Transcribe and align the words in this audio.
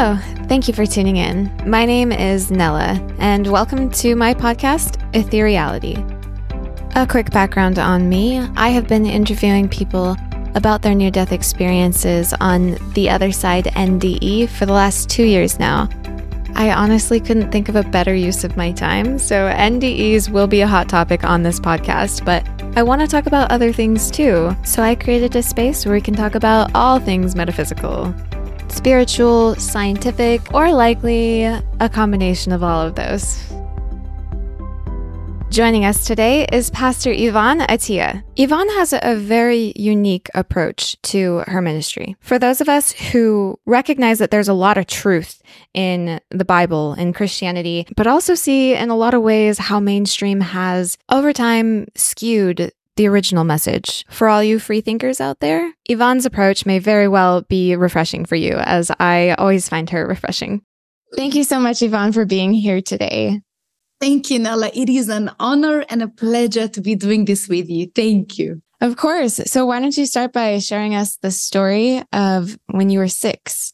Hello, 0.00 0.16
thank 0.46 0.68
you 0.68 0.74
for 0.74 0.86
tuning 0.86 1.16
in. 1.16 1.52
My 1.66 1.84
name 1.84 2.12
is 2.12 2.52
Nella, 2.52 3.04
and 3.18 3.44
welcome 3.48 3.90
to 3.90 4.14
my 4.14 4.32
podcast, 4.32 4.96
Ethereality. 5.10 5.96
A 6.94 7.04
quick 7.04 7.32
background 7.32 7.80
on 7.80 8.08
me 8.08 8.38
I 8.38 8.68
have 8.68 8.86
been 8.86 9.06
interviewing 9.06 9.68
people 9.68 10.16
about 10.54 10.82
their 10.82 10.94
near 10.94 11.10
death 11.10 11.32
experiences 11.32 12.32
on 12.38 12.76
the 12.92 13.10
other 13.10 13.32
side 13.32 13.64
NDE 13.64 14.48
for 14.50 14.66
the 14.66 14.72
last 14.72 15.10
two 15.10 15.24
years 15.24 15.58
now. 15.58 15.88
I 16.54 16.70
honestly 16.70 17.18
couldn't 17.18 17.50
think 17.50 17.68
of 17.68 17.74
a 17.74 17.82
better 17.82 18.14
use 18.14 18.44
of 18.44 18.56
my 18.56 18.70
time, 18.70 19.18
so 19.18 19.50
NDEs 19.50 20.30
will 20.30 20.46
be 20.46 20.60
a 20.60 20.68
hot 20.68 20.88
topic 20.88 21.24
on 21.24 21.42
this 21.42 21.58
podcast, 21.58 22.24
but 22.24 22.46
I 22.78 22.84
want 22.84 23.00
to 23.00 23.08
talk 23.08 23.26
about 23.26 23.50
other 23.50 23.72
things 23.72 24.12
too, 24.12 24.56
so 24.62 24.80
I 24.80 24.94
created 24.94 25.34
a 25.34 25.42
space 25.42 25.84
where 25.84 25.96
we 25.96 26.00
can 26.00 26.14
talk 26.14 26.36
about 26.36 26.70
all 26.76 27.00
things 27.00 27.34
metaphysical 27.34 28.14
spiritual, 28.70 29.54
scientific, 29.56 30.54
or 30.54 30.72
likely 30.72 31.44
a 31.44 31.88
combination 31.92 32.52
of 32.52 32.62
all 32.62 32.80
of 32.80 32.94
those. 32.94 33.42
Joining 35.50 35.86
us 35.86 36.06
today 36.06 36.46
is 36.52 36.68
Pastor 36.70 37.10
Yvon 37.10 37.66
Attia. 37.68 38.22
Yvon 38.36 38.68
has 38.76 38.92
a 38.92 39.16
very 39.16 39.72
unique 39.76 40.28
approach 40.34 41.00
to 41.02 41.42
her 41.46 41.62
ministry. 41.62 42.16
For 42.20 42.38
those 42.38 42.60
of 42.60 42.68
us 42.68 42.92
who 42.92 43.58
recognize 43.64 44.18
that 44.18 44.30
there's 44.30 44.48
a 44.48 44.54
lot 44.54 44.76
of 44.76 44.86
truth 44.86 45.42
in 45.72 46.20
the 46.30 46.44
Bible 46.44 46.92
and 46.92 47.14
Christianity, 47.14 47.86
but 47.96 48.06
also 48.06 48.34
see 48.34 48.74
in 48.74 48.90
a 48.90 48.96
lot 48.96 49.14
of 49.14 49.22
ways 49.22 49.56
how 49.58 49.80
mainstream 49.80 50.42
has 50.42 50.98
over 51.08 51.32
time 51.32 51.86
skewed 51.96 52.70
the 52.98 53.08
original 53.08 53.44
message. 53.44 54.04
For 54.10 54.28
all 54.28 54.42
you 54.42 54.58
free 54.58 54.82
thinkers 54.82 55.20
out 55.20 55.40
there, 55.40 55.72
Yvon's 55.88 56.26
approach 56.26 56.66
may 56.66 56.78
very 56.78 57.08
well 57.08 57.40
be 57.42 57.74
refreshing 57.74 58.26
for 58.26 58.36
you, 58.36 58.56
as 58.56 58.90
I 59.00 59.30
always 59.38 59.68
find 59.68 59.88
her 59.88 60.06
refreshing. 60.14 60.60
Thank 61.16 61.34
you 61.34 61.44
so 61.44 61.58
much, 61.58 61.78
Yvon, 61.78 62.12
for 62.12 62.26
being 62.26 62.52
here 62.52 62.82
today. 62.82 63.40
Thank 64.00 64.30
you, 64.30 64.38
Nella. 64.38 64.70
It 64.74 64.90
is 64.90 65.08
an 65.08 65.30
honor 65.40 65.84
and 65.88 66.02
a 66.02 66.08
pleasure 66.08 66.68
to 66.68 66.80
be 66.80 66.94
doing 66.94 67.24
this 67.24 67.48
with 67.48 67.70
you. 67.70 67.90
Thank 67.94 68.38
you. 68.38 68.60
Of 68.80 68.96
course. 68.96 69.40
So, 69.46 69.66
why 69.66 69.80
don't 69.80 69.96
you 69.96 70.06
start 70.06 70.32
by 70.32 70.58
sharing 70.58 70.94
us 70.94 71.16
the 71.16 71.30
story 71.30 72.02
of 72.12 72.58
when 72.66 72.90
you 72.90 73.00
were 73.00 73.08
six? 73.08 73.72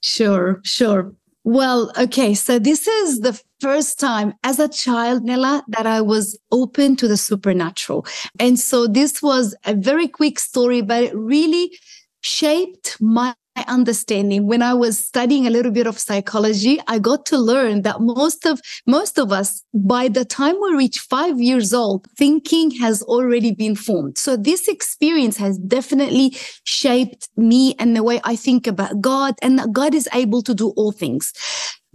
Sure, 0.00 0.60
sure. 0.64 1.12
Well, 1.48 1.90
okay. 1.96 2.34
So 2.34 2.58
this 2.58 2.86
is 2.86 3.20
the 3.20 3.40
first 3.58 3.98
time 3.98 4.34
as 4.44 4.58
a 4.58 4.68
child, 4.68 5.24
Nella, 5.24 5.64
that 5.68 5.86
I 5.86 6.02
was 6.02 6.38
open 6.52 6.94
to 6.96 7.08
the 7.08 7.16
supernatural. 7.16 8.04
And 8.38 8.60
so 8.60 8.86
this 8.86 9.22
was 9.22 9.56
a 9.64 9.72
very 9.72 10.08
quick 10.08 10.38
story, 10.38 10.82
but 10.82 11.04
it 11.04 11.16
really 11.16 11.72
shaped 12.20 12.98
my 13.00 13.34
understanding 13.68 14.46
when 14.46 14.62
i 14.62 14.72
was 14.72 15.04
studying 15.04 15.46
a 15.46 15.50
little 15.50 15.72
bit 15.72 15.86
of 15.86 15.98
psychology 15.98 16.80
i 16.86 16.98
got 16.98 17.26
to 17.26 17.38
learn 17.38 17.82
that 17.82 18.00
most 18.00 18.46
of 18.46 18.60
most 18.86 19.18
of 19.18 19.32
us 19.32 19.62
by 19.74 20.08
the 20.08 20.24
time 20.24 20.56
we 20.62 20.74
reach 20.74 20.98
5 20.98 21.40
years 21.40 21.72
old 21.72 22.06
thinking 22.16 22.70
has 22.72 23.02
already 23.02 23.52
been 23.52 23.74
formed 23.74 24.18
so 24.18 24.36
this 24.36 24.68
experience 24.68 25.36
has 25.36 25.58
definitely 25.58 26.36
shaped 26.64 27.28
me 27.36 27.74
and 27.78 27.96
the 27.96 28.02
way 28.02 28.20
i 28.24 28.36
think 28.36 28.66
about 28.66 29.00
god 29.00 29.34
and 29.42 29.58
that 29.58 29.72
god 29.72 29.94
is 29.94 30.08
able 30.12 30.42
to 30.42 30.54
do 30.54 30.70
all 30.76 30.92
things 30.92 31.32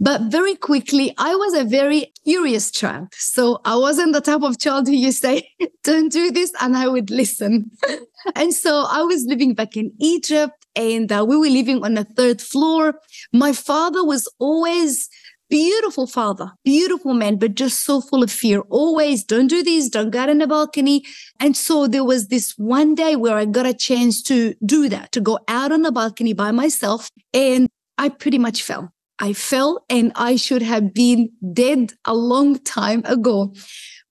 but 0.00 0.22
very 0.22 0.56
quickly, 0.56 1.14
I 1.18 1.34
was 1.34 1.54
a 1.54 1.64
very 1.64 2.12
curious 2.24 2.70
child. 2.70 3.08
So 3.14 3.60
I 3.64 3.76
wasn't 3.76 4.12
the 4.12 4.20
type 4.20 4.42
of 4.42 4.58
child 4.58 4.88
who 4.88 4.92
you 4.92 5.12
say, 5.12 5.48
don't 5.84 6.10
do 6.10 6.30
this, 6.30 6.52
and 6.60 6.76
I 6.76 6.88
would 6.88 7.10
listen. 7.10 7.70
and 8.34 8.52
so 8.52 8.86
I 8.90 9.02
was 9.02 9.24
living 9.24 9.54
back 9.54 9.76
in 9.76 9.92
Egypt 10.00 10.63
and 10.76 11.10
uh, 11.12 11.24
we 11.26 11.36
were 11.36 11.48
living 11.48 11.84
on 11.84 11.94
the 11.94 12.04
third 12.04 12.40
floor. 12.40 12.94
My 13.32 13.52
father 13.52 14.04
was 14.04 14.28
always 14.38 15.08
beautiful 15.50 16.06
father, 16.06 16.50
beautiful 16.64 17.14
man, 17.14 17.36
but 17.36 17.54
just 17.54 17.84
so 17.84 18.00
full 18.00 18.22
of 18.22 18.30
fear. 18.30 18.60
Always 18.70 19.24
don't 19.24 19.46
do 19.46 19.62
this, 19.62 19.88
don't 19.88 20.10
get 20.10 20.28
in 20.28 20.38
the 20.38 20.46
balcony. 20.46 21.04
And 21.38 21.56
so 21.56 21.86
there 21.86 22.04
was 22.04 22.28
this 22.28 22.54
one 22.56 22.94
day 22.94 23.16
where 23.16 23.36
I 23.36 23.44
got 23.44 23.66
a 23.66 23.74
chance 23.74 24.22
to 24.24 24.54
do 24.64 24.88
that, 24.88 25.12
to 25.12 25.20
go 25.20 25.38
out 25.48 25.72
on 25.72 25.82
the 25.82 25.92
balcony 25.92 26.32
by 26.32 26.50
myself. 26.50 27.08
And 27.32 27.68
I 27.98 28.08
pretty 28.08 28.38
much 28.38 28.62
fell. 28.62 28.92
I 29.20 29.32
fell 29.32 29.84
and 29.88 30.10
I 30.16 30.36
should 30.36 30.62
have 30.62 30.92
been 30.92 31.30
dead 31.52 31.92
a 32.04 32.14
long 32.14 32.58
time 32.58 33.02
ago. 33.04 33.54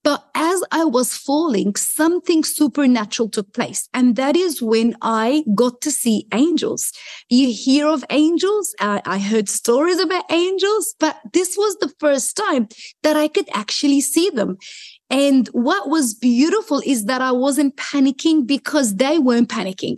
But 0.03 0.27
as 0.35 0.61
I 0.71 0.83
was 0.83 1.15
falling, 1.15 1.75
something 1.75 2.43
supernatural 2.43 3.29
took 3.29 3.53
place. 3.53 3.87
And 3.93 4.15
that 4.17 4.35
is 4.35 4.61
when 4.61 4.95
I 5.01 5.45
got 5.55 5.79
to 5.81 5.91
see 5.91 6.27
angels. 6.33 6.91
You 7.29 7.53
hear 7.53 7.87
of 7.87 8.03
angels. 8.09 8.75
I, 8.79 9.01
I 9.05 9.19
heard 9.19 9.47
stories 9.47 9.99
about 9.99 10.29
angels, 10.29 10.93
but 10.99 11.17
this 11.31 11.55
was 11.57 11.77
the 11.77 11.93
first 11.99 12.35
time 12.35 12.67
that 13.03 13.15
I 13.15 13.29
could 13.29 13.47
actually 13.53 14.01
see 14.01 14.29
them. 14.29 14.57
And 15.09 15.47
what 15.49 15.89
was 15.89 16.13
beautiful 16.13 16.81
is 16.85 17.05
that 17.05 17.21
I 17.21 17.31
wasn't 17.31 17.77
panicking 17.77 18.45
because 18.45 18.95
they 18.95 19.19
weren't 19.19 19.49
panicking. 19.49 19.97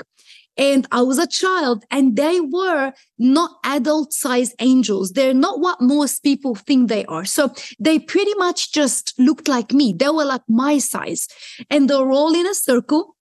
And 0.58 0.88
I 0.92 1.02
was 1.02 1.18
a 1.18 1.28
child 1.28 1.84
and 1.92 2.16
they 2.16 2.40
were 2.40 2.94
not 3.18 3.52
adult 3.64 4.14
sized 4.14 4.54
angels. 4.60 5.12
They're 5.12 5.34
not 5.34 5.60
what 5.60 5.82
most 5.82 6.24
people 6.24 6.56
think 6.56 6.90
they 6.90 7.06
are. 7.06 7.26
So 7.26 7.54
they 7.80 8.00
pretty 8.00 8.34
much 8.36 8.72
just 8.72 9.14
looked 9.18 9.48
like 9.48 9.72
me. 9.74 9.94
They 9.98 10.10
were 10.10 10.26
like 10.26 10.44
my 10.48 10.78
size 10.78 11.28
and 11.70 11.90
they're 11.90 12.12
all 12.12 12.34
in 12.34 12.48
a 12.48 12.54
circle 12.54 13.15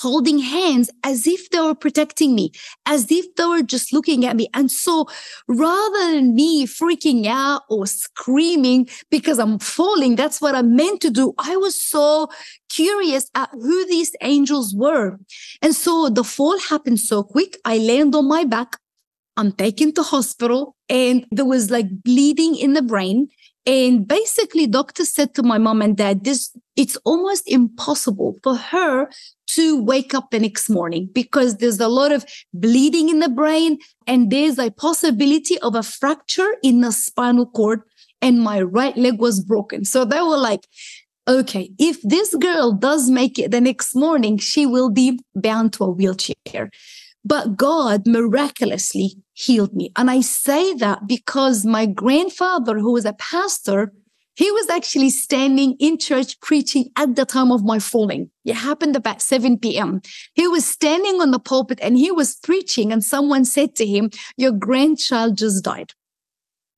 holding 0.00 0.38
hands 0.38 0.90
as 1.04 1.26
if 1.26 1.50
they 1.50 1.60
were 1.60 1.74
protecting 1.74 2.34
me, 2.34 2.52
as 2.86 3.10
if 3.10 3.34
they 3.36 3.44
were 3.44 3.62
just 3.62 3.92
looking 3.92 4.24
at 4.24 4.36
me. 4.36 4.48
And 4.54 4.70
so 4.70 5.06
rather 5.46 6.14
than 6.14 6.34
me 6.34 6.66
freaking 6.66 7.26
out 7.26 7.62
or 7.68 7.86
screaming 7.86 8.88
because 9.10 9.38
I'm 9.38 9.58
falling, 9.58 10.16
that's 10.16 10.40
what 10.40 10.54
I 10.54 10.62
meant 10.62 11.00
to 11.02 11.10
do. 11.10 11.34
I 11.38 11.56
was 11.56 11.80
so 11.80 12.28
curious 12.68 13.30
at 13.34 13.50
who 13.52 13.86
these 13.86 14.14
angels 14.22 14.74
were. 14.74 15.18
And 15.62 15.74
so 15.74 16.08
the 16.08 16.24
fall 16.24 16.58
happened 16.58 17.00
so 17.00 17.22
quick. 17.22 17.58
I 17.64 17.78
land 17.78 18.14
on 18.14 18.26
my 18.26 18.44
back. 18.44 18.76
I'm 19.36 19.52
taken 19.52 19.92
to 19.94 20.02
hospital 20.02 20.76
and 20.88 21.26
there 21.30 21.44
was 21.44 21.70
like 21.70 22.02
bleeding 22.02 22.56
in 22.56 22.74
the 22.74 22.82
brain. 22.82 23.28
And 23.66 24.08
basically, 24.08 24.66
doctor 24.66 25.04
said 25.04 25.34
to 25.34 25.42
my 25.42 25.58
mom 25.58 25.82
and 25.82 25.96
dad, 25.96 26.24
this, 26.24 26.56
it's 26.76 26.96
almost 27.04 27.46
impossible 27.46 28.38
for 28.42 28.56
her 28.56 29.08
to 29.48 29.82
wake 29.82 30.14
up 30.14 30.30
the 30.30 30.38
next 30.38 30.70
morning 30.70 31.08
because 31.12 31.58
there's 31.58 31.80
a 31.80 31.88
lot 31.88 32.10
of 32.10 32.24
bleeding 32.54 33.10
in 33.10 33.18
the 33.18 33.28
brain 33.28 33.78
and 34.06 34.30
there's 34.30 34.58
a 34.58 34.70
possibility 34.70 35.58
of 35.58 35.74
a 35.74 35.82
fracture 35.82 36.56
in 36.62 36.80
the 36.80 36.90
spinal 36.90 37.46
cord 37.46 37.82
and 38.22 38.40
my 38.40 38.62
right 38.62 38.96
leg 38.96 39.20
was 39.20 39.40
broken. 39.40 39.84
So 39.84 40.04
they 40.04 40.20
were 40.20 40.38
like, 40.38 40.66
okay, 41.28 41.70
if 41.78 42.00
this 42.02 42.34
girl 42.34 42.72
does 42.72 43.10
make 43.10 43.38
it 43.38 43.50
the 43.50 43.60
next 43.60 43.94
morning, 43.94 44.38
she 44.38 44.66
will 44.66 44.90
be 44.90 45.20
bound 45.34 45.72
to 45.74 45.84
a 45.84 45.90
wheelchair. 45.90 46.70
But 47.24 47.56
God 47.56 48.06
miraculously 48.06 49.16
healed 49.34 49.74
me. 49.74 49.92
And 49.96 50.10
I 50.10 50.20
say 50.20 50.74
that 50.74 51.06
because 51.06 51.64
my 51.64 51.86
grandfather, 51.86 52.78
who 52.78 52.92
was 52.92 53.04
a 53.04 53.12
pastor, 53.12 53.92
he 54.36 54.50
was 54.50 54.70
actually 54.70 55.10
standing 55.10 55.76
in 55.80 55.98
church 55.98 56.40
preaching 56.40 56.90
at 56.96 57.14
the 57.14 57.26
time 57.26 57.52
of 57.52 57.62
my 57.62 57.78
falling. 57.78 58.30
It 58.44 58.54
happened 58.54 58.96
about 58.96 59.20
7 59.20 59.58
p.m. 59.58 60.00
He 60.34 60.48
was 60.48 60.64
standing 60.64 61.20
on 61.20 61.30
the 61.30 61.38
pulpit 61.38 61.78
and 61.82 61.98
he 61.98 62.10
was 62.10 62.36
preaching, 62.36 62.90
and 62.90 63.04
someone 63.04 63.44
said 63.44 63.74
to 63.76 63.86
him, 63.86 64.10
Your 64.38 64.52
grandchild 64.52 65.36
just 65.36 65.64
died. 65.64 65.92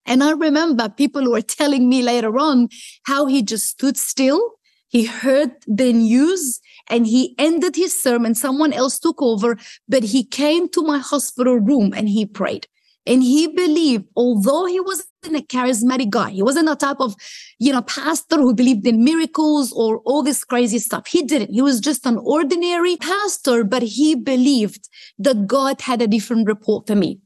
And 0.04 0.24
I 0.24 0.32
remember 0.32 0.88
people 0.88 1.30
were 1.30 1.42
telling 1.42 1.88
me 1.88 2.02
later 2.02 2.36
on 2.36 2.68
how 3.04 3.26
he 3.26 3.42
just 3.42 3.68
stood 3.68 3.96
still. 3.96 4.54
He 4.88 5.04
heard 5.04 5.52
the 5.66 5.92
news 5.92 6.60
and 6.88 7.06
he 7.06 7.34
ended 7.38 7.76
his 7.76 8.00
sermon. 8.00 8.34
Someone 8.34 8.72
else 8.72 8.98
took 8.98 9.20
over, 9.22 9.56
but 9.88 10.02
he 10.02 10.24
came 10.24 10.68
to 10.70 10.82
my 10.82 10.98
hospital 10.98 11.56
room 11.56 11.92
and 11.96 12.08
he 12.08 12.26
prayed. 12.26 12.66
And 13.04 13.22
he 13.22 13.48
believed, 13.48 14.04
although 14.14 14.66
he 14.66 14.78
wasn't 14.78 15.08
a 15.24 15.40
charismatic 15.40 16.10
guy, 16.10 16.30
he 16.30 16.42
wasn't 16.42 16.68
a 16.68 16.76
type 16.76 17.00
of, 17.00 17.16
you 17.58 17.72
know, 17.72 17.82
pastor 17.82 18.36
who 18.36 18.54
believed 18.54 18.86
in 18.86 19.02
miracles 19.02 19.72
or 19.72 19.98
all 20.04 20.22
this 20.22 20.44
crazy 20.44 20.78
stuff. 20.78 21.08
He 21.08 21.22
didn't. 21.22 21.52
He 21.52 21.62
was 21.62 21.80
just 21.80 22.06
an 22.06 22.18
ordinary 22.18 22.96
pastor, 22.96 23.64
but 23.64 23.82
he 23.82 24.14
believed 24.14 24.88
that 25.18 25.48
God 25.48 25.80
had 25.80 26.00
a 26.00 26.06
different 26.06 26.46
report 26.46 26.86
for 26.86 26.94
me. 26.94 27.18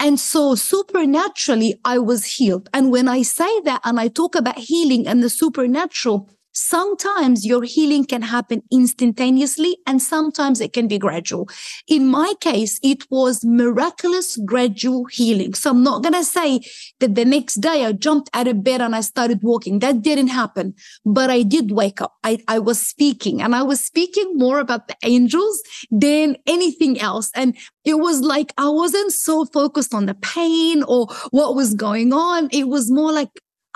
And 0.00 0.18
so 0.18 0.54
supernaturally, 0.54 1.78
I 1.84 1.98
was 1.98 2.24
healed. 2.24 2.70
And 2.72 2.90
when 2.90 3.06
I 3.06 3.22
say 3.22 3.60
that 3.60 3.82
and 3.84 4.00
I 4.00 4.08
talk 4.08 4.34
about 4.34 4.58
healing 4.58 5.06
and 5.06 5.22
the 5.22 5.30
supernatural, 5.30 6.28
Sometimes 6.52 7.46
your 7.46 7.62
healing 7.62 8.04
can 8.04 8.22
happen 8.22 8.62
instantaneously 8.70 9.78
and 9.86 10.02
sometimes 10.02 10.60
it 10.60 10.72
can 10.72 10.86
be 10.86 10.98
gradual. 10.98 11.48
In 11.88 12.08
my 12.08 12.34
case, 12.40 12.78
it 12.82 13.10
was 13.10 13.44
miraculous 13.44 14.36
gradual 14.44 15.06
healing. 15.06 15.54
So 15.54 15.70
I'm 15.70 15.82
not 15.82 16.02
going 16.02 16.14
to 16.14 16.24
say 16.24 16.60
that 17.00 17.14
the 17.14 17.24
next 17.24 17.56
day 17.56 17.84
I 17.84 17.92
jumped 17.92 18.28
out 18.34 18.48
of 18.48 18.62
bed 18.62 18.80
and 18.80 18.94
I 18.94 19.00
started 19.00 19.42
walking. 19.42 19.78
That 19.78 20.02
didn't 20.02 20.28
happen, 20.28 20.74
but 21.04 21.30
I 21.30 21.42
did 21.42 21.70
wake 21.70 22.00
up. 22.00 22.14
I, 22.22 22.38
I 22.48 22.58
was 22.58 22.80
speaking 22.80 23.40
and 23.40 23.54
I 23.54 23.62
was 23.62 23.80
speaking 23.80 24.32
more 24.36 24.58
about 24.58 24.88
the 24.88 24.96
angels 25.04 25.62
than 25.90 26.36
anything 26.46 27.00
else. 27.00 27.30
And 27.34 27.56
it 27.84 27.94
was 27.94 28.20
like 28.20 28.52
I 28.58 28.68
wasn't 28.68 29.12
so 29.12 29.44
focused 29.46 29.94
on 29.94 30.06
the 30.06 30.14
pain 30.14 30.82
or 30.82 31.06
what 31.30 31.54
was 31.54 31.74
going 31.74 32.12
on. 32.12 32.48
It 32.52 32.68
was 32.68 32.90
more 32.90 33.12
like 33.12 33.30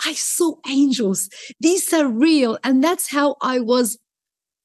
I 0.05 0.15
saw 0.15 0.57
angels. 0.69 1.29
These 1.61 1.93
are 1.93 2.09
real. 2.09 2.59
And 2.65 2.83
that's 2.83 3.11
how 3.11 3.37
I 3.41 3.61
was 3.61 3.99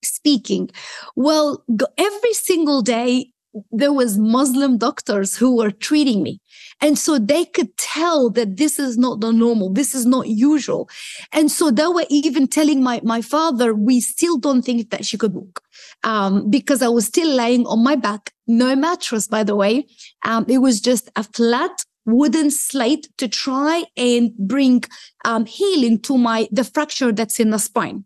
speaking. 0.03 0.69
Well, 1.15 1.63
every 1.97 2.33
single 2.33 2.81
day, 2.81 3.31
there 3.71 3.91
was 3.91 4.17
Muslim 4.17 4.77
doctors 4.77 5.35
who 5.35 5.57
were 5.57 5.71
treating 5.71 6.23
me. 6.23 6.39
And 6.79 6.97
so 6.97 7.19
they 7.19 7.45
could 7.45 7.75
tell 7.77 8.29
that 8.31 8.57
this 8.57 8.79
is 8.79 8.97
not 8.97 9.19
the 9.19 9.31
normal. 9.31 9.71
This 9.71 9.93
is 9.93 10.05
not 10.05 10.27
usual. 10.27 10.89
And 11.31 11.51
so 11.51 11.69
they 11.69 11.85
were 11.85 12.05
even 12.09 12.47
telling 12.47 12.81
my, 12.81 13.01
my 13.03 13.21
father, 13.21 13.73
we 13.73 13.99
still 13.99 14.37
don't 14.37 14.61
think 14.61 14.89
that 14.89 15.05
she 15.05 15.17
could 15.17 15.33
walk. 15.33 15.61
Um, 16.03 16.49
because 16.49 16.81
I 16.81 16.87
was 16.87 17.05
still 17.05 17.27
laying 17.27 17.67
on 17.67 17.83
my 17.83 17.95
back, 17.95 18.33
no 18.47 18.75
mattress, 18.75 19.27
by 19.27 19.43
the 19.43 19.55
way. 19.55 19.85
Um, 20.23 20.45
it 20.47 20.59
was 20.59 20.81
just 20.81 21.11
a 21.15 21.23
flat 21.23 21.85
wooden 22.11 22.51
slate 22.51 23.09
to 23.17 23.27
try 23.27 23.85
and 23.97 24.31
bring 24.37 24.83
um, 25.25 25.45
healing 25.45 25.99
to 26.01 26.17
my 26.17 26.47
the 26.51 26.63
fracture 26.63 27.11
that's 27.11 27.39
in 27.39 27.49
the 27.51 27.59
spine. 27.59 28.05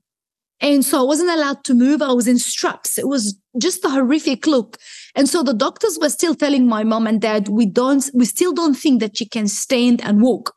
And 0.61 0.85
so 0.85 0.99
I 0.99 1.03
wasn't 1.03 1.31
allowed 1.31 1.63
to 1.65 1.73
move. 1.73 2.01
I 2.01 2.13
was 2.13 2.27
in 2.27 2.39
straps. 2.39 2.97
It 2.97 3.07
was 3.07 3.37
just 3.57 3.83
a 3.83 3.89
horrific 3.89 4.47
look. 4.47 4.77
And 5.13 5.27
so 5.27 5.43
the 5.43 5.53
doctors 5.53 5.99
were 5.99 6.09
still 6.09 6.33
telling 6.33 6.67
my 6.67 6.83
mom 6.83 7.07
and 7.07 7.21
dad, 7.21 7.49
we 7.49 7.65
don't, 7.65 8.09
we 8.13 8.25
still 8.25 8.53
don't 8.53 8.73
think 8.73 9.01
that 9.01 9.17
she 9.17 9.25
can 9.25 9.47
stand 9.47 10.01
and 10.01 10.21
walk. 10.21 10.53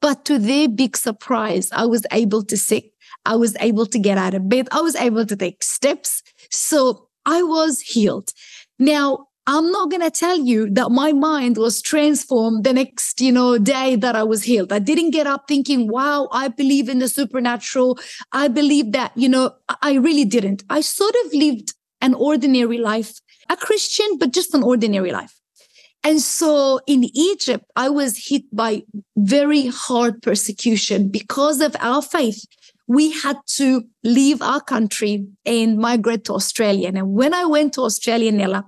But 0.00 0.24
to 0.26 0.38
their 0.38 0.68
big 0.68 0.96
surprise, 0.96 1.68
I 1.72 1.86
was 1.86 2.06
able 2.10 2.42
to 2.44 2.56
sit. 2.56 2.84
I 3.26 3.36
was 3.36 3.56
able 3.60 3.86
to 3.86 3.98
get 3.98 4.18
out 4.18 4.34
of 4.34 4.48
bed. 4.48 4.68
I 4.72 4.80
was 4.80 4.96
able 4.96 5.26
to 5.26 5.36
take 5.36 5.62
steps. 5.62 6.22
So 6.50 7.08
I 7.26 7.42
was 7.42 7.80
healed. 7.80 8.32
Now, 8.78 9.26
I'm 9.46 9.70
not 9.70 9.90
going 9.90 10.00
to 10.00 10.10
tell 10.10 10.38
you 10.38 10.70
that 10.70 10.90
my 10.90 11.12
mind 11.12 11.58
was 11.58 11.82
transformed 11.82 12.64
the 12.64 12.72
next, 12.72 13.20
you 13.20 13.30
know, 13.30 13.58
day 13.58 13.94
that 13.96 14.16
I 14.16 14.22
was 14.22 14.42
healed. 14.44 14.72
I 14.72 14.78
didn't 14.78 15.10
get 15.10 15.26
up 15.26 15.44
thinking, 15.46 15.88
wow, 15.88 16.28
I 16.32 16.48
believe 16.48 16.88
in 16.88 16.98
the 16.98 17.10
supernatural. 17.10 17.98
I 18.32 18.48
believe 18.48 18.92
that, 18.92 19.12
you 19.16 19.28
know, 19.28 19.52
I 19.82 19.94
really 19.94 20.24
didn't. 20.24 20.64
I 20.70 20.80
sort 20.80 21.14
of 21.26 21.34
lived 21.34 21.74
an 22.00 22.14
ordinary 22.14 22.78
life, 22.78 23.20
a 23.50 23.56
Christian, 23.56 24.16
but 24.18 24.32
just 24.32 24.54
an 24.54 24.62
ordinary 24.62 25.12
life. 25.12 25.38
And 26.02 26.20
so 26.20 26.80
in 26.86 27.04
Egypt, 27.14 27.64
I 27.76 27.90
was 27.90 28.28
hit 28.28 28.44
by 28.50 28.82
very 29.16 29.66
hard 29.66 30.22
persecution 30.22 31.08
because 31.10 31.60
of 31.60 31.76
our 31.80 32.00
faith. 32.00 32.44
We 32.86 33.12
had 33.12 33.36
to 33.56 33.84
leave 34.02 34.40
our 34.40 34.60
country 34.60 35.26
and 35.44 35.78
migrate 35.78 36.24
to 36.24 36.34
Australia. 36.34 36.88
And 36.88 37.12
when 37.12 37.32
I 37.34 37.44
went 37.44 37.74
to 37.74 37.82
Australia, 37.82 38.32
Nella, 38.32 38.66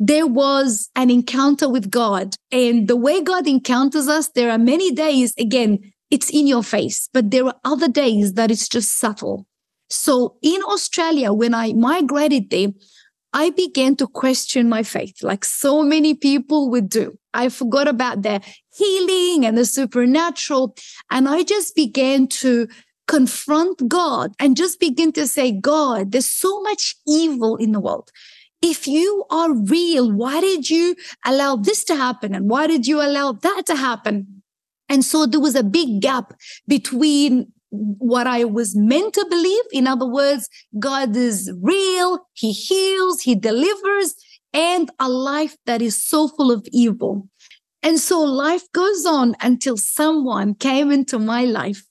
there 0.00 0.26
was 0.26 0.88
an 0.96 1.10
encounter 1.10 1.68
with 1.68 1.90
God. 1.90 2.34
And 2.50 2.88
the 2.88 2.96
way 2.96 3.20
God 3.22 3.46
encounters 3.46 4.08
us, 4.08 4.30
there 4.30 4.50
are 4.50 4.58
many 4.58 4.90
days, 4.92 5.34
again, 5.38 5.92
it's 6.10 6.30
in 6.30 6.46
your 6.46 6.64
face, 6.64 7.08
but 7.12 7.30
there 7.30 7.44
are 7.44 7.54
other 7.64 7.86
days 7.86 8.32
that 8.32 8.50
it's 8.50 8.68
just 8.68 8.98
subtle. 8.98 9.46
So 9.90 10.36
in 10.42 10.62
Australia, 10.62 11.32
when 11.32 11.52
I 11.52 11.74
migrated 11.74 12.48
there, 12.50 12.68
I 13.32 13.50
began 13.50 13.94
to 13.96 14.08
question 14.08 14.68
my 14.68 14.82
faith, 14.82 15.22
like 15.22 15.44
so 15.44 15.82
many 15.82 16.14
people 16.14 16.70
would 16.70 16.88
do. 16.88 17.16
I 17.34 17.48
forgot 17.48 17.86
about 17.86 18.22
the 18.22 18.40
healing 18.74 19.44
and 19.44 19.56
the 19.56 19.66
supernatural. 19.66 20.74
And 21.10 21.28
I 21.28 21.44
just 21.44 21.76
began 21.76 22.26
to 22.28 22.66
confront 23.06 23.86
God 23.86 24.32
and 24.40 24.56
just 24.56 24.80
begin 24.80 25.12
to 25.12 25.28
say, 25.28 25.52
God, 25.52 26.10
there's 26.10 26.26
so 26.26 26.60
much 26.62 26.96
evil 27.06 27.56
in 27.56 27.72
the 27.72 27.80
world 27.80 28.10
if 28.62 28.86
you 28.86 29.24
are 29.30 29.54
real, 29.54 30.12
why 30.12 30.40
did 30.40 30.68
you 30.68 30.96
allow 31.24 31.56
this 31.56 31.84
to 31.84 31.96
happen? 31.96 32.34
And 32.34 32.50
why 32.50 32.66
did 32.66 32.86
you 32.86 33.00
allow 33.00 33.32
that 33.32 33.62
to 33.66 33.76
happen? 33.76 34.42
And 34.88 35.04
so 35.04 35.26
there 35.26 35.40
was 35.40 35.54
a 35.54 35.62
big 35.62 36.00
gap 36.02 36.34
between 36.66 37.52
what 37.70 38.26
I 38.26 38.44
was 38.44 38.76
meant 38.76 39.14
to 39.14 39.26
believe. 39.30 39.64
In 39.72 39.86
other 39.86 40.06
words, 40.06 40.48
God 40.78 41.16
is 41.16 41.50
real. 41.62 42.26
He 42.34 42.52
heals, 42.52 43.20
he 43.22 43.34
delivers 43.34 44.14
and 44.52 44.90
a 44.98 45.08
life 45.08 45.56
that 45.66 45.80
is 45.80 45.96
so 45.96 46.28
full 46.28 46.50
of 46.50 46.66
evil. 46.72 47.28
And 47.82 47.98
so 47.98 48.20
life 48.20 48.64
goes 48.72 49.06
on 49.06 49.36
until 49.40 49.76
someone 49.76 50.54
came 50.54 50.90
into 50.90 51.18
my 51.18 51.44
life 51.44 51.84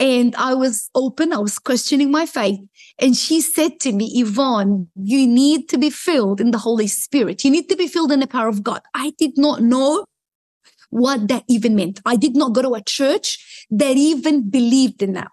and 0.00 0.34
I 0.36 0.54
was 0.54 0.90
open. 0.94 1.32
I 1.32 1.38
was 1.38 1.58
questioning 1.58 2.10
my 2.10 2.26
faith. 2.26 2.60
And 3.00 3.16
she 3.16 3.40
said 3.40 3.78
to 3.80 3.92
me, 3.92 4.22
Yvon, 4.22 4.88
you 4.96 5.26
need 5.26 5.68
to 5.68 5.78
be 5.78 5.90
filled 5.90 6.40
in 6.40 6.50
the 6.50 6.58
Holy 6.58 6.88
Spirit. 6.88 7.44
You 7.44 7.50
need 7.50 7.68
to 7.68 7.76
be 7.76 7.86
filled 7.86 8.10
in 8.10 8.20
the 8.20 8.26
power 8.26 8.48
of 8.48 8.62
God. 8.62 8.82
I 8.94 9.12
did 9.18 9.38
not 9.38 9.62
know 9.62 10.04
what 10.90 11.28
that 11.28 11.44
even 11.48 11.76
meant. 11.76 12.00
I 12.04 12.16
did 12.16 12.34
not 12.34 12.54
go 12.54 12.62
to 12.62 12.74
a 12.74 12.82
church 12.82 13.66
that 13.70 13.96
even 13.96 14.50
believed 14.50 15.02
in 15.02 15.12
that. 15.12 15.28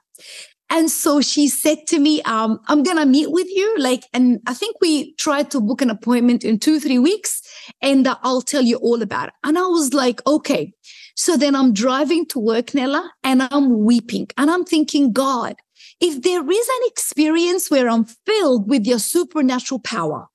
And 0.70 0.90
so 0.90 1.22
she 1.22 1.48
said 1.48 1.86
to 1.88 2.00
me, 2.00 2.22
um, 2.24 2.60
I'm 2.68 2.82
going 2.84 2.98
to 2.98 3.06
meet 3.06 3.32
with 3.32 3.48
you. 3.50 3.78
Like, 3.78 4.06
and 4.14 4.40
I 4.48 4.54
think 4.54 4.76
we 4.82 5.14
tried 5.14 5.52
to 5.52 5.62
book 5.62 5.82
an 5.82 5.90
appointment 5.92 6.44
in 6.44 6.60
two, 6.60 6.80
three 6.80 7.00
weeks 7.00 7.42
and 7.82 8.08
uh, 8.08 8.18
I'll 8.24 8.42
tell 8.42 8.64
you 8.64 8.78
all 8.78 9.02
about 9.02 9.30
it. 9.30 9.34
And 9.44 9.58
I 9.58 9.68
was 9.68 9.94
like, 9.94 10.26
okay. 10.26 10.74
So 11.16 11.38
then 11.38 11.56
I'm 11.56 11.72
driving 11.72 12.26
to 12.28 12.40
work, 12.40 12.74
Nella, 12.74 13.10
and 13.24 13.48
I'm 13.52 13.86
weeping 13.86 14.28
and 14.38 14.50
I'm 14.50 14.66
thinking, 14.66 15.14
God, 15.14 15.56
if 16.00 16.22
there 16.22 16.50
is 16.50 16.68
an 16.68 16.88
experience 16.88 17.70
where 17.70 17.90
I'm 17.90 18.06
filled 18.06 18.70
with 18.70 18.86
your 18.86 19.00
supernatural 19.00 19.80
power, 19.80 20.28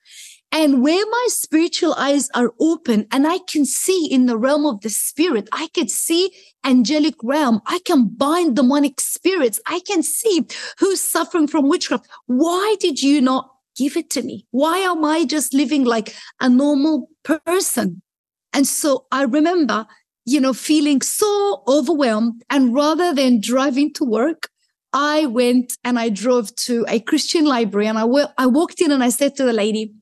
and 0.53 0.83
where 0.83 1.05
my 1.07 1.27
spiritual 1.29 1.95
eyes 1.95 2.29
are 2.35 2.53
open 2.59 3.07
and 3.13 3.27
I 3.27 3.39
can 3.39 3.65
see 3.65 4.07
in 4.11 4.27
the 4.27 4.37
realm 4.37 4.67
of 4.67 4.81
the 4.81 4.91
spirit, 4.91 5.49
I 5.53 5.69
could 5.69 5.91
see 5.91 6.33
angelic 6.65 7.15
realm. 7.23 7.61
I 7.67 7.79
can 7.85 8.09
bind 8.09 8.57
demonic 8.57 9.01
spirits. 9.01 9.61
I 9.67 9.81
can 9.87 10.03
see 10.03 10.47
who's 10.79 11.01
suffering 11.01 11.47
from 11.47 11.69
witchcraft. 11.69 12.09
Why 12.27 12.75
did 12.81 13.01
you 13.03 13.21
not 13.21 13.51
give 13.77 13.97
it 13.97 14.11
to 14.11 14.23
me? 14.23 14.47
Why 14.51 14.79
am 14.79 15.05
I 15.05 15.25
just 15.25 15.55
living 15.55 15.85
like 15.85 16.15
a 16.41 16.49
normal 16.49 17.09
person? 17.23 18.03
And 18.53 18.67
so 18.67 19.07
I 19.13 19.23
remember, 19.23 19.87
you 20.25 20.41
know, 20.41 20.53
feeling 20.53 21.01
so 21.01 21.63
overwhelmed. 21.69 22.43
And 22.51 22.75
rather 22.75 23.15
than 23.15 23.41
driving 23.41 23.93
to 23.95 24.05
work, 24.05 24.50
I 24.93 25.27
went 25.27 25.75
and 25.85 25.99
I 25.99 26.09
drove 26.09 26.55
to 26.67 26.85
a 26.89 27.01
Christian 27.01 27.45
library 27.45 27.87
and 27.87 27.99
I, 27.99 28.03
w- 28.03 28.27
I 28.39 28.47
walked 28.47 28.81
in 28.81 28.91
and 28.91 29.03
I 29.05 29.11
said 29.11 29.37
to 29.37 29.45
the 29.45 29.53
lady, 29.53 29.95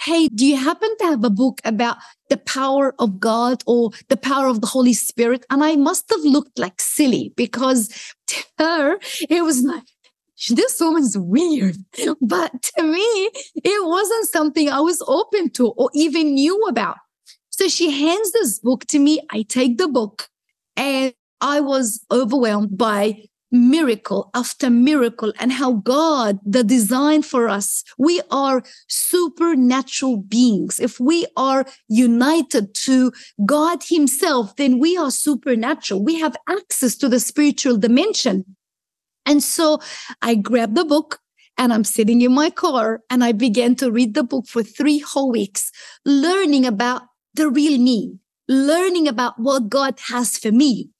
Hey, 0.00 0.26
do 0.28 0.44
you 0.44 0.56
happen 0.56 0.88
to 0.98 1.04
have 1.04 1.22
a 1.22 1.30
book 1.30 1.60
about 1.64 1.96
the 2.28 2.36
power 2.36 2.94
of 2.98 3.20
God 3.20 3.62
or 3.66 3.90
the 4.08 4.16
power 4.16 4.48
of 4.48 4.60
the 4.60 4.66
Holy 4.66 4.94
Spirit? 4.94 5.46
And 5.48 5.62
I 5.62 5.76
must 5.76 6.10
have 6.10 6.24
looked 6.24 6.58
like 6.58 6.80
silly 6.80 7.32
because 7.36 7.88
to 8.28 8.44
her, 8.58 8.98
it 9.30 9.44
was 9.44 9.62
like, 9.62 9.84
this 10.50 10.80
woman's 10.80 11.16
weird. 11.16 11.76
But 12.20 12.50
to 12.76 12.82
me, 12.82 13.30
it 13.56 13.86
wasn't 13.86 14.28
something 14.28 14.68
I 14.68 14.80
was 14.80 15.02
open 15.06 15.50
to 15.50 15.68
or 15.68 15.90
even 15.94 16.34
knew 16.34 16.60
about. 16.66 16.96
So 17.50 17.68
she 17.68 17.90
hands 17.90 18.32
this 18.32 18.58
book 18.58 18.86
to 18.86 18.98
me. 18.98 19.20
I 19.30 19.42
take 19.42 19.78
the 19.78 19.88
book 19.88 20.28
and 20.76 21.14
I 21.40 21.60
was 21.60 22.04
overwhelmed 22.10 22.76
by 22.76 23.24
miracle 23.52 24.30
after 24.34 24.70
miracle 24.70 25.32
and 25.38 25.52
how 25.52 25.74
God, 25.74 26.40
the 26.44 26.64
design 26.64 27.22
for 27.22 27.48
us, 27.48 27.84
we 27.98 28.20
are 28.30 28.62
supernatural 28.88 30.16
beings. 30.16 30.80
If 30.80 30.98
we 30.98 31.26
are 31.36 31.66
united 31.88 32.74
to 32.86 33.12
God 33.44 33.82
himself, 33.84 34.56
then 34.56 34.78
we 34.78 34.96
are 34.96 35.10
supernatural. 35.10 36.02
We 36.02 36.18
have 36.18 36.36
access 36.48 36.96
to 36.96 37.08
the 37.08 37.20
spiritual 37.20 37.76
dimension. 37.76 38.56
And 39.26 39.42
so 39.42 39.80
I 40.22 40.34
grabbed 40.34 40.74
the 40.74 40.84
book 40.84 41.20
and 41.58 41.72
I'm 41.72 41.84
sitting 41.84 42.22
in 42.22 42.34
my 42.34 42.50
car 42.50 43.02
and 43.10 43.22
I 43.22 43.32
began 43.32 43.76
to 43.76 43.92
read 43.92 44.14
the 44.14 44.24
book 44.24 44.46
for 44.48 44.62
three 44.62 44.98
whole 44.98 45.30
weeks, 45.30 45.70
learning 46.04 46.66
about 46.66 47.02
the 47.34 47.48
real 47.48 47.78
me, 47.78 48.18
learning 48.48 49.06
about 49.06 49.38
what 49.38 49.68
God 49.68 50.00
has 50.08 50.38
for 50.38 50.50
me 50.50 50.90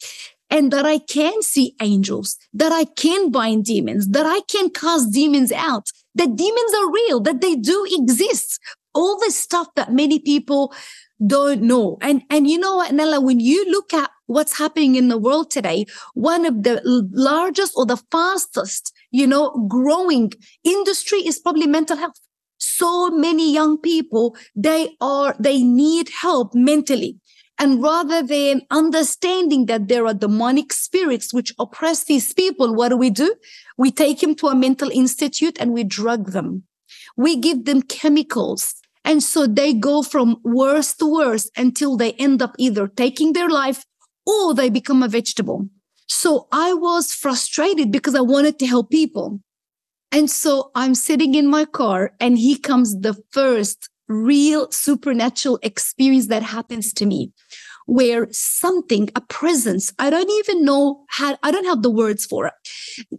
and 0.53 0.71
that 0.71 0.87
I 0.87 0.99
can 0.99 1.43
see 1.43 1.75
angels, 1.81 2.37
that 2.53 2.71
I 2.71 2.85
can 2.85 3.31
bind 3.31 3.65
demons, 3.65 4.09
that 4.09 4.27
I 4.27 4.41
can 4.43 4.71
cast 4.71 5.13
demons 5.13 5.51
out, 5.51 5.89
that 6.15 6.37
demons 6.37 6.75
are 6.79 6.93
real, 6.93 7.21
that 7.21 7.41
they 7.41 7.57
do 7.57 7.87
exist. 7.91 8.61
All 8.95 9.19
the 9.19 9.31
stuff 9.31 9.69
that 9.77 9.91
many 9.93 10.19
people 10.19 10.75
don't 11.27 11.63
know. 11.63 11.97
And, 12.03 12.23
and 12.29 12.49
you 12.49 12.59
know 12.59 12.77
what, 12.77 12.93
Nella, 12.93 13.21
when 13.21 13.41
you 13.41 13.65
look 13.71 13.95
at 13.95 14.11
what's 14.27 14.59
happening 14.59 14.97
in 14.97 15.09
the 15.09 15.17
world 15.17 15.51
today, 15.51 15.87
one 16.13 16.45
of 16.45 16.63
the 16.63 16.83
largest 16.85 17.73
or 17.75 17.87
the 17.87 18.03
fastest 18.11 18.93
you 19.13 19.27
know, 19.27 19.51
growing 19.69 20.33
industry 20.65 21.21
is 21.21 21.39
probably 21.39 21.67
mental 21.67 21.97
health. 21.97 22.19
So 22.59 23.11
many 23.11 23.53
young 23.53 23.79
people, 23.79 24.37
they 24.57 24.97
are, 25.01 25.37
they 25.39 25.63
need 25.63 26.09
help 26.21 26.55
mentally. 26.55 27.19
And 27.63 27.81
rather 27.81 28.25
than 28.25 28.63
understanding 28.73 29.67
that 29.67 29.87
there 29.87 30.05
are 30.05 30.15
demonic 30.15 30.73
spirits 30.73 31.33
which 31.33 31.55
oppress 31.61 32.03
these 32.03 32.33
people, 32.33 32.75
what 32.75 32.89
do 32.89 32.97
we 32.97 33.09
do? 33.09 33.37
We 33.79 33.93
take 33.93 34.19
them 34.19 34.35
to 34.37 34.49
a 34.49 34.55
mental 34.57 34.91
institute 34.91 35.59
and 35.61 35.73
we 35.73 35.85
drug 35.85 36.33
them. 36.33 36.65
We 37.17 37.37
give 37.37 37.65
them 37.65 37.83
chemicals. 37.83 38.75
And 39.05 39.23
so 39.23 39.47
they 39.47 39.75
go 39.75 40.03
from 40.03 40.39
worse 40.43 40.93
to 40.95 41.07
worse 41.07 41.53
until 41.57 41.97
they 41.97 42.15
end 42.15 42.43
up 42.43 42.57
either 42.59 42.89
taking 42.89 43.33
their 43.33 43.49
life 43.49 43.85
or 44.27 44.55
they 44.55 44.69
become 44.69 45.01
a 45.05 45.09
vegetable. 45.09 45.69
So 46.09 46.49
I 46.51 46.75
was 46.75 47.15
frustrated 47.15 47.93
because 47.93 48.17
I 48.17 48.23
wanted 48.23 48.59
to 48.59 48.67
help 48.67 48.91
people. 48.91 49.39
And 50.11 50.29
so 50.29 50.73
I'm 50.75 50.97
sitting 50.97 51.37
in 51.37 51.47
my 51.47 51.65
car 51.65 52.15
and 52.19 52.37
he 52.39 52.59
comes 52.59 53.03
the 53.03 53.23
first 53.31 53.89
real 54.13 54.71
supernatural 54.71 55.59
experience 55.63 56.27
that 56.29 56.43
happens 56.43 56.93
to 56.95 57.07
me 57.07 57.33
where 57.87 58.29
something, 58.31 59.11
a 59.17 59.21
presence, 59.21 59.93
I 59.99 60.11
don't 60.11 60.31
even 60.31 60.65
know 60.65 61.05
how, 61.09 61.37
I 61.43 61.51
don't 61.51 61.67
have 61.67 61.83
the 61.83 61.91
words 61.91 62.25
for 62.25 62.47
it. 62.47 62.55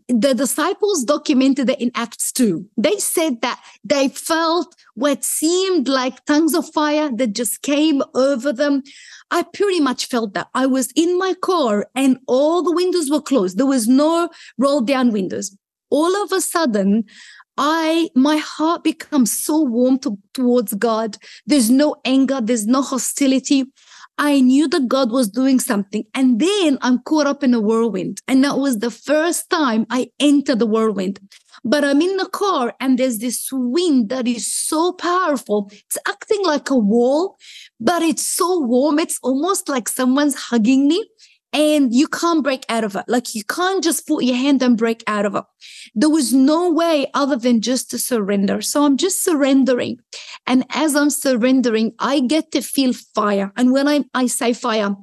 The 0.07 0.33
disciples 0.33 1.03
documented 1.03 1.69
it 1.69 1.79
in 1.79 1.91
Acts 1.95 2.31
2. 2.31 2.65
They 2.77 2.97
said 2.97 3.41
that 3.41 3.61
they 3.83 4.09
felt 4.09 4.75
what 4.95 5.23
seemed 5.23 5.87
like 5.87 6.25
tongues 6.25 6.53
of 6.53 6.71
fire 6.71 7.09
that 7.15 7.33
just 7.33 7.61
came 7.61 8.01
over 8.15 8.53
them. 8.53 8.83
I 9.31 9.43
pretty 9.43 9.79
much 9.79 10.07
felt 10.07 10.33
that. 10.33 10.47
I 10.53 10.65
was 10.65 10.91
in 10.95 11.17
my 11.17 11.33
car 11.33 11.87
and 11.95 12.19
all 12.27 12.63
the 12.63 12.73
windows 12.73 13.09
were 13.09 13.21
closed. 13.21 13.57
There 13.57 13.65
was 13.65 13.87
no 13.87 14.29
roll 14.57 14.81
down 14.81 15.11
windows. 15.11 15.55
All 15.89 16.15
of 16.23 16.31
a 16.31 16.41
sudden, 16.41 17.03
I, 17.57 18.09
my 18.15 18.37
heart 18.37 18.83
becomes 18.83 19.31
so 19.31 19.61
warm 19.61 19.99
to, 19.99 20.17
towards 20.33 20.73
God. 20.73 21.17
There's 21.45 21.69
no 21.69 21.95
anger. 22.05 22.39
There's 22.41 22.65
no 22.65 22.81
hostility. 22.81 23.65
I 24.17 24.41
knew 24.41 24.67
that 24.67 24.87
God 24.87 25.11
was 25.11 25.29
doing 25.29 25.59
something. 25.59 26.03
And 26.13 26.39
then 26.39 26.77
I'm 26.81 26.99
caught 26.99 27.27
up 27.27 27.43
in 27.43 27.53
a 27.53 27.59
whirlwind. 27.59 28.19
And 28.27 28.43
that 28.43 28.57
was 28.57 28.79
the 28.79 28.91
first 28.91 29.49
time 29.49 29.85
I 29.89 30.09
entered 30.19 30.59
the 30.59 30.67
whirlwind. 30.67 31.19
But 31.63 31.83
I'm 31.83 32.01
in 32.01 32.17
the 32.17 32.27
car 32.27 32.73
and 32.79 32.99
there's 32.99 33.19
this 33.19 33.49
wind 33.51 34.09
that 34.09 34.27
is 34.27 34.51
so 34.51 34.91
powerful. 34.93 35.71
It's 35.71 35.97
acting 36.07 36.43
like 36.43 36.69
a 36.69 36.77
wall, 36.77 37.37
but 37.79 38.01
it's 38.01 38.27
so 38.27 38.59
warm. 38.59 38.99
It's 38.99 39.17
almost 39.23 39.69
like 39.69 39.87
someone's 39.87 40.35
hugging 40.35 40.87
me 40.87 41.07
and 41.53 41.93
you 41.93 42.07
can't 42.07 42.43
break 42.43 42.65
out 42.67 42.83
of 42.83 42.95
it. 42.95 43.05
Like 43.07 43.35
you 43.35 43.43
can't 43.43 43.83
just 43.83 44.07
put 44.07 44.23
your 44.23 44.35
hand 44.35 44.61
and 44.63 44.77
break 44.77 45.03
out 45.07 45.25
of 45.25 45.35
it. 45.35 45.43
There 45.93 46.09
was 46.09 46.33
no 46.33 46.71
way 46.71 47.05
other 47.13 47.35
than 47.35 47.61
just 47.61 47.91
to 47.91 47.99
surrender. 47.99 48.61
So 48.61 48.83
I'm 48.83 48.97
just 48.97 49.23
surrendering. 49.23 49.99
And 50.47 50.65
as 50.71 50.95
I'm 50.95 51.11
surrendering, 51.11 51.93
I 51.99 52.19
get 52.19 52.51
to 52.51 52.61
feel 52.61 52.93
fire. 52.93 53.53
And 53.55 53.71
when 53.71 53.87
I, 53.87 54.03
I 54.13 54.27
say 54.27 54.53
fire, 54.53 54.95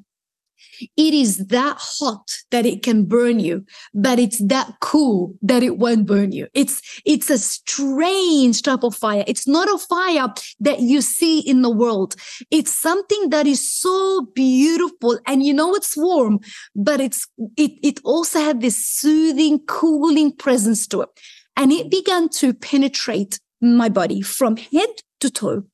it 0.97 1.15
is 1.15 1.47
that 1.49 1.77
hot 1.79 2.31
that 2.51 2.67
it 2.67 2.83
can 2.83 3.05
burn 3.05 3.41
you, 3.41 3.65
but 3.95 4.19
it's 4.19 4.39
that 4.47 4.75
cool 4.81 5.35
that 5.43 5.63
it 5.63 5.79
won't 5.79 6.07
burn 6.07 6.33
you. 6.33 6.49
It's, 6.55 6.83
it's 7.05 7.31
a 7.31 7.39
strange 7.39 8.63
type 8.63 8.83
of 8.83 8.95
fire. 8.95 9.25
It's 9.27 9.47
not 9.47 9.69
a 9.69 9.79
fire 9.79 10.33
that 10.61 10.81
you 10.81 11.01
see 11.01 11.41
in 11.41 11.63
the 11.63 11.71
world. 11.71 12.17
It's 12.51 12.73
something 12.73 13.31
that 13.31 13.47
is 13.47 13.71
so 13.71 14.29
beautiful 14.35 15.19
and 15.27 15.45
you 15.45 15.53
know 15.53 15.75
it's 15.75 15.97
warm, 15.97 16.41
but 16.75 17.01
it's, 17.01 17.27
it, 17.57 17.73
it 17.83 18.01
also 18.05 18.41
had 18.41 18.61
this 18.61 18.85
soothing, 18.85 19.61
cooling 19.67 20.33
presence 20.33 20.87
to 20.89 21.03
it. 21.03 21.09
And 21.57 21.73
it 21.73 21.91
began 21.91 22.29
to 22.31 22.55
penetrate 22.55 23.39
my 23.61 23.89
body 23.89 24.23
from 24.23 24.57
head 24.57 24.89
to 25.21 25.31
toe. 25.31 25.65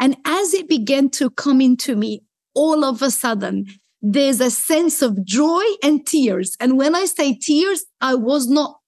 And 0.00 0.16
as 0.24 0.52
it 0.54 0.68
began 0.68 1.10
to 1.10 1.30
come 1.30 1.60
into 1.60 1.96
me, 1.96 2.22
all 2.54 2.84
of 2.84 3.02
a 3.02 3.10
sudden, 3.10 3.66
there's 4.12 4.40
a 4.40 4.50
sense 4.50 5.02
of 5.02 5.24
joy 5.24 5.64
and 5.82 6.06
tears. 6.06 6.56
And 6.60 6.78
when 6.78 6.94
I 6.94 7.06
say 7.06 7.34
tears, 7.34 7.84
I 8.00 8.14
was 8.14 8.48
not 8.48 8.78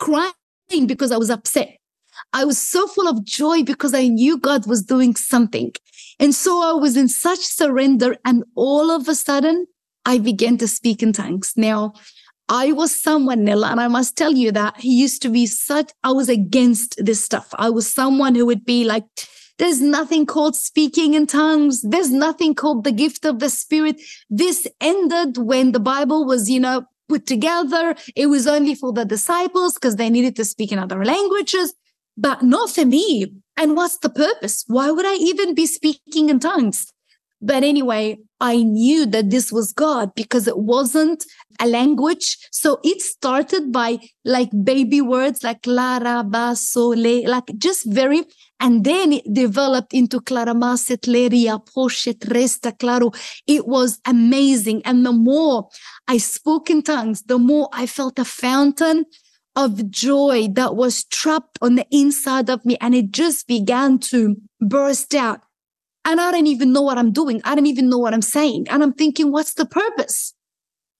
crying 0.00 0.32
because 0.86 1.12
I 1.12 1.16
was 1.16 1.30
upset. 1.30 1.76
I 2.32 2.44
was 2.44 2.58
so 2.58 2.88
full 2.88 3.06
of 3.06 3.24
joy 3.24 3.62
because 3.62 3.94
I 3.94 4.08
knew 4.08 4.36
God 4.36 4.66
was 4.66 4.82
doing 4.82 5.14
something. 5.14 5.72
And 6.18 6.34
so 6.34 6.60
I 6.62 6.72
was 6.72 6.96
in 6.96 7.08
such 7.08 7.38
surrender. 7.38 8.16
And 8.24 8.42
all 8.56 8.90
of 8.90 9.08
a 9.08 9.14
sudden, 9.14 9.66
I 10.04 10.18
began 10.18 10.58
to 10.58 10.66
speak 10.66 11.02
in 11.02 11.12
tongues. 11.12 11.52
Now, 11.56 11.92
I 12.48 12.72
was 12.72 13.00
someone, 13.00 13.44
Nella, 13.44 13.68
and 13.68 13.80
I 13.80 13.88
must 13.88 14.16
tell 14.16 14.32
you 14.32 14.50
that 14.52 14.78
he 14.78 14.92
used 14.92 15.22
to 15.22 15.28
be 15.28 15.46
such, 15.46 15.92
I 16.02 16.10
was 16.10 16.28
against 16.28 16.96
this 16.98 17.24
stuff. 17.24 17.48
I 17.54 17.70
was 17.70 17.92
someone 17.92 18.34
who 18.34 18.44
would 18.46 18.64
be 18.64 18.84
like, 18.84 19.04
there's 19.58 19.80
nothing 19.80 20.26
called 20.26 20.56
speaking 20.56 21.14
in 21.14 21.26
tongues. 21.26 21.82
There's 21.82 22.10
nothing 22.10 22.54
called 22.54 22.84
the 22.84 22.92
gift 22.92 23.24
of 23.24 23.38
the 23.38 23.50
spirit. 23.50 24.00
This 24.28 24.66
ended 24.80 25.38
when 25.38 25.72
the 25.72 25.80
Bible 25.80 26.26
was, 26.26 26.50
you 26.50 26.60
know, 26.60 26.86
put 27.08 27.26
together. 27.26 27.94
It 28.16 28.26
was 28.26 28.46
only 28.46 28.74
for 28.74 28.92
the 28.92 29.04
disciples 29.04 29.74
because 29.74 29.96
they 29.96 30.10
needed 30.10 30.36
to 30.36 30.44
speak 30.44 30.72
in 30.72 30.78
other 30.78 31.04
languages, 31.04 31.74
but 32.16 32.42
not 32.42 32.70
for 32.70 32.84
me. 32.84 33.32
And 33.56 33.76
what's 33.76 33.98
the 33.98 34.10
purpose? 34.10 34.64
Why 34.66 34.90
would 34.90 35.06
I 35.06 35.14
even 35.14 35.54
be 35.54 35.66
speaking 35.66 36.28
in 36.28 36.40
tongues? 36.40 36.92
But 37.44 37.62
anyway, 37.62 38.16
I 38.40 38.62
knew 38.62 39.04
that 39.06 39.28
this 39.28 39.52
was 39.52 39.70
God 39.72 40.14
because 40.14 40.48
it 40.48 40.56
wasn't 40.56 41.26
a 41.60 41.66
language. 41.66 42.38
So 42.50 42.80
it 42.82 43.02
started 43.02 43.70
by 43.70 43.98
like 44.24 44.48
baby 44.64 45.02
words 45.02 45.44
like 45.44 45.62
Clara, 45.62 46.24
Basole, 46.24 47.26
like 47.26 47.44
just 47.58 47.84
very, 47.84 48.24
and 48.60 48.82
then 48.82 49.12
it 49.12 49.24
developed 49.30 49.92
into 49.92 50.20
Claramaset, 50.20 51.06
Leria, 51.06 51.62
Poshet, 51.66 52.18
Resta, 52.30 52.78
Claro. 52.78 53.10
It 53.46 53.68
was 53.68 54.00
amazing. 54.06 54.80
And 54.86 55.04
the 55.04 55.12
more 55.12 55.68
I 56.08 56.16
spoke 56.16 56.70
in 56.70 56.82
tongues, 56.82 57.24
the 57.24 57.38
more 57.38 57.68
I 57.74 57.84
felt 57.84 58.18
a 58.18 58.24
fountain 58.24 59.04
of 59.54 59.90
joy 59.90 60.48
that 60.52 60.76
was 60.76 61.04
trapped 61.04 61.58
on 61.60 61.74
the 61.74 61.86
inside 61.90 62.48
of 62.48 62.64
me. 62.64 62.78
And 62.80 62.94
it 62.94 63.10
just 63.12 63.46
began 63.46 63.98
to 64.10 64.36
burst 64.62 65.14
out. 65.14 65.42
And 66.04 66.20
I 66.20 66.30
don't 66.30 66.46
even 66.46 66.72
know 66.72 66.82
what 66.82 66.98
I'm 66.98 67.12
doing. 67.12 67.40
I 67.44 67.54
don't 67.54 67.66
even 67.66 67.88
know 67.88 67.98
what 67.98 68.14
I'm 68.14 68.22
saying. 68.22 68.66
And 68.70 68.82
I'm 68.82 68.92
thinking, 68.92 69.32
what's 69.32 69.54
the 69.54 69.66
purpose? 69.66 70.34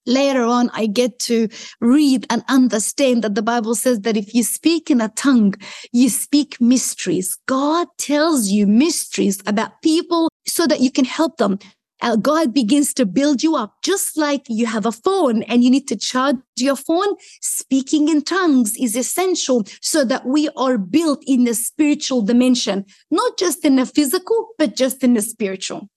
Later 0.06 0.42
on, 0.42 0.70
I 0.75 0.87
get 0.87 1.18
to 1.20 1.49
read 1.80 2.26
and 2.28 2.44
understand 2.49 3.25
that 3.25 3.34
the 3.34 3.42
Bible 3.42 3.75
says 3.75 4.00
that 4.00 4.16
if 4.16 4.34
you 4.34 4.42
speak 4.42 4.90
in 4.90 5.00
a 5.00 5.08
tongue, 5.08 5.54
you 5.92 6.11
speak 6.11 6.61
mysteries. 6.61 7.38
God 7.46 7.88
tells 7.96 8.49
you 8.49 8.66
mysteries 8.66 9.42
about 9.46 9.80
people 9.82 10.28
so 10.46 10.66
that 10.66 10.80
you 10.80 10.90
can 10.90 11.06
help 11.06 11.38
them 11.38 11.58
uh, 12.02 12.16
God 12.16 12.52
begins 12.52 12.92
to 12.94 13.06
build 13.06 13.42
you 13.42 13.56
up, 13.56 13.76
just 13.82 14.16
like 14.16 14.42
you 14.48 14.66
have 14.66 14.86
a 14.86 14.92
phone 14.92 15.42
and 15.44 15.62
you 15.64 15.70
need 15.70 15.88
to 15.88 15.96
charge 15.96 16.36
your 16.56 16.76
phone. 16.76 17.14
Speaking 17.40 18.08
in 18.08 18.22
tongues 18.22 18.76
is 18.76 18.96
essential 18.96 19.64
so 19.80 20.04
that 20.04 20.26
we 20.26 20.48
are 20.56 20.78
built 20.78 21.22
in 21.26 21.44
the 21.44 21.54
spiritual 21.54 22.22
dimension, 22.22 22.84
not 23.10 23.38
just 23.38 23.64
in 23.64 23.76
the 23.76 23.86
physical, 23.86 24.48
but 24.58 24.76
just 24.76 25.02
in 25.02 25.14
the 25.14 25.22
spiritual. 25.22 25.88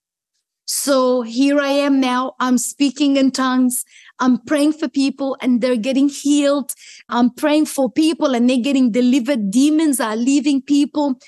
So 0.70 1.22
here 1.22 1.60
I 1.60 1.70
am 1.70 2.02
now. 2.02 2.34
I'm 2.42 2.58
speaking 2.58 3.16
in 3.16 3.32
tongues. 3.32 3.86
I'm 4.20 4.38
praying 4.40 4.74
for 4.74 4.90
people 4.90 5.38
and 5.42 5.62
they're 5.62 5.78
getting 5.78 6.10
healed. 6.10 6.74
I'm 7.08 7.30
praying 7.30 7.68
for 7.68 7.90
people 7.90 8.36
and 8.36 8.50
they're 8.50 8.58
getting 8.58 8.92
delivered. 8.92 9.50
Demons 9.50 10.02
are 10.02 10.18
leaving 10.18 10.62
people. 10.62 11.20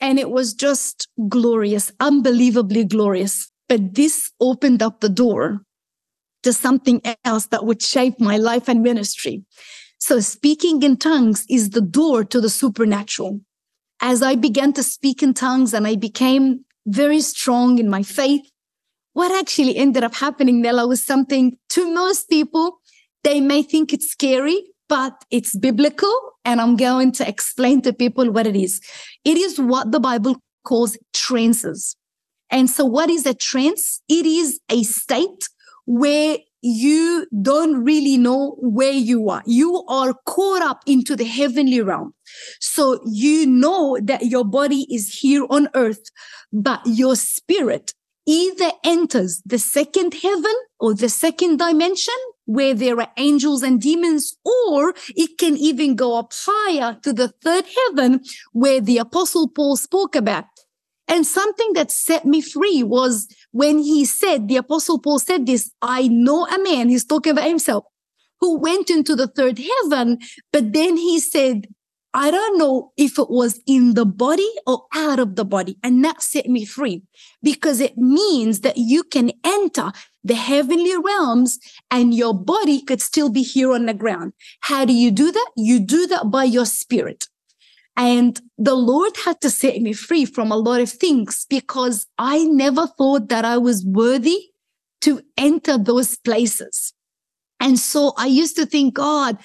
And 0.00 0.18
it 0.18 0.30
was 0.30 0.54
just 0.54 1.08
glorious, 1.28 1.92
unbelievably 2.00 2.86
glorious. 2.86 3.50
But 3.68 3.94
this 3.94 4.30
opened 4.40 4.82
up 4.82 5.00
the 5.00 5.08
door 5.08 5.62
to 6.42 6.52
something 6.52 7.00
else 7.24 7.46
that 7.46 7.64
would 7.64 7.82
shape 7.82 8.20
my 8.20 8.36
life 8.36 8.68
and 8.68 8.82
ministry. 8.82 9.44
So 9.98 10.20
speaking 10.20 10.82
in 10.82 10.98
tongues 10.98 11.46
is 11.48 11.70
the 11.70 11.80
door 11.80 12.24
to 12.24 12.40
the 12.40 12.50
supernatural. 12.50 13.40
As 14.00 14.22
I 14.22 14.34
began 14.34 14.74
to 14.74 14.82
speak 14.82 15.22
in 15.22 15.32
tongues 15.32 15.72
and 15.72 15.86
I 15.86 15.96
became 15.96 16.66
very 16.86 17.20
strong 17.22 17.78
in 17.78 17.88
my 17.88 18.02
faith, 18.02 18.42
what 19.14 19.32
actually 19.32 19.76
ended 19.76 20.04
up 20.04 20.16
happening, 20.16 20.60
Nella, 20.60 20.86
was 20.86 21.02
something 21.02 21.56
to 21.70 21.94
most 21.94 22.28
people, 22.28 22.80
they 23.22 23.40
may 23.40 23.62
think 23.62 23.92
it's 23.92 24.08
scary, 24.10 24.62
but 24.88 25.24
it's 25.30 25.56
biblical. 25.56 26.12
And 26.44 26.60
I'm 26.60 26.76
going 26.76 27.12
to 27.12 27.26
explain 27.26 27.80
to 27.82 27.92
people 27.92 28.30
what 28.30 28.46
it 28.46 28.56
is. 28.56 28.82
It 29.24 29.38
is 29.38 29.58
what 29.58 29.92
the 29.92 30.00
Bible 30.00 30.36
calls 30.64 30.98
trances. 31.14 31.96
And 32.50 32.68
so 32.70 32.84
what 32.84 33.10
is 33.10 33.26
a 33.26 33.34
trance? 33.34 34.00
It 34.08 34.26
is 34.26 34.60
a 34.70 34.82
state 34.82 35.48
where 35.86 36.38
you 36.62 37.26
don't 37.42 37.84
really 37.84 38.16
know 38.16 38.56
where 38.58 38.92
you 38.92 39.28
are. 39.28 39.42
You 39.44 39.84
are 39.86 40.14
caught 40.24 40.62
up 40.62 40.80
into 40.86 41.14
the 41.14 41.24
heavenly 41.24 41.82
realm. 41.82 42.14
So 42.58 43.00
you 43.04 43.46
know 43.46 43.98
that 44.02 44.26
your 44.26 44.44
body 44.44 44.86
is 44.90 45.18
here 45.20 45.46
on 45.50 45.68
earth, 45.74 46.04
but 46.52 46.80
your 46.86 47.16
spirit 47.16 47.92
either 48.26 48.70
enters 48.82 49.42
the 49.44 49.58
second 49.58 50.14
heaven 50.14 50.54
or 50.80 50.94
the 50.94 51.10
second 51.10 51.58
dimension 51.58 52.14
where 52.46 52.74
there 52.74 52.98
are 53.00 53.10
angels 53.16 53.62
and 53.62 53.80
demons, 53.80 54.36
or 54.44 54.94
it 55.08 55.38
can 55.38 55.56
even 55.56 55.94
go 55.94 56.18
up 56.18 56.32
higher 56.34 56.98
to 57.02 57.12
the 57.12 57.28
third 57.28 57.64
heaven 57.86 58.22
where 58.52 58.80
the 58.80 58.98
apostle 58.98 59.48
Paul 59.48 59.76
spoke 59.76 60.14
about. 60.14 60.44
And 61.08 61.26
something 61.26 61.72
that 61.74 61.90
set 61.90 62.24
me 62.24 62.40
free 62.40 62.82
was 62.82 63.28
when 63.52 63.78
he 63.78 64.04
said, 64.04 64.48
the 64.48 64.56
apostle 64.56 64.98
Paul 64.98 65.18
said 65.18 65.46
this, 65.46 65.70
I 65.82 66.08
know 66.08 66.46
a 66.46 66.62
man, 66.62 66.88
he's 66.88 67.04
talking 67.04 67.32
about 67.32 67.48
himself, 67.48 67.84
who 68.40 68.58
went 68.58 68.90
into 68.90 69.14
the 69.14 69.26
third 69.26 69.58
heaven, 69.58 70.18
but 70.52 70.72
then 70.72 70.96
he 70.96 71.20
said, 71.20 71.66
I 72.16 72.30
don't 72.30 72.58
know 72.58 72.92
if 72.96 73.18
it 73.18 73.28
was 73.28 73.60
in 73.66 73.94
the 73.94 74.06
body 74.06 74.48
or 74.68 74.84
out 74.94 75.18
of 75.18 75.34
the 75.34 75.44
body. 75.44 75.76
And 75.82 76.04
that 76.04 76.22
set 76.22 76.46
me 76.46 76.64
free 76.64 77.02
because 77.42 77.80
it 77.80 77.98
means 77.98 78.60
that 78.60 78.76
you 78.76 79.02
can 79.02 79.32
enter 79.42 79.90
the 80.22 80.36
heavenly 80.36 80.96
realms 80.96 81.58
and 81.90 82.14
your 82.14 82.32
body 82.32 82.80
could 82.80 83.02
still 83.02 83.30
be 83.30 83.42
here 83.42 83.72
on 83.72 83.86
the 83.86 83.94
ground. 83.94 84.32
How 84.60 84.84
do 84.84 84.92
you 84.92 85.10
do 85.10 85.32
that? 85.32 85.50
You 85.56 85.80
do 85.80 86.06
that 86.06 86.30
by 86.30 86.44
your 86.44 86.66
spirit. 86.66 87.26
And 87.96 88.40
the 88.58 88.74
Lord 88.74 89.16
had 89.24 89.40
to 89.42 89.50
set 89.50 89.80
me 89.80 89.92
free 89.92 90.24
from 90.24 90.50
a 90.50 90.56
lot 90.56 90.80
of 90.80 90.90
things 90.90 91.46
because 91.48 92.06
I 92.18 92.44
never 92.44 92.86
thought 92.86 93.28
that 93.28 93.44
I 93.44 93.58
was 93.58 93.84
worthy 93.86 94.50
to 95.02 95.20
enter 95.36 95.78
those 95.78 96.16
places. 96.16 96.92
And 97.60 97.78
so 97.78 98.12
I 98.16 98.26
used 98.26 98.56
to 98.56 98.66
think, 98.66 98.94
God, 98.94 99.38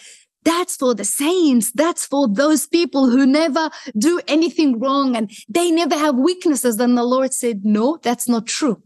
that's 0.44 0.78
for 0.78 0.96
the 0.96 1.06
saints. 1.06 1.72
That's 1.74 2.06
for 2.06 2.28
those 2.28 2.66
people 2.66 3.10
who 3.10 3.26
never 3.26 3.70
do 3.98 4.20
anything 4.28 4.80
wrong 4.80 5.16
and 5.16 5.30
they 5.48 5.70
never 5.70 5.96
have 5.96 6.16
weaknesses. 6.16 6.80
And 6.80 6.98
the 6.98 7.04
Lord 7.04 7.34
said, 7.34 7.62
no, 7.64 8.00
that's 8.02 8.28
not 8.28 8.48
true. 8.48 8.82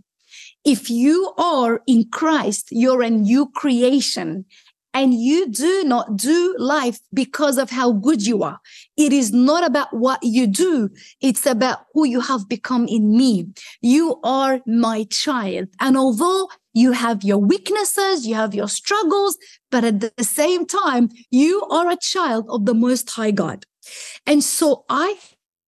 If 0.66 0.90
you 0.90 1.34
are 1.38 1.82
in 1.88 2.10
Christ, 2.12 2.70
you're 2.72 3.02
a 3.02 3.10
new 3.10 3.48
creation 3.48 4.46
and 4.94 5.14
you 5.14 5.50
do 5.50 5.84
not 5.84 6.16
do 6.16 6.56
life 6.58 7.00
because 7.14 7.58
of 7.58 7.70
how 7.70 7.92
good 7.94 8.26
you 8.26 8.44
are. 8.44 8.60
It 8.96 9.12
is 9.12 9.34
not 9.34 9.66
about 9.66 9.94
what 9.94 10.20
you 10.22 10.48
do. 10.48 10.90
It's 11.22 11.46
about 11.46 11.80
who 11.94 12.06
you 12.06 12.22
have 12.22 12.48
become 12.48 12.88
in 12.88 13.16
me. 13.16 13.48
You 13.82 14.20
are 14.24 14.62
my 14.68 15.06
child. 15.06 15.70
And 15.80 15.98
although 15.98 16.50
you 16.74 16.92
have 16.92 17.24
your 17.24 17.40
weaknesses, 17.40 18.26
you 18.26 18.36
have 18.36 18.54
your 18.54 18.68
struggles, 18.68 19.38
but 19.72 19.84
at 19.84 20.00
the 20.00 20.24
same 20.24 20.66
time, 20.66 21.10
you 21.32 21.62
are 21.72 21.90
a 21.90 21.98
child 21.98 22.46
of 22.50 22.66
the 22.66 22.74
most 22.74 23.10
high 23.10 23.32
God. 23.32 23.66
And 24.26 24.44
so 24.44 24.86
I 24.90 25.18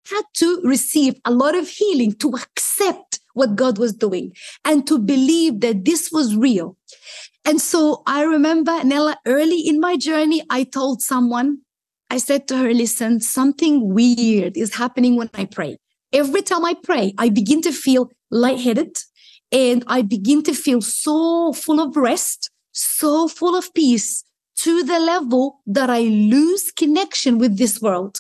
had 0.10 0.24
to 0.36 0.62
receive 0.64 1.16
a 1.26 1.32
lot 1.32 1.56
of 1.56 1.68
healing 1.68 2.14
to 2.14 2.36
accept 2.36 3.20
what 3.34 3.56
God 3.56 3.78
was 3.78 3.94
doing 3.94 4.34
and 4.64 4.88
to 4.88 4.98
believe 4.98 5.60
that 5.62 5.86
this 5.86 6.12
was 6.12 6.36
real. 6.36 6.78
And 7.46 7.62
so 7.62 8.02
I 8.08 8.24
remember 8.24 8.84
Nella 8.84 9.18
early 9.28 9.60
in 9.60 9.80
my 9.80 9.98
journey, 9.98 10.42
I 10.50 10.64
told 10.64 11.04
someone, 11.04 11.60
I 12.10 12.18
said 12.18 12.48
to 12.48 12.58
her, 12.58 12.74
listen, 12.74 13.20
something 13.22 13.94
weird 13.94 14.58
is 14.58 14.76
happening 14.76 15.16
when 15.16 15.30
I 15.34 15.46
pray. 15.46 15.78
Every 16.12 16.42
time 16.42 16.66
I 16.66 16.74
pray, 16.74 17.14
I 17.18 17.30
begin 17.30 17.62
to 17.62 17.72
feel 17.72 18.10
lightheaded 18.32 18.98
and 19.52 19.84
I 19.86 20.02
begin 20.02 20.42
to 20.44 20.54
feel 20.54 20.82
so 20.82 21.54
full 21.54 21.80
of 21.80 21.96
rest, 21.96 22.50
so 22.72 23.28
full 23.28 23.56
of 23.56 23.74
peace 23.74 24.24
to 24.58 24.84
the 24.84 25.00
level 25.00 25.62
that 25.68 25.90
I 25.90 26.02
lose 26.02 26.72
connection 26.72 27.38
with 27.38 27.58
this 27.58 27.82
world. 27.82 28.20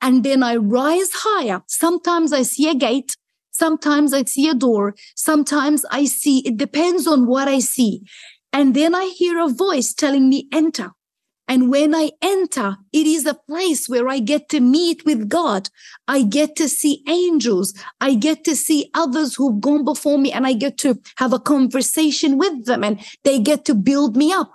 And 0.00 0.24
then 0.24 0.42
I 0.42 0.56
rise 0.56 1.10
higher. 1.12 1.62
Sometimes 1.68 2.32
I 2.32 2.42
see 2.42 2.68
a 2.68 2.74
gate. 2.74 3.16
Sometimes 3.50 4.12
I 4.12 4.24
see 4.24 4.48
a 4.48 4.54
door. 4.54 4.94
Sometimes 5.14 5.84
I 5.90 6.04
see, 6.04 6.40
it 6.40 6.56
depends 6.56 7.06
on 7.06 7.26
what 7.26 7.48
I 7.48 7.60
see. 7.60 8.02
And 8.56 8.72
then 8.74 8.94
I 8.94 9.12
hear 9.14 9.38
a 9.38 9.50
voice 9.50 9.92
telling 9.92 10.30
me, 10.30 10.48
enter. 10.50 10.92
And 11.46 11.70
when 11.70 11.94
I 11.94 12.12
enter, 12.22 12.78
it 12.90 13.06
is 13.06 13.26
a 13.26 13.34
place 13.34 13.86
where 13.86 14.08
I 14.08 14.18
get 14.18 14.48
to 14.48 14.60
meet 14.60 15.04
with 15.04 15.28
God. 15.28 15.68
I 16.08 16.22
get 16.22 16.56
to 16.56 16.66
see 16.66 17.04
angels. 17.06 17.74
I 18.00 18.14
get 18.14 18.44
to 18.44 18.56
see 18.56 18.90
others 18.94 19.34
who've 19.34 19.60
gone 19.60 19.84
before 19.84 20.16
me 20.16 20.32
and 20.32 20.46
I 20.46 20.54
get 20.54 20.78
to 20.78 20.98
have 21.18 21.34
a 21.34 21.38
conversation 21.38 22.38
with 22.38 22.64
them 22.64 22.82
and 22.82 22.98
they 23.24 23.40
get 23.40 23.66
to 23.66 23.74
build 23.74 24.16
me 24.16 24.32
up. 24.32 24.50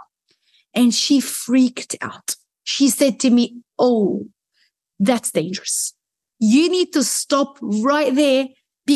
And 0.74 0.96
she 0.96 1.20
freaked 1.20 1.96
out. 2.02 2.38
She 2.64 2.90
said 2.90 3.20
to 3.20 3.30
me, 3.30 3.62
Oh, 3.78 4.26
that's 5.00 5.30
dangerous. 5.30 5.94
You 6.40 6.72
need 6.72 6.92
to 6.94 7.04
stop 7.04 7.60
right 7.62 8.16
there 8.16 8.48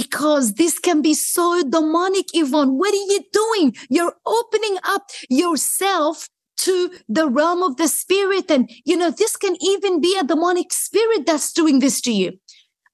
because 0.02 0.56
this 0.56 0.78
can 0.78 1.02
be 1.02 1.14
so 1.14 1.64
demonic, 1.64 2.28
Yvon. 2.36 2.74
What 2.74 2.94
are 2.94 3.08
you 3.14 3.22
doing? 3.32 3.74
You're 3.90 4.18
opening 4.26 4.78
up 4.84 5.04
yourself 5.30 6.28
to 6.58 6.92
the 7.08 7.30
realm 7.30 7.64
of 7.64 7.78
the 7.78 7.88
spirit. 7.88 8.52
And, 8.52 8.70
you 8.84 8.98
know, 8.98 9.10
this 9.10 9.38
can 9.38 9.56
even 9.62 10.02
be 10.02 10.18
a 10.20 10.26
demonic 10.26 10.74
spirit 10.74 11.26
that's 11.26 11.54
doing 11.54 11.80
this 11.80 12.02
to 12.02 12.12
you. 12.12 12.34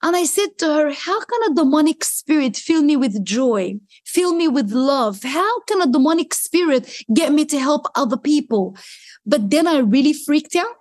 And 0.04 0.16
I 0.16 0.26
said 0.26 0.60
to 0.60 0.68
her, 0.68 0.92
how 0.92 1.20
can 1.22 1.52
a 1.52 1.56
demonic 1.56 2.04
spirit 2.04 2.56
fill 2.56 2.84
me 2.84 2.96
with 2.98 3.26
joy, 3.26 3.80
fill 4.06 4.36
me 4.36 4.48
with 4.48 4.72
love? 4.72 5.24
How 5.24 5.62
can 5.62 5.82
a 5.82 5.92
demonic 5.92 6.36
spirit 6.36 6.84
get 7.12 7.34
me 7.34 7.46
to 7.46 7.60
help 7.60 7.88
other 7.96 8.18
people? 8.18 8.78
But 9.26 9.50
then 9.50 9.66
I 9.66 9.80
really 9.80 10.14
freaked 10.14 10.56
out 10.56 10.76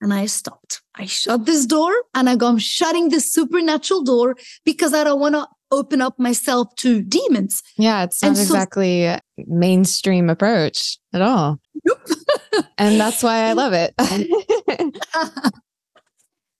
and 0.00 0.12
I 0.12 0.26
stopped. 0.26 0.82
I 0.96 1.06
shut 1.06 1.46
this 1.46 1.66
door 1.66 1.92
and 2.14 2.28
I 2.28 2.36
go, 2.36 2.48
I'm 2.48 2.58
shutting 2.58 3.08
this 3.08 3.32
supernatural 3.32 4.02
door 4.02 4.36
because 4.64 4.92
I 4.92 5.04
don't 5.04 5.20
want 5.20 5.34
to 5.34 5.46
open 5.70 6.00
up 6.00 6.18
myself 6.18 6.74
to 6.76 7.00
demons. 7.02 7.62
Yeah, 7.76 8.02
it's 8.04 8.22
not 8.22 8.36
so, 8.36 8.42
exactly 8.42 9.16
mainstream 9.46 10.28
approach 10.28 10.98
at 11.12 11.22
all. 11.22 11.60
and 12.78 13.00
that's 13.00 13.22
why 13.22 13.44
I 13.44 13.52
love 13.52 13.72
it. 13.72 13.94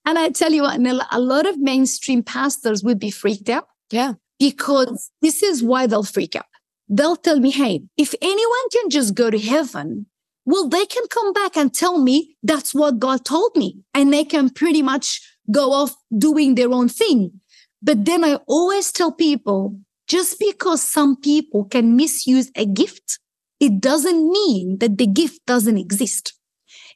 and 0.05 0.17
I 0.17 0.29
tell 0.29 0.51
you 0.51 0.63
what, 0.63 0.79
a 1.11 1.19
lot 1.19 1.45
of 1.45 1.59
mainstream 1.59 2.23
pastors 2.23 2.83
would 2.83 2.99
be 2.99 3.11
freaked 3.11 3.49
out. 3.49 3.67
Yeah. 3.91 4.13
Because 4.39 5.11
this 5.21 5.43
is 5.43 5.61
why 5.61 5.87
they'll 5.87 6.03
freak 6.03 6.35
out. 6.35 6.45
They'll 6.87 7.15
tell 7.15 7.39
me, 7.39 7.51
hey, 7.51 7.83
if 7.97 8.15
anyone 8.21 8.69
can 8.71 8.89
just 8.89 9.13
go 9.13 9.29
to 9.29 9.39
heaven, 9.39 10.07
well, 10.45 10.67
they 10.67 10.85
can 10.85 11.03
come 11.09 11.33
back 11.33 11.55
and 11.55 11.73
tell 11.73 11.99
me 11.99 12.35
that's 12.43 12.73
what 12.73 12.99
God 12.99 13.25
told 13.25 13.55
me. 13.55 13.83
And 13.93 14.11
they 14.11 14.23
can 14.23 14.49
pretty 14.49 14.81
much 14.81 15.21
go 15.51 15.71
off 15.71 15.95
doing 16.17 16.55
their 16.55 16.71
own 16.71 16.89
thing. 16.89 17.39
But 17.81 18.05
then 18.05 18.23
I 18.23 18.35
always 18.47 18.91
tell 18.91 19.11
people 19.11 19.79
just 20.07 20.39
because 20.39 20.81
some 20.81 21.15
people 21.15 21.65
can 21.65 21.95
misuse 21.95 22.51
a 22.55 22.65
gift, 22.65 23.19
it 23.59 23.79
doesn't 23.79 24.29
mean 24.29 24.79
that 24.79 24.97
the 24.97 25.07
gift 25.07 25.39
doesn't 25.45 25.77
exist. 25.77 26.33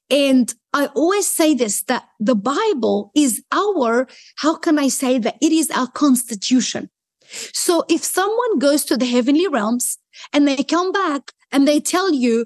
And 0.10 0.54
I 0.74 0.88
always 0.88 1.28
say 1.28 1.54
this 1.54 1.84
that 1.84 2.04
the 2.20 2.36
Bible 2.36 3.12
is 3.16 3.44
our, 3.52 4.08
how 4.38 4.56
can 4.58 4.78
I 4.78 4.90
say 4.90 5.18
that? 5.20 5.38
It 5.42 5.52
is 5.52 5.72
our 5.72 5.88
constitution. 5.88 6.90
So 7.54 7.86
if 7.90 8.04
someone 8.04 8.60
goes 8.60 8.86
to 8.86 8.98
the 8.98 9.06
heavenly 9.06 9.48
realms 9.48 9.98
and 10.32 10.48
they 10.48 10.64
come 10.64 10.92
back 10.92 11.32
and 11.52 11.68
they 11.68 11.80
tell 11.80 12.14
you, 12.14 12.46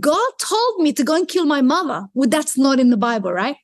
God 0.00 0.30
told 0.38 0.80
me 0.80 0.92
to 0.92 1.04
go 1.04 1.14
and 1.14 1.28
kill 1.28 1.46
my 1.46 1.60
mother. 1.60 2.06
Well, 2.14 2.28
that's 2.28 2.56
not 2.56 2.80
in 2.80 2.90
the 2.90 2.96
Bible, 2.96 3.32
right? 3.32 3.56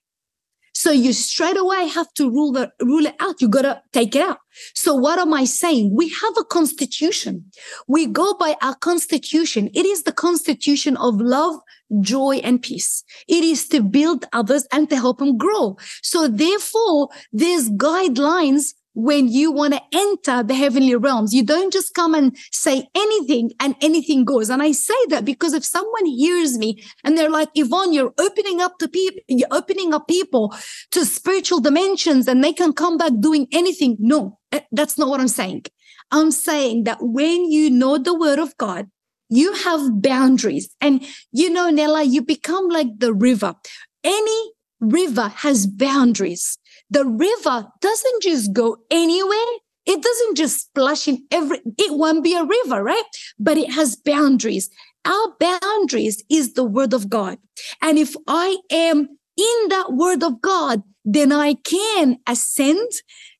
So 0.74 0.92
you 0.92 1.12
straight 1.12 1.56
away 1.56 1.88
have 1.88 2.12
to 2.14 2.30
rule 2.30 2.52
the 2.52 2.72
rule 2.80 3.06
it 3.06 3.14
out. 3.20 3.40
You 3.40 3.48
gotta 3.48 3.82
take 3.92 4.14
it 4.14 4.22
out. 4.22 4.38
So 4.74 4.94
what 4.94 5.18
am 5.18 5.34
I 5.34 5.44
saying? 5.44 5.94
We 5.94 6.08
have 6.08 6.36
a 6.38 6.44
constitution. 6.44 7.50
We 7.88 8.06
go 8.06 8.34
by 8.34 8.56
our 8.62 8.76
constitution. 8.76 9.68
It 9.74 9.84
is 9.84 10.04
the 10.04 10.12
constitution 10.12 10.96
of 10.96 11.20
love, 11.20 11.56
joy, 12.00 12.36
and 12.36 12.62
peace. 12.62 13.04
It 13.28 13.42
is 13.42 13.68
to 13.68 13.82
build 13.82 14.26
others 14.32 14.66
and 14.72 14.88
to 14.90 14.96
help 14.96 15.18
them 15.18 15.36
grow. 15.36 15.76
So 16.02 16.28
therefore, 16.28 17.08
there's 17.32 17.68
guidelines 17.70 18.74
when 19.02 19.28
you 19.28 19.52
want 19.52 19.74
to 19.74 19.80
enter 19.92 20.42
the 20.42 20.54
heavenly 20.54 20.94
realms. 20.94 21.32
You 21.32 21.44
don't 21.44 21.72
just 21.72 21.94
come 21.94 22.14
and 22.14 22.36
say 22.52 22.88
anything 22.94 23.52
and 23.60 23.74
anything 23.80 24.24
goes. 24.24 24.50
And 24.50 24.62
I 24.62 24.72
say 24.72 24.94
that 25.08 25.24
because 25.24 25.52
if 25.52 25.64
someone 25.64 26.06
hears 26.06 26.58
me 26.58 26.82
and 27.04 27.16
they're 27.16 27.30
like, 27.30 27.52
Yvon, 27.54 27.94
you're 27.94 28.12
opening 28.18 28.60
up 28.60 28.78
to 28.78 28.88
people, 28.88 29.20
you're 29.28 29.48
opening 29.50 29.94
up 29.94 30.08
people 30.08 30.54
to 30.92 31.04
spiritual 31.04 31.60
dimensions 31.60 32.28
and 32.28 32.42
they 32.42 32.52
can 32.52 32.72
come 32.72 32.96
back 32.96 33.12
doing 33.20 33.46
anything. 33.52 33.96
No, 33.98 34.38
eh, 34.52 34.60
that's 34.72 34.98
not 34.98 35.08
what 35.08 35.20
I'm 35.20 35.28
saying. 35.28 35.64
I'm 36.10 36.30
saying 36.30 36.84
that 36.84 36.98
when 37.00 37.50
you 37.50 37.70
know 37.70 37.98
the 37.98 38.18
word 38.18 38.38
of 38.38 38.56
God, 38.56 38.88
you 39.28 39.52
have 39.54 40.02
boundaries. 40.02 40.68
And 40.80 41.06
you 41.32 41.50
know, 41.50 41.70
Nella, 41.70 42.02
you 42.02 42.22
become 42.22 42.68
like 42.68 42.98
the 42.98 43.14
river. 43.14 43.54
Any 44.02 44.52
river 44.80 45.28
has 45.28 45.66
boundaries 45.66 46.58
the 46.90 47.06
river 47.06 47.68
doesn't 47.80 48.22
just 48.22 48.52
go 48.52 48.78
anywhere. 48.90 49.52
It 49.86 50.02
doesn't 50.02 50.36
just 50.36 50.60
splash 50.60 51.08
in 51.08 51.24
every, 51.30 51.60
it 51.78 51.94
won't 51.94 52.24
be 52.24 52.34
a 52.34 52.44
river, 52.44 52.82
right? 52.82 53.04
But 53.38 53.56
it 53.56 53.72
has 53.72 53.96
boundaries. 53.96 54.68
Our 55.04 55.34
boundaries 55.38 56.22
is 56.28 56.54
the 56.54 56.64
word 56.64 56.92
of 56.92 57.08
God. 57.08 57.38
And 57.80 57.98
if 57.98 58.14
I 58.26 58.58
am 58.70 59.08
in 59.36 59.68
that 59.68 59.92
word 59.92 60.22
of 60.22 60.40
God, 60.42 60.82
then 61.04 61.32
I 61.32 61.54
can 61.54 62.18
ascend 62.26 62.90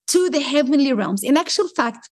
to 0.08 0.30
the 0.30 0.40
heavenly 0.40 0.92
realms. 0.92 1.22
In 1.22 1.36
actual 1.36 1.68
fact, 1.68 2.08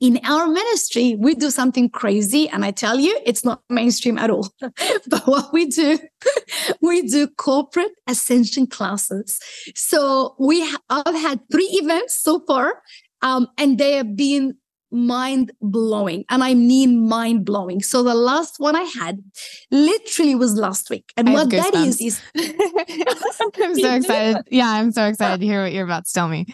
in 0.00 0.20
our 0.24 0.46
ministry, 0.46 1.16
we 1.18 1.34
do 1.34 1.50
something 1.50 1.88
crazy. 1.88 2.48
And 2.48 2.64
I 2.64 2.70
tell 2.70 2.98
you, 2.98 3.18
it's 3.24 3.44
not 3.44 3.62
mainstream 3.70 4.18
at 4.18 4.30
all. 4.30 4.48
but 4.60 5.26
what 5.26 5.52
we 5.52 5.66
do, 5.66 5.98
we 6.82 7.02
do 7.02 7.28
corporate 7.28 7.92
ascension 8.06 8.66
classes. 8.66 9.40
So 9.74 10.34
we 10.38 10.60
have 10.60 10.80
had 11.16 11.40
three 11.50 11.70
events 11.82 12.14
so 12.14 12.40
far, 12.46 12.82
um, 13.22 13.48
and 13.56 13.78
they 13.78 13.92
have 13.92 14.16
been 14.16 14.56
mind 14.90 15.50
blowing. 15.60 16.24
And 16.30 16.44
I 16.44 16.54
mean 16.54 17.08
mind 17.08 17.44
blowing. 17.44 17.82
So 17.82 18.02
the 18.02 18.14
last 18.14 18.58
one 18.58 18.76
I 18.76 18.82
had 18.82 19.22
literally 19.70 20.34
was 20.34 20.54
last 20.56 20.90
week. 20.90 21.12
And 21.16 21.32
what 21.32 21.50
that 21.50 21.74
is, 21.74 22.00
is 22.00 22.20
I'm 22.36 23.74
so 23.74 23.94
excited. 23.94 24.44
Yeah, 24.50 24.70
I'm 24.70 24.92
so 24.92 25.06
excited 25.06 25.40
to 25.40 25.46
hear 25.46 25.62
what 25.62 25.72
you're 25.72 25.84
about 25.84 26.06
to 26.06 26.12
tell 26.12 26.28
me. 26.28 26.46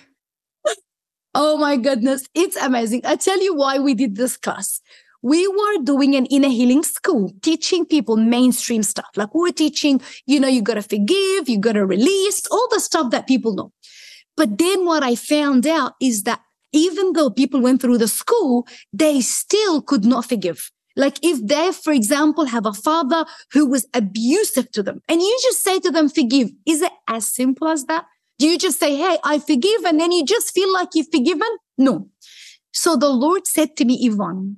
Oh 1.34 1.56
my 1.56 1.76
goodness, 1.76 2.28
it's 2.34 2.56
amazing. 2.56 3.02
I 3.04 3.16
tell 3.16 3.42
you 3.42 3.54
why 3.54 3.78
we 3.78 3.94
did 3.94 4.16
this 4.16 4.36
class. 4.36 4.80
We 5.22 5.46
were 5.48 5.78
doing 5.82 6.14
an 6.14 6.26
inner 6.26 6.48
healing 6.48 6.82
school, 6.82 7.32
teaching 7.42 7.86
people 7.86 8.16
mainstream 8.16 8.82
stuff. 8.82 9.08
Like 9.16 9.34
we're 9.34 9.50
teaching, 9.52 10.00
you 10.26 10.40
know, 10.40 10.48
you 10.48 10.60
got 10.60 10.74
to 10.74 10.82
forgive, 10.82 11.48
you 11.48 11.58
got 11.58 11.72
to 11.72 11.86
release, 11.86 12.44
all 12.50 12.68
the 12.70 12.80
stuff 12.80 13.10
that 13.12 13.26
people 13.26 13.54
know. 13.54 13.72
But 14.36 14.58
then 14.58 14.84
what 14.84 15.02
I 15.02 15.14
found 15.14 15.66
out 15.66 15.92
is 16.00 16.24
that 16.24 16.40
even 16.72 17.12
though 17.12 17.30
people 17.30 17.60
went 17.60 17.80
through 17.80 17.98
the 17.98 18.08
school, 18.08 18.66
they 18.92 19.20
still 19.20 19.80
could 19.80 20.04
not 20.04 20.28
forgive. 20.28 20.70
Like 20.96 21.18
if 21.22 21.46
they, 21.46 21.72
for 21.72 21.92
example, 21.92 22.46
have 22.46 22.66
a 22.66 22.72
father 22.72 23.24
who 23.52 23.66
was 23.66 23.86
abusive 23.94 24.70
to 24.72 24.82
them 24.82 25.00
and 25.08 25.22
you 25.22 25.38
just 25.42 25.62
say 25.62 25.78
to 25.80 25.90
them, 25.90 26.08
forgive. 26.08 26.50
Is 26.66 26.82
it 26.82 26.92
as 27.08 27.26
simple 27.32 27.68
as 27.68 27.84
that? 27.84 28.04
Do 28.42 28.48
you 28.48 28.58
just 28.58 28.80
say, 28.80 28.96
Hey, 28.96 29.18
I 29.22 29.38
forgive, 29.38 29.84
and 29.84 30.00
then 30.00 30.10
you 30.10 30.24
just 30.26 30.52
feel 30.52 30.72
like 30.72 30.88
you've 30.94 31.12
forgiven? 31.12 31.46
No. 31.78 32.08
So 32.72 32.96
the 32.96 33.08
Lord 33.08 33.46
said 33.46 33.76
to 33.76 33.84
me, 33.84 34.04
Yvon, 34.04 34.56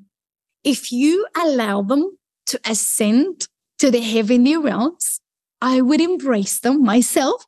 if 0.65 0.91
you 0.91 1.27
allow 1.37 1.83
them 1.83 2.17
to 2.47 2.59
ascend 2.65 3.47
to 3.81 3.91
the 3.91 4.01
heavenly 4.01 4.57
realms, 4.57 5.21
I 5.61 5.83
would 5.83 6.01
embrace 6.01 6.61
them 6.61 6.83
myself. 6.83 7.45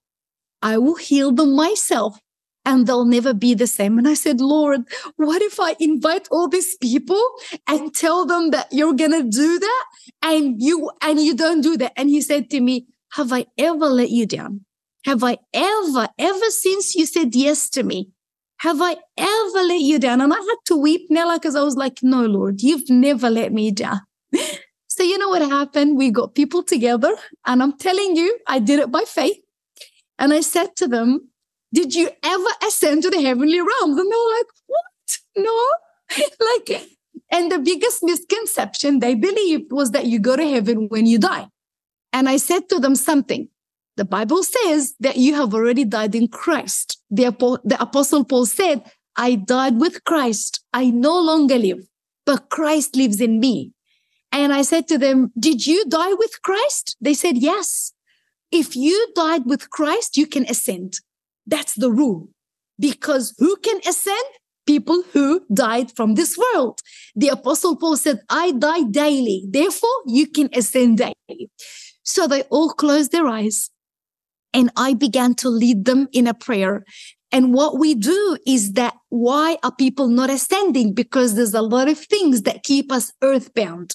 I 0.60 0.76
will 0.76 0.96
heal 0.96 1.32
them 1.32 1.56
myself 1.56 2.18
and 2.66 2.86
they'll 2.86 3.06
never 3.06 3.32
be 3.32 3.54
the 3.54 3.66
same. 3.66 3.96
And 3.96 4.06
I 4.06 4.12
said, 4.12 4.38
Lord, 4.38 4.82
what 5.16 5.40
if 5.40 5.58
I 5.58 5.74
invite 5.80 6.28
all 6.30 6.48
these 6.48 6.76
people 6.76 7.22
and 7.66 7.94
tell 7.94 8.26
them 8.26 8.50
that 8.50 8.68
you're 8.70 8.92
going 8.92 9.12
to 9.12 9.22
do 9.22 9.58
that 9.58 9.84
and 10.20 10.60
you, 10.60 10.90
and 11.00 11.18
you 11.18 11.34
don't 11.34 11.62
do 11.62 11.78
that? 11.78 11.94
And 11.96 12.10
he 12.10 12.20
said 12.20 12.50
to 12.50 12.60
me, 12.60 12.88
have 13.12 13.32
I 13.32 13.46
ever 13.56 13.86
let 13.86 14.10
you 14.10 14.26
down? 14.26 14.65
Have 15.06 15.22
I 15.22 15.38
ever, 15.54 16.08
ever 16.18 16.50
since 16.50 16.96
you 16.96 17.06
said 17.06 17.36
yes 17.36 17.70
to 17.70 17.84
me, 17.84 18.10
have 18.58 18.82
I 18.82 18.96
ever 19.16 19.62
let 19.62 19.80
you 19.80 20.00
down? 20.00 20.20
And 20.20 20.32
I 20.32 20.36
had 20.36 20.56
to 20.64 20.76
weep, 20.76 21.06
Nella, 21.10 21.38
because 21.38 21.54
I 21.54 21.62
was 21.62 21.76
like, 21.76 22.00
no, 22.02 22.26
Lord, 22.26 22.60
you've 22.60 22.90
never 22.90 23.30
let 23.30 23.52
me 23.52 23.70
down. 23.70 24.00
so 24.88 25.04
you 25.04 25.16
know 25.16 25.28
what 25.28 25.42
happened? 25.42 25.96
We 25.96 26.10
got 26.10 26.34
people 26.34 26.64
together 26.64 27.14
and 27.46 27.62
I'm 27.62 27.78
telling 27.78 28.16
you, 28.16 28.36
I 28.48 28.58
did 28.58 28.80
it 28.80 28.90
by 28.90 29.04
faith. 29.06 29.36
And 30.18 30.32
I 30.32 30.40
said 30.40 30.74
to 30.78 30.88
them, 30.88 31.30
did 31.72 31.94
you 31.94 32.10
ever 32.24 32.48
ascend 32.66 33.04
to 33.04 33.10
the 33.10 33.22
heavenly 33.22 33.60
realms? 33.60 34.00
And 34.00 34.10
they 34.10 34.16
were 34.16 34.36
like, 34.38 34.46
what? 34.66 35.18
No. 35.36 35.68
like, 36.68 36.90
and 37.30 37.52
the 37.52 37.60
biggest 37.60 38.02
misconception 38.02 38.98
they 38.98 39.14
believed 39.14 39.70
was 39.70 39.92
that 39.92 40.06
you 40.06 40.18
go 40.18 40.34
to 40.34 40.48
heaven 40.48 40.88
when 40.88 41.06
you 41.06 41.20
die. 41.20 41.46
And 42.12 42.28
I 42.28 42.38
said 42.38 42.68
to 42.70 42.80
them 42.80 42.96
something. 42.96 43.48
The 43.96 44.04
Bible 44.04 44.42
says 44.42 44.94
that 45.00 45.16
you 45.16 45.34
have 45.34 45.54
already 45.54 45.84
died 45.84 46.14
in 46.14 46.28
Christ. 46.28 47.00
The, 47.10 47.30
the 47.64 47.80
apostle 47.80 48.24
Paul 48.24 48.46
said, 48.46 48.82
I 49.16 49.36
died 49.36 49.80
with 49.80 50.04
Christ. 50.04 50.62
I 50.72 50.90
no 50.90 51.18
longer 51.18 51.58
live, 51.58 51.86
but 52.26 52.50
Christ 52.50 52.94
lives 52.94 53.20
in 53.20 53.40
me. 53.40 53.72
And 54.32 54.52
I 54.52 54.62
said 54.62 54.86
to 54.88 54.98
them, 54.98 55.32
did 55.38 55.66
you 55.66 55.86
die 55.86 56.12
with 56.12 56.42
Christ? 56.42 56.96
They 57.00 57.14
said, 57.14 57.38
yes. 57.38 57.92
If 58.52 58.76
you 58.76 59.12
died 59.14 59.46
with 59.46 59.70
Christ, 59.70 60.18
you 60.18 60.26
can 60.26 60.44
ascend. 60.44 61.00
That's 61.46 61.74
the 61.74 61.90
rule. 61.90 62.28
Because 62.78 63.34
who 63.38 63.56
can 63.56 63.80
ascend? 63.88 64.24
People 64.66 65.04
who 65.12 65.46
died 65.54 65.92
from 65.96 66.16
this 66.16 66.36
world. 66.36 66.80
The 67.14 67.28
apostle 67.28 67.76
Paul 67.76 67.96
said, 67.96 68.20
I 68.28 68.50
die 68.50 68.82
daily. 68.82 69.46
Therefore, 69.48 69.96
you 70.06 70.26
can 70.26 70.50
ascend 70.52 70.98
daily. 70.98 71.50
So 72.02 72.26
they 72.26 72.42
all 72.42 72.70
closed 72.70 73.12
their 73.12 73.26
eyes 73.26 73.70
and 74.56 74.70
I 74.74 74.94
began 74.94 75.34
to 75.36 75.50
lead 75.50 75.84
them 75.84 76.08
in 76.12 76.26
a 76.26 76.32
prayer. 76.32 76.82
And 77.30 77.52
what 77.52 77.78
we 77.78 77.94
do 77.94 78.38
is 78.46 78.72
that 78.72 78.94
why 79.10 79.58
are 79.62 79.74
people 79.74 80.08
not 80.08 80.30
ascending? 80.30 80.94
Because 80.94 81.34
there's 81.34 81.52
a 81.52 81.60
lot 81.60 81.88
of 81.88 81.98
things 81.98 82.42
that 82.42 82.62
keep 82.62 82.90
us 82.90 83.12
earthbound. 83.22 83.94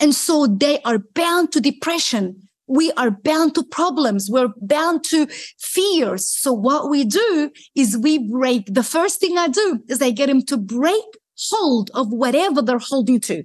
And 0.00 0.14
so 0.14 0.46
they 0.46 0.80
are 0.82 1.00
bound 1.14 1.52
to 1.52 1.60
depression. 1.60 2.40
We 2.66 2.92
are 2.92 3.10
bound 3.10 3.54
to 3.56 3.62
problems. 3.62 4.30
We're 4.30 4.54
bound 4.56 5.04
to 5.04 5.26
fears. 5.58 6.26
So 6.26 6.52
what 6.54 6.88
we 6.88 7.04
do 7.04 7.50
is 7.74 7.98
we 7.98 8.30
break. 8.30 8.72
The 8.72 8.82
first 8.82 9.20
thing 9.20 9.36
I 9.36 9.48
do 9.48 9.80
is 9.88 10.00
I 10.00 10.12
get 10.12 10.28
them 10.28 10.42
to 10.46 10.56
break 10.56 11.04
hold 11.50 11.90
of 11.94 12.10
whatever 12.10 12.62
they're 12.62 12.78
holding 12.78 13.20
to. 13.20 13.44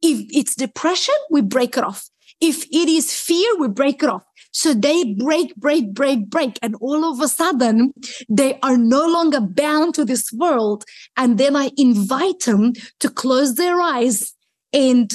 If 0.00 0.26
it's 0.30 0.54
depression, 0.54 1.14
we 1.30 1.42
break 1.42 1.76
it 1.76 1.84
off. 1.84 2.08
If 2.40 2.64
it 2.64 2.88
is 2.88 3.12
fear, 3.12 3.56
we 3.58 3.68
break 3.68 4.02
it 4.02 4.08
off. 4.08 4.24
So 4.52 4.74
they 4.74 5.14
break, 5.14 5.56
break, 5.56 5.92
break, 5.92 6.28
break. 6.28 6.58
And 6.62 6.76
all 6.80 7.04
of 7.04 7.20
a 7.20 7.28
sudden, 7.28 7.92
they 8.28 8.58
are 8.62 8.76
no 8.76 9.06
longer 9.06 9.40
bound 9.40 9.94
to 9.94 10.04
this 10.04 10.30
world. 10.32 10.84
And 11.16 11.38
then 11.38 11.56
I 11.56 11.70
invite 11.76 12.40
them 12.40 12.74
to 13.00 13.08
close 13.08 13.54
their 13.54 13.80
eyes 13.80 14.34
and 14.72 15.12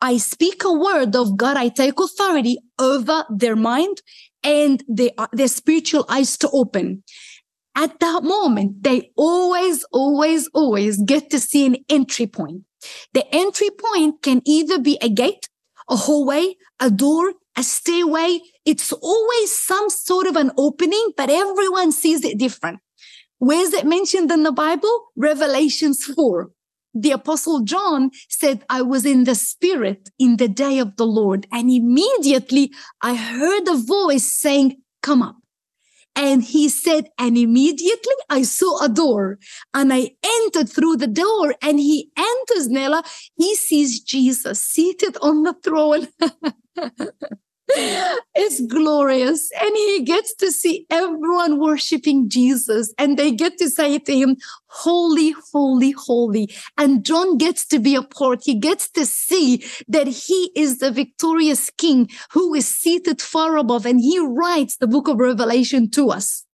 I 0.00 0.16
speak 0.16 0.64
a 0.64 0.72
word 0.72 1.14
of 1.14 1.36
God. 1.36 1.56
I 1.56 1.68
take 1.68 2.00
authority 2.00 2.58
over 2.78 3.24
their 3.28 3.56
mind 3.56 4.02
and 4.42 4.82
their, 4.88 5.10
their 5.32 5.48
spiritual 5.48 6.06
eyes 6.08 6.38
to 6.38 6.50
open. 6.50 7.02
At 7.76 8.00
that 8.00 8.22
moment, 8.24 8.82
they 8.82 9.10
always, 9.16 9.84
always, 9.92 10.48
always 10.54 11.02
get 11.02 11.30
to 11.30 11.38
see 11.38 11.66
an 11.66 11.76
entry 11.88 12.26
point. 12.26 12.62
The 13.12 13.24
entry 13.34 13.68
point 13.70 14.22
can 14.22 14.42
either 14.44 14.78
be 14.80 14.98
a 15.02 15.08
gate, 15.08 15.48
a 15.88 15.96
hallway, 15.96 16.54
a 16.80 16.90
door, 16.90 17.34
a 17.56 17.62
stairway. 17.62 18.40
It's 18.64 18.92
always 18.92 19.52
some 19.52 19.88
sort 19.88 20.26
of 20.26 20.36
an 20.36 20.52
opening, 20.56 21.12
but 21.16 21.30
everyone 21.30 21.92
sees 21.92 22.24
it 22.24 22.38
different. 22.38 22.80
Where 23.38 23.60
is 23.60 23.72
it 23.72 23.86
mentioned 23.86 24.30
in 24.30 24.42
the 24.42 24.52
Bible? 24.52 25.06
Revelations 25.16 26.04
4. 26.04 26.50
The 26.92 27.12
apostle 27.12 27.60
John 27.60 28.10
said, 28.28 28.64
I 28.68 28.82
was 28.82 29.06
in 29.06 29.24
the 29.24 29.34
spirit 29.34 30.10
in 30.18 30.36
the 30.36 30.48
day 30.48 30.78
of 30.78 30.96
the 30.96 31.06
Lord. 31.06 31.46
And 31.52 31.70
immediately 31.70 32.72
I 33.00 33.14
heard 33.14 33.68
a 33.68 33.76
voice 33.76 34.30
saying, 34.30 34.82
come 35.02 35.22
up. 35.22 35.36
And 36.16 36.42
he 36.42 36.68
said, 36.68 37.08
and 37.18 37.38
immediately 37.38 38.14
I 38.28 38.42
saw 38.42 38.84
a 38.84 38.88
door 38.88 39.38
and 39.72 39.92
I 39.92 40.10
entered 40.22 40.68
through 40.68 40.96
the 40.96 41.06
door 41.06 41.54
and 41.62 41.78
he 41.78 42.10
enters, 42.16 42.68
Nella. 42.68 43.04
He 43.36 43.54
sees 43.54 44.00
Jesus 44.00 44.62
seated 44.62 45.16
on 45.22 45.44
the 45.44 45.54
throne. 45.62 46.08
it's 48.34 48.60
glorious. 48.66 49.50
And 49.60 49.76
he 49.76 50.02
gets 50.02 50.34
to 50.36 50.50
see 50.50 50.86
everyone 50.90 51.58
worshiping 51.58 52.28
Jesus 52.28 52.92
and 52.98 53.18
they 53.18 53.32
get 53.32 53.58
to 53.58 53.68
say 53.68 53.98
to 53.98 54.12
him, 54.12 54.36
holy, 54.66 55.34
holy, 55.52 55.92
holy. 55.92 56.54
And 56.78 57.04
John 57.04 57.38
gets 57.38 57.66
to 57.66 57.78
be 57.78 57.94
a 57.94 58.02
part. 58.02 58.40
He 58.44 58.54
gets 58.54 58.90
to 58.92 59.04
see 59.06 59.64
that 59.88 60.06
he 60.06 60.50
is 60.56 60.78
the 60.78 60.90
victorious 60.90 61.70
king 61.76 62.08
who 62.32 62.54
is 62.54 62.66
seated 62.66 63.20
far 63.20 63.56
above 63.56 63.86
and 63.86 64.00
he 64.00 64.18
writes 64.18 64.76
the 64.76 64.86
book 64.86 65.08
of 65.08 65.18
Revelation 65.18 65.90
to 65.92 66.10
us. 66.10 66.44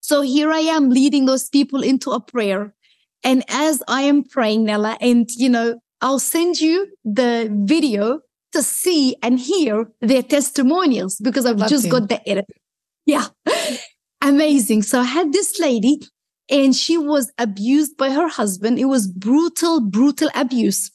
So 0.00 0.22
here 0.22 0.50
I 0.50 0.60
am 0.60 0.90
leading 0.90 1.26
those 1.26 1.48
people 1.48 1.82
into 1.82 2.10
a 2.10 2.20
prayer. 2.20 2.74
And 3.22 3.44
as 3.48 3.82
I 3.86 4.02
am 4.02 4.24
praying, 4.24 4.64
Nella, 4.64 4.96
and 5.00 5.28
you 5.30 5.48
know, 5.48 5.80
I'll 6.00 6.18
send 6.18 6.60
you 6.60 6.88
the 7.04 7.50
video 7.64 8.20
to 8.52 8.62
see 8.62 9.16
and 9.22 9.38
hear 9.38 9.90
their 10.00 10.22
testimonials 10.22 11.16
because 11.16 11.46
I've 11.46 11.68
just 11.68 11.84
to. 11.84 11.90
got 11.90 12.08
the 12.08 12.28
edit. 12.28 12.46
Yeah. 13.06 13.26
Amazing. 14.22 14.82
So 14.82 15.00
I 15.00 15.04
had 15.04 15.32
this 15.32 15.58
lady 15.58 16.00
and 16.50 16.74
she 16.74 16.98
was 16.98 17.32
abused 17.38 17.96
by 17.96 18.10
her 18.10 18.28
husband. 18.28 18.78
It 18.78 18.86
was 18.86 19.06
brutal, 19.06 19.80
brutal 19.80 20.30
abuse. 20.34 20.90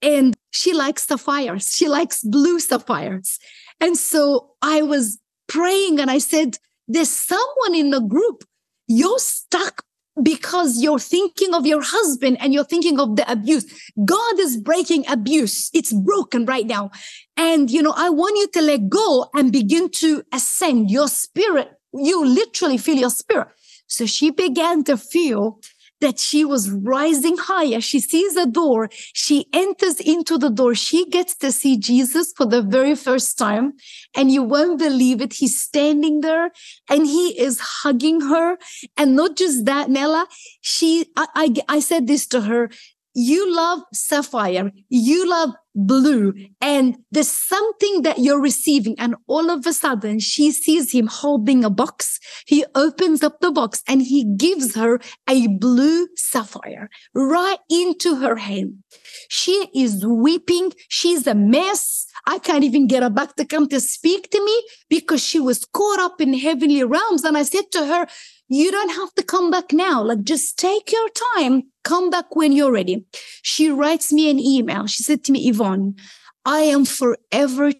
And 0.00 0.34
she 0.52 0.72
likes 0.72 1.04
sapphires. 1.04 1.74
She 1.74 1.88
likes 1.88 2.22
blue 2.22 2.60
sapphires. 2.60 3.38
And 3.80 3.98
so 3.98 4.52
I 4.62 4.82
was 4.82 5.18
praying 5.48 6.00
and 6.00 6.10
I 6.10 6.18
said, 6.18 6.58
there's 6.86 7.10
someone 7.10 7.74
in 7.74 7.90
the 7.90 8.00
group. 8.00 8.44
You're 8.86 9.18
stuck 9.18 9.82
because 10.22 10.82
you're 10.82 10.98
thinking 10.98 11.54
of 11.54 11.66
your 11.66 11.82
husband 11.82 12.36
and 12.40 12.52
you're 12.52 12.64
thinking 12.64 13.00
of 13.00 13.16
the 13.16 13.30
abuse. 13.30 13.64
God 14.04 14.38
is 14.38 14.56
breaking 14.56 15.04
abuse. 15.08 15.70
It's 15.74 15.92
broken 15.92 16.46
right 16.46 16.66
now. 16.66 16.90
And, 17.36 17.70
you 17.70 17.82
know, 17.82 17.94
I 17.96 18.10
want 18.10 18.36
you 18.38 18.48
to 18.48 18.62
let 18.62 18.88
go 18.88 19.28
and 19.34 19.52
begin 19.52 19.90
to 19.90 20.22
ascend 20.32 20.90
your 20.90 21.08
spirit. 21.08 21.72
You 21.92 22.24
literally 22.24 22.78
feel 22.78 22.96
your 22.96 23.10
spirit. 23.10 23.48
So 23.86 24.06
she 24.06 24.30
began 24.30 24.84
to 24.84 24.96
feel 24.96 25.60
that 26.00 26.18
she 26.18 26.44
was 26.44 26.70
rising 26.70 27.36
higher. 27.36 27.80
She 27.80 28.00
sees 28.00 28.36
a 28.36 28.46
door. 28.46 28.88
She 28.92 29.46
enters 29.52 30.00
into 30.00 30.38
the 30.38 30.50
door. 30.50 30.74
She 30.74 31.08
gets 31.08 31.34
to 31.36 31.52
see 31.52 31.78
Jesus 31.78 32.32
for 32.36 32.46
the 32.46 32.62
very 32.62 32.94
first 32.94 33.38
time. 33.38 33.74
And 34.16 34.30
you 34.30 34.42
won't 34.42 34.78
believe 34.78 35.20
it. 35.20 35.34
He's 35.34 35.60
standing 35.60 36.20
there 36.20 36.50
and 36.88 37.06
he 37.06 37.40
is 37.40 37.60
hugging 37.60 38.20
her. 38.22 38.58
And 38.96 39.16
not 39.16 39.36
just 39.36 39.64
that, 39.64 39.88
Nella, 39.88 40.26
she, 40.60 41.06
I, 41.16 41.26
I, 41.34 41.54
I 41.68 41.80
said 41.80 42.06
this 42.06 42.26
to 42.28 42.42
her 42.42 42.70
you 43.14 43.54
love 43.54 43.80
sapphire, 43.92 44.72
you 44.88 45.28
love 45.28 45.50
blue, 45.74 46.34
and 46.60 46.96
there's 47.10 47.30
something 47.30 48.02
that 48.02 48.18
you're 48.18 48.40
receiving. 48.40 48.94
And 48.98 49.14
all 49.26 49.50
of 49.50 49.66
a 49.66 49.72
sudden, 49.72 50.18
she 50.18 50.50
sees 50.50 50.92
him 50.92 51.06
holding 51.06 51.64
a 51.64 51.70
box. 51.70 52.18
He 52.46 52.64
opens 52.74 53.22
up 53.22 53.40
the 53.40 53.50
box 53.50 53.82
and 53.88 54.02
he 54.02 54.24
gives 54.24 54.74
her 54.74 55.00
a 55.28 55.46
blue 55.48 56.08
sapphire 56.16 56.90
right 57.14 57.58
into 57.70 58.16
her 58.16 58.36
hand. 58.36 58.82
She 59.28 59.68
is 59.74 60.04
weeping. 60.06 60.72
She's 60.88 61.26
a 61.26 61.34
mess. 61.34 62.06
I 62.26 62.38
can't 62.38 62.64
even 62.64 62.86
get 62.86 63.02
her 63.02 63.10
back 63.10 63.36
to 63.36 63.44
come 63.44 63.68
to 63.68 63.80
speak 63.80 64.30
to 64.30 64.44
me 64.44 64.66
because 64.88 65.22
she 65.22 65.40
was 65.40 65.64
caught 65.64 66.00
up 66.00 66.20
in 66.20 66.34
heavenly 66.34 66.82
realms. 66.84 67.24
And 67.24 67.36
I 67.36 67.42
said 67.42 67.70
to 67.72 67.86
her, 67.86 68.06
you 68.48 68.70
don't 68.70 68.90
have 68.90 69.12
to 69.14 69.22
come 69.22 69.50
back 69.50 69.72
now. 69.72 70.02
Like, 70.02 70.22
just 70.22 70.58
take 70.58 70.92
your 70.92 71.08
time. 71.36 71.64
Come 71.84 72.10
back 72.10 72.34
when 72.34 72.52
you're 72.52 72.72
ready. 72.72 73.04
She 73.42 73.70
writes 73.70 74.12
me 74.12 74.30
an 74.30 74.40
email. 74.40 74.86
She 74.86 75.02
said 75.02 75.22
to 75.24 75.32
me, 75.32 75.50
Yvon, 75.50 75.98
I 76.44 76.60
am 76.60 76.84
forever 76.84 77.72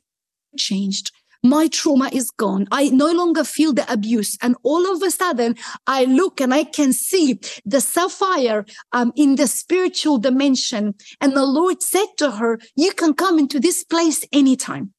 changed. 0.56 1.10
My 1.42 1.68
trauma 1.68 2.08
is 2.10 2.30
gone. 2.30 2.66
I 2.70 2.88
no 2.88 3.12
longer 3.12 3.44
feel 3.44 3.74
the 3.74 3.90
abuse. 3.92 4.38
And 4.40 4.56
all 4.62 4.90
of 4.90 5.02
a 5.02 5.10
sudden, 5.10 5.56
I 5.86 6.04
look 6.04 6.40
and 6.40 6.54
I 6.54 6.64
can 6.64 6.94
see 6.94 7.38
the 7.66 7.82
sapphire 7.82 8.64
um, 8.92 9.12
in 9.14 9.36
the 9.36 9.46
spiritual 9.46 10.16
dimension. 10.16 10.94
And 11.20 11.34
the 11.34 11.44
Lord 11.44 11.82
said 11.82 12.06
to 12.18 12.30
her, 12.30 12.58
You 12.76 12.92
can 12.92 13.12
come 13.12 13.38
into 13.38 13.60
this 13.60 13.84
place 13.84 14.24
anytime. 14.32 14.94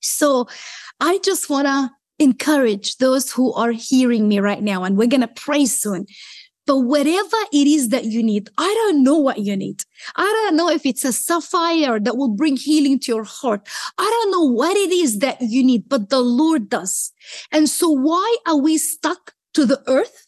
So 0.00 0.48
I 0.98 1.18
just 1.18 1.48
want 1.48 1.66
to 1.68 1.90
encourage 2.18 2.96
those 2.96 3.30
who 3.30 3.52
are 3.54 3.72
hearing 3.72 4.28
me 4.28 4.40
right 4.40 4.62
now, 4.62 4.84
and 4.84 4.96
we're 4.96 5.08
going 5.08 5.20
to 5.20 5.28
pray 5.28 5.66
soon. 5.66 6.06
But 6.66 6.78
whatever 6.78 7.36
it 7.52 7.66
is 7.66 7.90
that 7.90 8.06
you 8.06 8.22
need, 8.22 8.48
I 8.56 8.72
don't 8.74 9.02
know 9.02 9.18
what 9.18 9.38
you 9.38 9.56
need. 9.56 9.84
I 10.16 10.24
don't 10.24 10.56
know 10.56 10.70
if 10.70 10.86
it's 10.86 11.04
a 11.04 11.12
sapphire 11.12 12.00
that 12.00 12.16
will 12.16 12.30
bring 12.30 12.56
healing 12.56 12.98
to 13.00 13.12
your 13.12 13.24
heart. 13.24 13.68
I 13.98 14.04
don't 14.04 14.30
know 14.30 14.50
what 14.50 14.76
it 14.76 14.90
is 14.90 15.18
that 15.18 15.40
you 15.40 15.62
need, 15.62 15.88
but 15.88 16.08
the 16.08 16.20
Lord 16.20 16.70
does. 16.70 17.12
And 17.52 17.68
so 17.68 17.90
why 17.90 18.36
are 18.46 18.56
we 18.56 18.78
stuck 18.78 19.34
to 19.54 19.66
the 19.66 19.82
earth? 19.86 20.23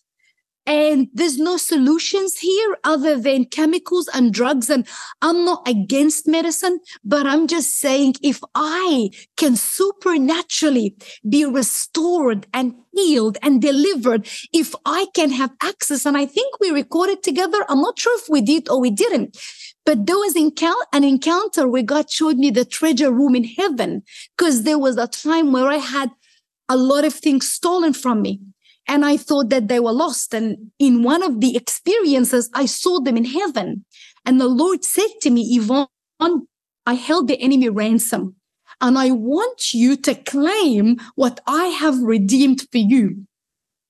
And 0.66 1.08
there's 1.14 1.38
no 1.38 1.56
solutions 1.56 2.38
here 2.38 2.76
other 2.82 3.16
than 3.16 3.44
chemicals 3.44 4.08
and 4.12 4.34
drugs. 4.34 4.68
And 4.68 4.86
I'm 5.22 5.44
not 5.44 5.66
against 5.68 6.26
medicine, 6.26 6.80
but 7.04 7.24
I'm 7.24 7.46
just 7.46 7.78
saying 7.78 8.14
if 8.20 8.40
I 8.54 9.10
can 9.36 9.54
supernaturally 9.54 10.96
be 11.28 11.44
restored 11.44 12.48
and 12.52 12.74
healed 12.92 13.38
and 13.42 13.62
delivered, 13.62 14.28
if 14.52 14.74
I 14.84 15.06
can 15.14 15.30
have 15.30 15.52
access, 15.62 16.04
and 16.04 16.16
I 16.16 16.26
think 16.26 16.58
we 16.58 16.70
recorded 16.70 17.22
together. 17.22 17.64
I'm 17.68 17.80
not 17.80 17.98
sure 17.98 18.18
if 18.18 18.28
we 18.28 18.40
did 18.40 18.68
or 18.68 18.80
we 18.80 18.90
didn't. 18.90 19.38
But 19.84 20.06
there 20.06 20.16
was 20.16 20.34
an 20.34 21.04
encounter 21.04 21.68
where 21.68 21.82
God 21.84 22.10
showed 22.10 22.38
me 22.38 22.50
the 22.50 22.64
treasure 22.64 23.12
room 23.12 23.36
in 23.36 23.44
heaven 23.44 24.02
because 24.36 24.64
there 24.64 24.80
was 24.80 24.96
a 24.96 25.06
time 25.06 25.52
where 25.52 25.68
I 25.68 25.76
had 25.76 26.10
a 26.68 26.76
lot 26.76 27.04
of 27.04 27.14
things 27.14 27.48
stolen 27.48 27.92
from 27.92 28.20
me. 28.20 28.40
And 28.88 29.04
I 29.04 29.16
thought 29.16 29.50
that 29.50 29.68
they 29.68 29.80
were 29.80 29.92
lost. 29.92 30.32
And 30.34 30.70
in 30.78 31.02
one 31.02 31.22
of 31.22 31.40
the 31.40 31.56
experiences, 31.56 32.48
I 32.54 32.66
saw 32.66 33.00
them 33.00 33.16
in 33.16 33.24
heaven. 33.24 33.84
And 34.24 34.40
the 34.40 34.48
Lord 34.48 34.84
said 34.84 35.08
to 35.22 35.30
me, 35.30 35.58
Yvon, 35.58 35.88
I 36.86 36.94
held 36.94 37.28
the 37.28 37.40
enemy 37.40 37.68
ransom. 37.68 38.36
And 38.80 38.98
I 38.98 39.10
want 39.10 39.72
you 39.72 39.96
to 39.96 40.14
claim 40.14 40.98
what 41.14 41.40
I 41.46 41.66
have 41.66 41.98
redeemed 41.98 42.62
for 42.70 42.78
you. 42.78 43.26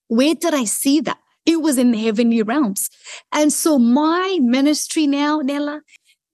Where 0.08 0.34
did 0.34 0.54
I 0.54 0.64
see 0.64 1.00
that? 1.00 1.18
It 1.44 1.60
was 1.60 1.78
in 1.78 1.92
the 1.92 1.98
heavenly 1.98 2.42
realms. 2.42 2.88
And 3.32 3.52
so 3.52 3.78
my 3.78 4.38
ministry 4.40 5.06
now, 5.06 5.40
Nella, 5.40 5.82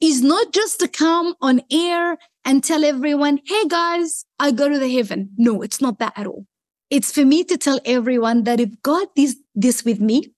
is 0.01 0.23
not 0.23 0.53
just 0.53 0.81
to 0.81 0.89
come 0.89 1.35
on 1.41 1.63
air 1.71 2.19
and 2.45 2.63
tell 2.63 2.85
everyone, 2.85 3.41
hey 3.47 3.67
guys, 3.69 4.25
I 4.39 4.51
go 4.51 4.69
to 4.69 4.79
the 4.79 4.93
heaven. 4.93 5.31
No, 5.37 5.63
it's 5.63 5.81
not 5.81 5.99
that 5.99 6.13
at 6.17 6.27
all. 6.27 6.47
It's 6.93 7.11
for 7.11 7.25
me 7.25 7.43
to 7.45 7.57
tell 7.57 7.81
everyone 7.87 8.45
that 8.45 8.61
if 8.61 8.83
God 8.83 9.09
did 9.17 9.37
this 9.55 9.83
with 9.83 9.99
me, 9.99 10.35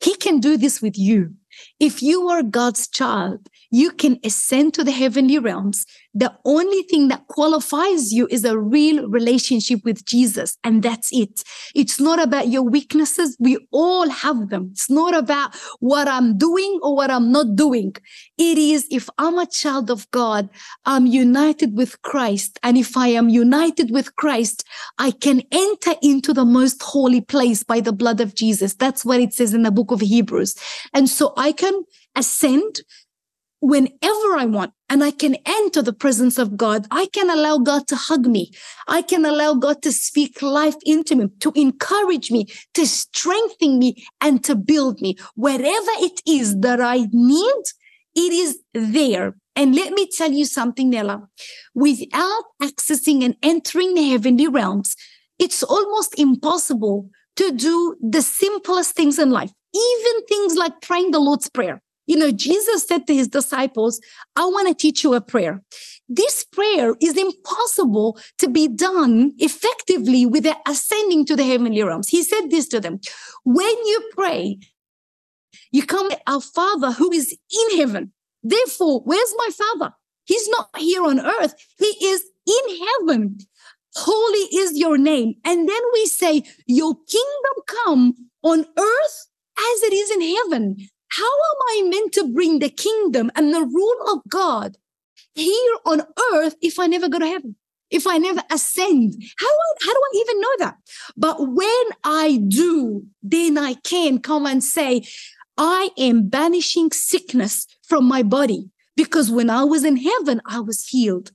he 0.00 0.14
can 0.14 0.40
do 0.40 0.56
this 0.56 0.80
with 0.80 0.96
you. 0.96 1.34
If 1.78 2.02
you 2.02 2.30
are 2.30 2.42
God's 2.42 2.88
child, 2.88 3.50
you 3.72 3.90
can 3.90 4.20
ascend 4.22 4.74
to 4.74 4.84
the 4.84 4.92
heavenly 4.92 5.38
realms. 5.38 5.86
The 6.14 6.32
only 6.44 6.82
thing 6.82 7.08
that 7.08 7.26
qualifies 7.28 8.12
you 8.12 8.28
is 8.30 8.44
a 8.44 8.58
real 8.58 9.08
relationship 9.08 9.80
with 9.82 10.04
Jesus. 10.04 10.58
And 10.62 10.82
that's 10.82 11.08
it. 11.10 11.42
It's 11.74 11.98
not 11.98 12.22
about 12.22 12.48
your 12.48 12.64
weaknesses. 12.64 13.34
We 13.40 13.58
all 13.70 14.10
have 14.10 14.50
them. 14.50 14.68
It's 14.72 14.90
not 14.90 15.16
about 15.16 15.56
what 15.80 16.06
I'm 16.06 16.36
doing 16.36 16.80
or 16.82 16.94
what 16.94 17.10
I'm 17.10 17.32
not 17.32 17.56
doing. 17.56 17.96
It 18.36 18.58
is 18.58 18.86
if 18.90 19.08
I'm 19.16 19.38
a 19.38 19.46
child 19.46 19.90
of 19.90 20.08
God, 20.10 20.50
I'm 20.84 21.06
united 21.06 21.74
with 21.74 22.02
Christ. 22.02 22.58
And 22.62 22.76
if 22.76 22.94
I 22.94 23.08
am 23.08 23.30
united 23.30 23.90
with 23.90 24.14
Christ, 24.16 24.64
I 24.98 25.12
can 25.12 25.42
enter 25.50 25.94
into 26.02 26.34
the 26.34 26.44
most 26.44 26.82
holy 26.82 27.22
place 27.22 27.62
by 27.62 27.80
the 27.80 27.92
blood 27.92 28.20
of 28.20 28.34
Jesus. 28.34 28.74
That's 28.74 29.02
what 29.02 29.20
it 29.20 29.32
says 29.32 29.54
in 29.54 29.62
the 29.62 29.70
book 29.70 29.90
of 29.90 30.00
Hebrews. 30.00 30.56
And 30.92 31.08
so 31.08 31.32
I 31.38 31.52
can 31.52 31.84
ascend 32.14 32.80
whenever 33.62 34.36
I 34.36 34.44
want 34.44 34.72
and 34.88 35.04
I 35.04 35.12
can 35.12 35.36
enter 35.46 35.82
the 35.82 35.92
presence 35.92 36.36
of 36.36 36.56
God. 36.56 36.86
I 36.90 37.06
can 37.06 37.30
allow 37.30 37.58
God 37.58 37.86
to 37.88 37.96
hug 37.96 38.26
me. 38.26 38.50
I 38.88 39.02
can 39.02 39.24
allow 39.24 39.54
God 39.54 39.82
to 39.82 39.92
speak 39.92 40.42
life 40.42 40.74
into 40.84 41.14
me, 41.14 41.28
to 41.40 41.52
encourage 41.54 42.32
me, 42.32 42.46
to 42.74 42.86
strengthen 42.86 43.78
me 43.78 44.04
and 44.20 44.42
to 44.44 44.56
build 44.56 45.00
me. 45.00 45.16
Whatever 45.36 45.92
it 46.00 46.20
is 46.26 46.58
that 46.60 46.80
I 46.80 47.06
need, 47.12 47.62
it 48.16 48.32
is 48.32 48.58
there. 48.74 49.36
And 49.54 49.76
let 49.76 49.92
me 49.92 50.08
tell 50.08 50.32
you 50.32 50.44
something, 50.44 50.90
Nella. 50.90 51.28
Without 51.72 52.44
accessing 52.60 53.22
and 53.22 53.36
entering 53.44 53.94
the 53.94 54.10
heavenly 54.10 54.48
realms, 54.48 54.96
it's 55.38 55.62
almost 55.62 56.18
impossible 56.18 57.10
to 57.36 57.52
do 57.52 57.96
the 58.02 58.22
simplest 58.22 58.96
things 58.96 59.20
in 59.20 59.30
life, 59.30 59.52
even 59.72 60.26
things 60.26 60.56
like 60.56 60.80
praying 60.80 61.12
the 61.12 61.20
Lord's 61.20 61.48
Prayer. 61.48 61.80
You 62.06 62.16
know, 62.16 62.30
Jesus 62.30 62.86
said 62.86 63.06
to 63.06 63.14
his 63.14 63.28
disciples, 63.28 64.00
I 64.36 64.44
want 64.46 64.68
to 64.68 64.74
teach 64.74 65.04
you 65.04 65.14
a 65.14 65.20
prayer. 65.20 65.62
This 66.08 66.44
prayer 66.44 66.94
is 67.00 67.16
impossible 67.16 68.18
to 68.38 68.48
be 68.48 68.68
done 68.68 69.32
effectively 69.38 70.26
without 70.26 70.56
ascending 70.66 71.26
to 71.26 71.36
the 71.36 71.44
heavenly 71.44 71.82
realms. 71.82 72.08
He 72.08 72.22
said 72.22 72.50
this 72.50 72.68
to 72.68 72.80
them 72.80 73.00
When 73.44 73.76
you 73.86 74.10
pray, 74.14 74.58
you 75.70 75.86
come 75.86 76.10
to 76.10 76.20
our 76.26 76.40
Father 76.40 76.92
who 76.92 77.12
is 77.12 77.36
in 77.50 77.78
heaven. 77.78 78.12
Therefore, 78.42 79.00
where's 79.04 79.34
my 79.36 79.50
Father? 79.50 79.94
He's 80.24 80.48
not 80.48 80.68
here 80.76 81.04
on 81.04 81.20
earth, 81.20 81.54
He 81.78 81.86
is 82.04 82.22
in 82.46 82.86
heaven. 82.86 83.38
Holy 83.94 84.56
is 84.56 84.78
your 84.78 84.96
name. 84.96 85.34
And 85.44 85.68
then 85.68 85.80
we 85.92 86.06
say, 86.06 86.42
Your 86.66 86.94
kingdom 86.94 87.64
come 87.84 88.14
on 88.42 88.60
earth 88.60 89.28
as 89.58 89.82
it 89.82 89.92
is 89.92 90.10
in 90.10 90.36
heaven. 90.36 90.76
How 91.14 91.24
am 91.24 91.58
I 91.68 91.88
meant 91.90 92.12
to 92.14 92.32
bring 92.32 92.58
the 92.58 92.70
kingdom 92.70 93.30
and 93.36 93.52
the 93.52 93.66
rule 93.66 94.12
of 94.14 94.20
God 94.30 94.78
here 95.34 95.76
on 95.84 96.02
earth 96.32 96.54
if 96.62 96.78
I 96.78 96.86
never 96.86 97.08
go 97.08 97.18
to 97.18 97.26
heaven? 97.26 97.56
If 97.90 98.06
I 98.06 98.16
never 98.16 98.40
ascend, 98.50 99.22
how, 99.38 99.48
how 99.82 99.92
do 99.92 100.00
I 100.00 100.24
even 100.24 100.40
know 100.40 100.56
that? 100.60 100.76
But 101.14 101.36
when 101.40 101.84
I 102.02 102.40
do, 102.48 103.04
then 103.22 103.58
I 103.58 103.74
can 103.74 104.20
come 104.20 104.46
and 104.46 104.64
say, 104.64 105.02
I 105.58 105.90
am 105.98 106.28
banishing 106.28 106.90
sickness 106.92 107.66
from 107.82 108.06
my 108.06 108.22
body 108.22 108.70
because 108.96 109.30
when 109.30 109.50
I 109.50 109.64
was 109.64 109.84
in 109.84 109.98
heaven, 109.98 110.40
I 110.46 110.60
was 110.60 110.86
healed. 110.86 111.32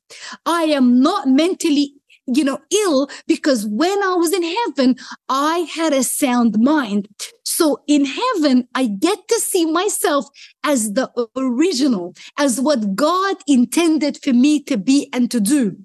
I 0.47 0.63
am 0.63 0.99
not 0.99 1.27
mentally 1.27 1.93
you 2.27 2.43
know, 2.43 2.59
ill 2.71 3.09
because 3.25 3.65
when 3.65 4.03
I 4.03 4.15
was 4.15 4.33
in 4.33 4.43
heaven, 4.43 4.95
I 5.29 5.59
had 5.59 5.93
a 5.93 6.03
sound 6.03 6.59
mind. 6.59 7.07
So 7.43 7.81
in 7.87 8.05
heaven, 8.05 8.67
I 8.75 8.87
get 8.87 9.27
to 9.27 9.39
see 9.39 9.65
myself 9.65 10.27
as 10.63 10.93
the 10.93 11.09
original, 11.35 12.13
as 12.37 12.59
what 12.59 12.95
God 12.95 13.37
intended 13.47 14.19
for 14.21 14.33
me 14.33 14.61
to 14.63 14.77
be 14.77 15.09
and 15.13 15.31
to 15.31 15.39
do. 15.39 15.77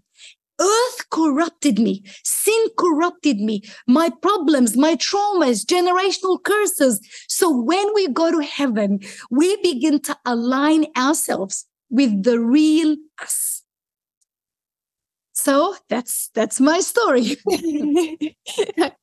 Earth 0.60 1.10
corrupted 1.10 1.78
me. 1.78 2.04
Sin 2.24 2.66
corrupted 2.78 3.38
me. 3.38 3.62
My 3.88 4.10
problems, 4.10 4.76
my 4.76 4.94
traumas, 4.96 5.64
generational 5.64 6.42
curses. 6.42 7.00
So 7.28 7.50
when 7.50 7.92
we 7.94 8.08
go 8.08 8.30
to 8.30 8.46
heaven, 8.46 9.00
we 9.30 9.56
begin 9.62 10.00
to 10.02 10.16
align 10.24 10.86
ourselves 10.96 11.66
with 11.90 12.22
the 12.22 12.38
real 12.38 12.96
us 13.20 13.61
so 15.42 15.74
that's 15.88 16.30
that's 16.34 16.60
my 16.60 16.80
story 16.80 17.36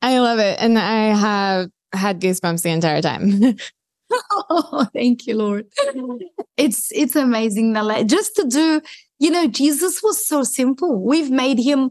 i 0.02 0.18
love 0.18 0.38
it 0.38 0.58
and 0.60 0.78
i 0.78 1.14
have 1.14 1.70
had 1.92 2.20
goosebumps 2.20 2.62
the 2.62 2.70
entire 2.70 3.02
time 3.02 3.56
oh, 4.10 4.86
thank 4.94 5.26
you, 5.26 5.36
Lord. 5.36 5.66
It's 6.56 6.90
it's 6.92 7.16
amazing, 7.16 7.72
Nella. 7.72 8.04
Just 8.04 8.36
to 8.36 8.44
do, 8.46 8.80
you 9.18 9.30
know, 9.30 9.46
Jesus 9.46 10.02
was 10.02 10.26
so 10.26 10.42
simple. 10.42 11.02
We've 11.02 11.30
made 11.30 11.58
him 11.58 11.90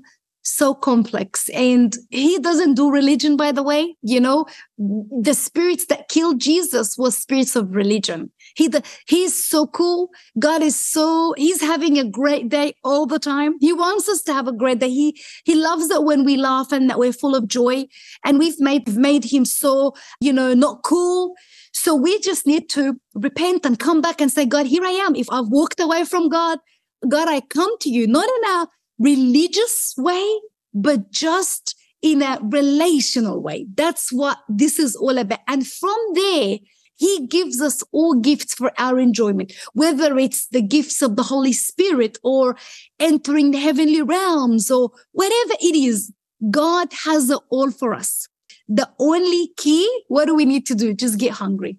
so 0.49 0.73
complex. 0.73 1.49
And 1.49 1.95
he 2.09 2.39
doesn't 2.39 2.75
do 2.75 2.91
religion 2.91 3.37
by 3.37 3.51
the 3.51 3.63
way 3.63 3.95
you 4.01 4.19
know? 4.19 4.45
The 4.77 5.33
spirits 5.33 5.85
that 5.87 6.07
killed 6.09 6.39
jesus 6.39 6.97
was 6.97 7.17
spirits 7.17 7.55
of 7.55 7.75
religion. 7.75 8.31
He 8.55 8.67
the, 8.67 8.83
he's 9.07 9.33
so 9.33 9.67
cool. 9.67 10.09
God 10.37 10.61
is 10.61 10.75
so 10.75 11.33
he's 11.37 11.61
having 11.61 11.97
a 11.97 12.03
great 12.03 12.49
day 12.49 12.73
all 12.83 13.05
the 13.05 13.19
time. 13.19 13.55
He 13.59 13.73
wants 13.73 14.09
us 14.09 14.21
to 14.23 14.33
have 14.33 14.47
a 14.47 14.53
great 14.53 14.79
day. 14.79 14.89
He 14.89 15.19
he 15.45 15.55
loves 15.55 15.89
it 15.89 16.03
when 16.03 16.25
we 16.25 16.37
laugh 16.37 16.71
and 16.71 16.89
that 16.89 16.99
we're 16.99 17.13
full 17.13 17.35
of 17.35 17.47
joy. 17.47 17.85
And 18.25 18.39
we've 18.39 18.59
made 18.59 18.87
made 18.95 19.25
him 19.25 19.45
so 19.45 19.95
you 20.19 20.33
know 20.33 20.53
not 20.53 20.83
cool. 20.83 21.35
So 21.73 21.95
we 21.95 22.19
just 22.19 22.47
need 22.47 22.69
to 22.71 22.99
repent 23.13 23.65
and 23.65 23.77
come 23.77 24.01
back 24.01 24.19
and 24.21 24.31
say 24.31 24.45
god 24.45 24.65
here 24.65 24.83
i 24.83 24.91
am. 24.91 25.15
If 25.15 25.27
i've 25.31 25.47
walked 25.49 25.79
away 25.79 26.03
from 26.05 26.29
god 26.29 26.59
god 27.07 27.27
i 27.29 27.41
come 27.41 27.77
to 27.79 27.89
you. 27.89 28.07
Not 28.07 28.27
in 28.27 28.51
a 28.51 28.67
religious 28.99 29.93
way, 29.97 30.39
but 30.73 31.11
just 31.11 31.75
in 32.01 32.21
a 32.21 32.39
relational 32.41 33.41
way. 33.41 33.65
That's 33.75 34.11
what 34.11 34.37
this 34.47 34.79
is 34.79 34.95
all 34.95 35.17
about. 35.17 35.39
And 35.47 35.65
from 35.65 35.97
there, 36.13 36.57
he 36.95 37.27
gives 37.27 37.61
us 37.61 37.81
all 37.91 38.15
gifts 38.15 38.53
for 38.53 38.71
our 38.77 38.99
enjoyment, 38.99 39.53
whether 39.73 40.17
it's 40.17 40.47
the 40.47 40.61
gifts 40.61 41.01
of 41.01 41.15
the 41.15 41.23
Holy 41.23 41.53
Spirit 41.53 42.17
or 42.23 42.57
entering 42.99 43.51
the 43.51 43.59
heavenly 43.59 44.01
realms 44.01 44.69
or 44.69 44.91
whatever 45.13 45.53
it 45.61 45.75
is. 45.75 46.11
God 46.51 46.89
has 47.05 47.29
it 47.29 47.39
all 47.49 47.71
for 47.71 47.93
us. 47.93 48.27
The 48.67 48.89
only 48.99 49.51
key, 49.57 49.89
what 50.07 50.25
do 50.25 50.35
we 50.35 50.45
need 50.45 50.65
to 50.67 50.75
do? 50.75 50.93
Just 50.93 51.19
get 51.19 51.31
hungry 51.31 51.77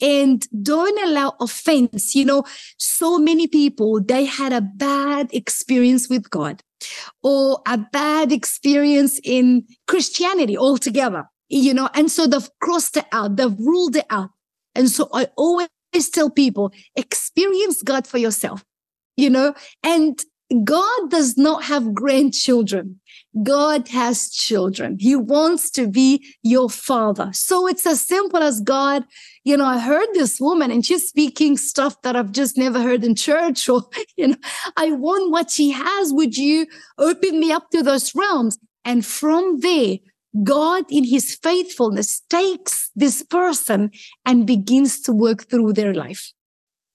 and 0.00 0.46
don't 0.62 1.08
allow 1.08 1.34
offense. 1.40 2.14
You 2.14 2.24
know, 2.24 2.44
so 2.78 3.18
many 3.18 3.46
people, 3.46 4.00
they 4.00 4.24
had 4.24 4.52
a 4.52 4.60
bad 4.60 5.28
experience 5.32 6.08
with 6.08 6.30
God 6.30 6.62
or 7.22 7.60
a 7.66 7.78
bad 7.78 8.32
experience 8.32 9.20
in 9.24 9.64
Christianity 9.86 10.56
altogether, 10.56 11.24
you 11.48 11.72
know, 11.72 11.88
and 11.94 12.10
so 12.10 12.26
they've 12.26 12.48
crossed 12.60 12.96
it 12.96 13.06
out, 13.12 13.36
they've 13.36 13.58
ruled 13.58 13.96
it 13.96 14.06
out. 14.10 14.30
And 14.74 14.90
so 14.90 15.08
I 15.12 15.28
always 15.36 15.68
tell 16.12 16.30
people, 16.30 16.72
experience 16.96 17.82
God 17.82 18.06
for 18.06 18.18
yourself, 18.18 18.64
you 19.16 19.30
know, 19.30 19.54
and 19.82 20.20
God 20.62 21.10
does 21.10 21.36
not 21.36 21.64
have 21.64 21.94
grandchildren. 21.94 23.00
God 23.42 23.88
has 23.88 24.30
children. 24.30 24.98
He 25.00 25.16
wants 25.16 25.70
to 25.72 25.88
be 25.88 26.24
your 26.42 26.70
father. 26.70 27.30
So 27.32 27.66
it's 27.66 27.86
as 27.86 28.06
simple 28.06 28.40
as 28.40 28.60
God, 28.60 29.04
you 29.42 29.56
know, 29.56 29.64
I 29.64 29.78
heard 29.78 30.08
this 30.12 30.40
woman 30.40 30.70
and 30.70 30.84
she's 30.84 31.08
speaking 31.08 31.56
stuff 31.56 32.00
that 32.02 32.14
I've 32.14 32.32
just 32.32 32.56
never 32.56 32.80
heard 32.80 33.02
in 33.02 33.14
church 33.14 33.68
or, 33.68 33.82
you 34.16 34.28
know, 34.28 34.36
I 34.76 34.92
want 34.92 35.32
what 35.32 35.50
she 35.50 35.70
has. 35.70 36.12
Would 36.12 36.36
you 36.36 36.66
open 36.98 37.40
me 37.40 37.50
up 37.50 37.70
to 37.70 37.82
those 37.82 38.14
realms? 38.14 38.58
And 38.84 39.04
from 39.04 39.60
there, 39.60 39.98
God 40.42 40.84
in 40.90 41.04
his 41.04 41.34
faithfulness 41.36 42.20
takes 42.28 42.90
this 42.94 43.22
person 43.22 43.90
and 44.24 44.46
begins 44.46 45.00
to 45.02 45.12
work 45.12 45.48
through 45.48 45.72
their 45.72 45.94
life. 45.94 46.32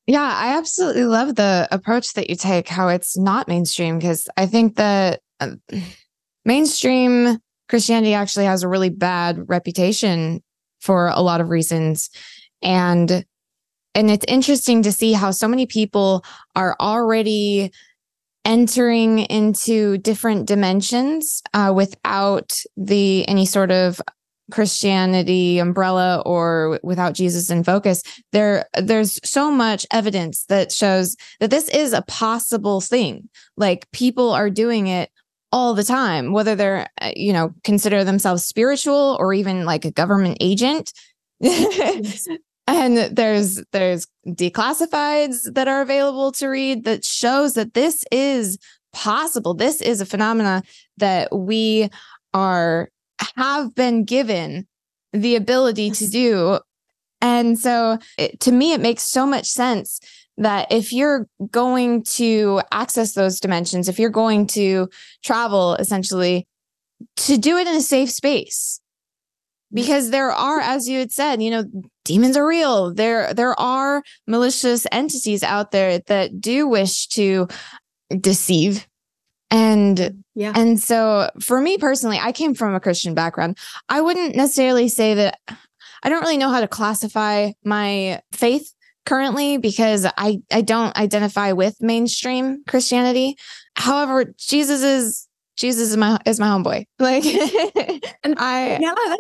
Yeah, 0.10 0.34
I 0.36 0.58
absolutely 0.58 1.06
love 1.06 1.36
the 1.36 1.68
approach 1.70 2.14
that 2.14 2.32
you 2.32 2.36
take, 2.36 2.68
how 2.68 2.88
it's 2.88 3.16
not 3.16 3.48
mainstream, 3.48 4.00
because 4.00 4.28
I 4.38 4.48
think 4.48 4.76
that 4.78 5.22
uh, 5.40 5.52
mainstream 6.44 7.38
Christianity 7.70 8.16
actually 8.16 8.46
has 8.46 8.64
a 8.64 8.68
really 8.68 8.90
bad 8.90 9.48
reputation 9.48 10.42
for 10.82 11.10
a 11.10 11.22
lot 11.22 11.42
of 11.42 11.50
reasons. 11.50 12.10
And 12.64 13.24
and 13.94 14.10
it's 14.10 14.26
interesting 14.28 14.82
to 14.82 14.92
see 14.92 15.14
how 15.14 15.30
so 15.30 15.48
many 15.48 15.68
people 15.68 16.26
are 16.56 16.76
already 16.80 17.72
entering 18.44 19.20
into 19.20 20.00
different 20.00 20.48
dimensions 20.48 21.44
uh, 21.54 21.72
without 21.76 22.60
the 22.76 23.30
any 23.30 23.46
sort 23.46 23.70
of 23.70 24.02
Christianity 24.52 25.60
umbrella 25.60 26.22
or 26.26 26.80
without 26.84 27.14
Jesus 27.14 27.50
in 27.50 27.64
focus, 27.64 28.04
there 28.32 28.66
there's 28.76 29.20
so 29.24 29.52
much 29.52 29.86
evidence 29.92 30.46
that 30.46 30.72
shows 30.72 31.16
that 31.40 31.50
this 31.52 31.70
is 31.70 31.94
a 31.94 32.02
possible 32.04 32.82
thing. 32.82 33.30
Like 33.58 33.90
people 33.92 34.32
are 34.32 34.50
doing 34.50 34.88
it 34.88 35.12
all 35.52 35.74
the 35.74 35.84
time, 35.84 36.32
whether 36.32 36.56
they're 36.56 36.88
uh, 37.02 37.12
you 37.16 37.34
know 37.34 37.54
consider 37.64 38.04
themselves 38.04 38.46
spiritual 38.46 39.18
or 39.20 39.34
even 39.34 39.66
like 39.66 39.86
a 39.86 39.92
government 39.92 40.38
agent. 40.40 40.94
and 41.42 42.98
there's 42.98 43.64
there's 43.72 44.08
declassifieds 44.28 45.54
that 45.54 45.68
are 45.68 45.82
available 45.82 46.32
to 46.34 46.48
read 46.48 46.84
that 46.86 47.04
shows 47.04 47.54
that 47.54 47.74
this 47.74 48.04
is 48.12 48.58
possible. 48.94 49.54
This 49.54 49.82
is 49.82 50.02
a 50.02 50.06
phenomena 50.06 50.64
that 50.98 51.36
we 51.36 51.90
are 52.34 52.90
have 53.36 53.76
been 53.76 54.04
given 54.04 54.68
the 55.14 55.36
ability 55.36 55.92
to 55.92 56.08
do. 56.08 56.60
And 57.22 57.60
so 57.60 57.98
it, 58.18 58.40
to 58.42 58.52
me, 58.52 58.74
it 58.74 58.82
makes 58.82 59.04
so 59.04 59.26
much 59.26 59.46
sense 59.46 60.00
that 60.38 60.72
if 60.72 60.94
you're 60.94 61.28
going 61.52 62.04
to 62.04 62.62
access 62.72 63.14
those 63.14 63.40
dimensions, 63.40 63.90
if 63.90 64.00
you're 64.00 64.10
going 64.10 64.48
to 64.48 64.90
travel 65.24 65.76
essentially, 65.76 66.48
to 67.18 67.38
do 67.38 67.58
it 67.58 67.68
in 67.68 67.76
a 67.76 67.82
safe 67.82 68.10
space. 68.10 68.80
Because 69.72 70.10
there 70.10 70.32
are, 70.32 70.60
as 70.60 70.90
you 70.90 70.98
had 70.98 71.12
said, 71.12 71.44
you 71.44 71.52
know, 71.52 71.64
demons 72.04 72.36
are 72.36 72.48
real. 72.48 72.92
There, 72.92 73.34
there 73.36 73.60
are 73.60 74.02
malicious 74.26 74.88
entities 74.92 75.44
out 75.44 75.70
there 75.70 76.00
that 76.08 76.42
do 76.42 76.68
wish 76.68 77.08
to 77.10 77.48
deceive 78.20 78.88
and 79.52 80.24
yeah. 80.36 80.54
And 80.56 80.80
so 80.80 81.30
for 81.40 81.60
me 81.60 81.78
personally, 81.78 82.20
I 82.20 82.32
came 82.32 82.54
from 82.54 82.76
a 82.76 82.80
Christian 82.80 83.14
background. 83.14 83.58
I 83.88 84.02
wouldn't 84.02 84.36
necessarily 84.36 84.88
say 84.88 85.16
that 85.16 85.40
I 86.04 86.10
don't 86.10 86.22
really 86.22 86.38
know 86.38 86.50
how 86.50 86.62
to 86.62 86.68
classify 86.68 87.52
my 87.64 88.22
faith 88.32 88.74
currently 89.06 89.58
because 89.58 90.06
I 90.18 90.42
I 90.52 90.62
don't 90.62 90.96
identify 90.98 91.52
with 91.52 91.82
mainstream 91.82 92.64
Christianity. 92.68 93.38
However, 93.76 94.34
Jesus 94.38 94.84
is 94.84 95.28
Jesus 95.58 95.90
is 95.90 95.98
my 95.98 96.20
is 96.26 96.40
my 96.40 96.48
homeboy. 96.48 96.86
Like 97.00 97.26
and 98.24 98.36
I 98.38 98.78
yeah, 98.80 99.16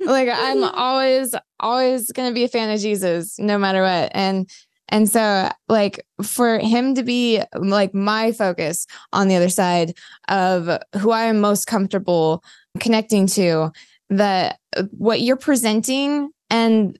like 0.00 0.28
I'm 0.30 0.62
always 0.62 1.34
always 1.58 2.12
going 2.12 2.28
to 2.28 2.34
be 2.34 2.44
a 2.44 2.48
fan 2.48 2.70
of 2.70 2.80
Jesus 2.80 3.38
no 3.38 3.56
matter 3.58 3.82
what. 3.82 4.10
And 4.14 4.48
and 4.90 5.08
so, 5.08 5.48
like, 5.68 6.04
for 6.22 6.58
him 6.58 6.94
to 6.96 7.02
be 7.02 7.42
like 7.54 7.94
my 7.94 8.32
focus 8.32 8.86
on 9.12 9.28
the 9.28 9.36
other 9.36 9.48
side 9.48 9.96
of 10.28 10.78
who 10.98 11.10
I 11.12 11.24
am 11.24 11.40
most 11.40 11.66
comfortable 11.66 12.42
connecting 12.80 13.26
to, 13.28 13.72
that 14.10 14.58
what 14.90 15.20
you're 15.20 15.36
presenting 15.36 16.30
and 16.50 16.98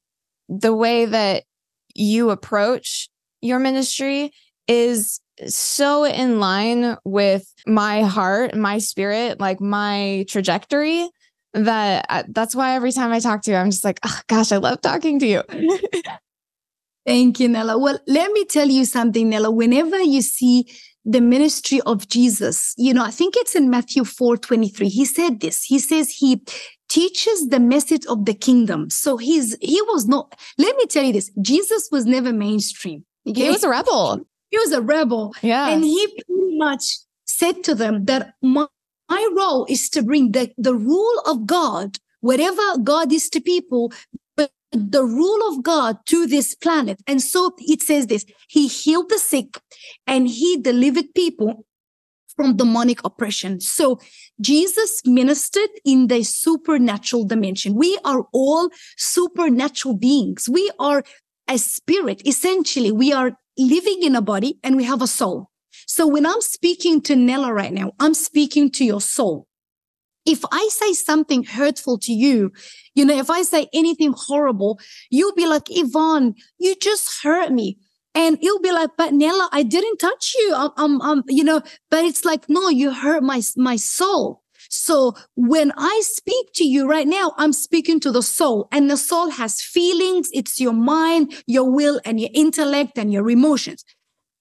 the 0.48 0.74
way 0.74 1.04
that 1.04 1.44
you 1.94 2.30
approach 2.30 3.08
your 3.42 3.58
ministry 3.58 4.32
is 4.68 5.20
so 5.46 6.04
in 6.04 6.38
line 6.38 6.96
with 7.04 7.52
my 7.66 8.02
heart, 8.02 8.54
my 8.54 8.78
spirit, 8.78 9.40
like 9.40 9.60
my 9.60 10.24
trajectory 10.28 11.08
that 11.52 12.06
uh, 12.08 12.22
that's 12.28 12.54
why 12.54 12.76
every 12.76 12.92
time 12.92 13.10
I 13.10 13.18
talk 13.18 13.42
to 13.42 13.50
you, 13.50 13.56
I'm 13.56 13.70
just 13.70 13.84
like, 13.84 13.98
oh, 14.04 14.20
gosh, 14.28 14.52
I 14.52 14.58
love 14.58 14.80
talking 14.80 15.18
to 15.18 15.26
you. 15.26 15.42
Thank 17.06 17.40
you, 17.40 17.48
Nella. 17.48 17.78
Well, 17.78 17.98
let 18.06 18.32
me 18.32 18.44
tell 18.44 18.68
you 18.68 18.84
something, 18.84 19.28
Nella. 19.28 19.50
Whenever 19.50 20.00
you 20.00 20.22
see 20.22 20.66
the 21.04 21.20
ministry 21.20 21.80
of 21.86 22.08
Jesus, 22.08 22.74
you 22.76 22.92
know, 22.92 23.04
I 23.04 23.10
think 23.10 23.34
it's 23.36 23.54
in 23.54 23.70
Matthew 23.70 24.04
4 24.04 24.36
23. 24.36 24.88
He 24.88 25.04
said 25.04 25.40
this. 25.40 25.64
He 25.64 25.78
says 25.78 26.10
he 26.10 26.42
teaches 26.88 27.48
the 27.48 27.60
message 27.60 28.04
of 28.06 28.26
the 28.26 28.34
kingdom. 28.34 28.90
So 28.90 29.16
he's 29.16 29.56
he 29.62 29.80
was 29.82 30.06
not, 30.06 30.38
let 30.58 30.76
me 30.76 30.86
tell 30.86 31.04
you 31.04 31.12
this, 31.12 31.30
Jesus 31.40 31.88
was 31.90 32.04
never 32.04 32.32
mainstream. 32.32 33.04
Okay? 33.26 33.44
He 33.44 33.50
was 33.50 33.64
a 33.64 33.70
rebel. 33.70 34.20
He 34.50 34.58
was 34.58 34.72
a 34.72 34.82
rebel. 34.82 35.34
Yeah. 35.40 35.68
And 35.70 35.84
he 35.84 36.06
pretty 36.06 36.58
much 36.58 36.98
said 37.24 37.64
to 37.64 37.74
them 37.74 38.04
that 38.06 38.34
my, 38.42 38.66
my 39.08 39.28
role 39.36 39.64
is 39.68 39.88
to 39.90 40.02
bring 40.02 40.32
the, 40.32 40.52
the 40.58 40.74
rule 40.74 41.22
of 41.26 41.46
God, 41.46 41.98
whatever 42.20 42.78
God 42.82 43.12
is 43.12 43.30
to 43.30 43.40
people, 43.40 43.92
the 44.72 45.04
rule 45.04 45.48
of 45.52 45.62
God 45.62 45.98
to 46.06 46.26
this 46.26 46.54
planet. 46.54 47.00
And 47.06 47.20
so 47.20 47.52
it 47.58 47.82
says 47.82 48.06
this 48.06 48.24
He 48.48 48.68
healed 48.68 49.08
the 49.08 49.18
sick 49.18 49.60
and 50.06 50.28
He 50.28 50.56
delivered 50.56 51.14
people 51.14 51.66
from 52.36 52.56
demonic 52.56 53.04
oppression. 53.04 53.60
So 53.60 54.00
Jesus 54.40 55.02
ministered 55.04 55.70
in 55.84 56.06
the 56.06 56.22
supernatural 56.22 57.24
dimension. 57.24 57.74
We 57.74 57.98
are 58.04 58.24
all 58.32 58.70
supernatural 58.96 59.96
beings. 59.96 60.48
We 60.48 60.70
are 60.78 61.02
a 61.48 61.58
spirit. 61.58 62.22
Essentially, 62.26 62.92
we 62.92 63.12
are 63.12 63.36
living 63.58 64.02
in 64.02 64.16
a 64.16 64.22
body 64.22 64.58
and 64.62 64.76
we 64.76 64.84
have 64.84 65.02
a 65.02 65.06
soul. 65.06 65.50
So 65.86 66.06
when 66.06 66.24
I'm 66.24 66.40
speaking 66.40 67.02
to 67.02 67.16
Nella 67.16 67.52
right 67.52 67.72
now, 67.72 67.92
I'm 67.98 68.14
speaking 68.14 68.70
to 68.72 68.84
your 68.84 69.00
soul. 69.00 69.46
If 70.26 70.44
I 70.52 70.68
say 70.70 70.92
something 70.92 71.44
hurtful 71.44 71.98
to 72.00 72.12
you, 72.12 72.52
you 72.94 73.04
know, 73.04 73.16
if 73.16 73.30
I 73.30 73.42
say 73.42 73.68
anything 73.72 74.14
horrible, 74.16 74.78
you'll 75.10 75.34
be 75.34 75.46
like, 75.46 75.64
Yvon, 75.70 76.34
you 76.58 76.74
just 76.76 77.22
hurt 77.22 77.52
me. 77.52 77.78
And 78.14 78.38
you'll 78.40 78.60
be 78.60 78.72
like, 78.72 78.90
but 78.98 79.12
Nella, 79.12 79.48
I 79.52 79.62
didn't 79.62 79.98
touch 79.98 80.34
you. 80.36 80.52
I'm, 80.54 80.70
I'm, 80.76 81.02
I'm, 81.02 81.22
you 81.28 81.44
know, 81.44 81.62
but 81.90 82.04
it's 82.04 82.24
like, 82.24 82.48
no, 82.48 82.68
you 82.68 82.92
hurt 82.92 83.22
my, 83.22 83.40
my 83.56 83.76
soul. 83.76 84.42
So 84.68 85.14
when 85.36 85.72
I 85.76 86.00
speak 86.04 86.48
to 86.54 86.64
you 86.64 86.88
right 86.88 87.06
now, 87.06 87.32
I'm 87.36 87.52
speaking 87.52 87.98
to 88.00 88.12
the 88.12 88.22
soul 88.22 88.68
and 88.70 88.90
the 88.90 88.96
soul 88.96 89.30
has 89.30 89.60
feelings. 89.60 90.28
It's 90.32 90.60
your 90.60 90.72
mind, 90.72 91.34
your 91.46 91.70
will 91.70 92.00
and 92.04 92.20
your 92.20 92.30
intellect 92.34 92.98
and 92.98 93.12
your 93.12 93.30
emotions. 93.30 93.84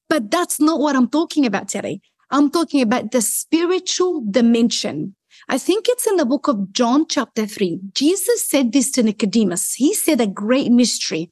But 0.08 0.32
that's 0.32 0.60
not 0.60 0.80
what 0.80 0.96
I'm 0.96 1.10
talking 1.10 1.46
about 1.46 1.68
today. 1.68 2.02
I'm 2.32 2.52
talking 2.52 2.82
about 2.82 3.12
the 3.12 3.22
spiritual 3.22 4.24
dimension. 4.30 5.16
I 5.52 5.58
think 5.58 5.88
it's 5.90 6.06
in 6.06 6.18
the 6.18 6.28
book 6.28 6.48
of 6.48 6.72
John, 6.74 7.08
chapter 7.10 7.48
three. 7.48 7.80
Jesus 7.96 8.48
said 8.48 8.72
this 8.72 8.92
to 8.92 9.02
Nicodemus. 9.02 9.74
He 9.74 9.96
said 9.96 10.22
a 10.22 10.28
great 10.28 10.72
mystery. 10.72 11.32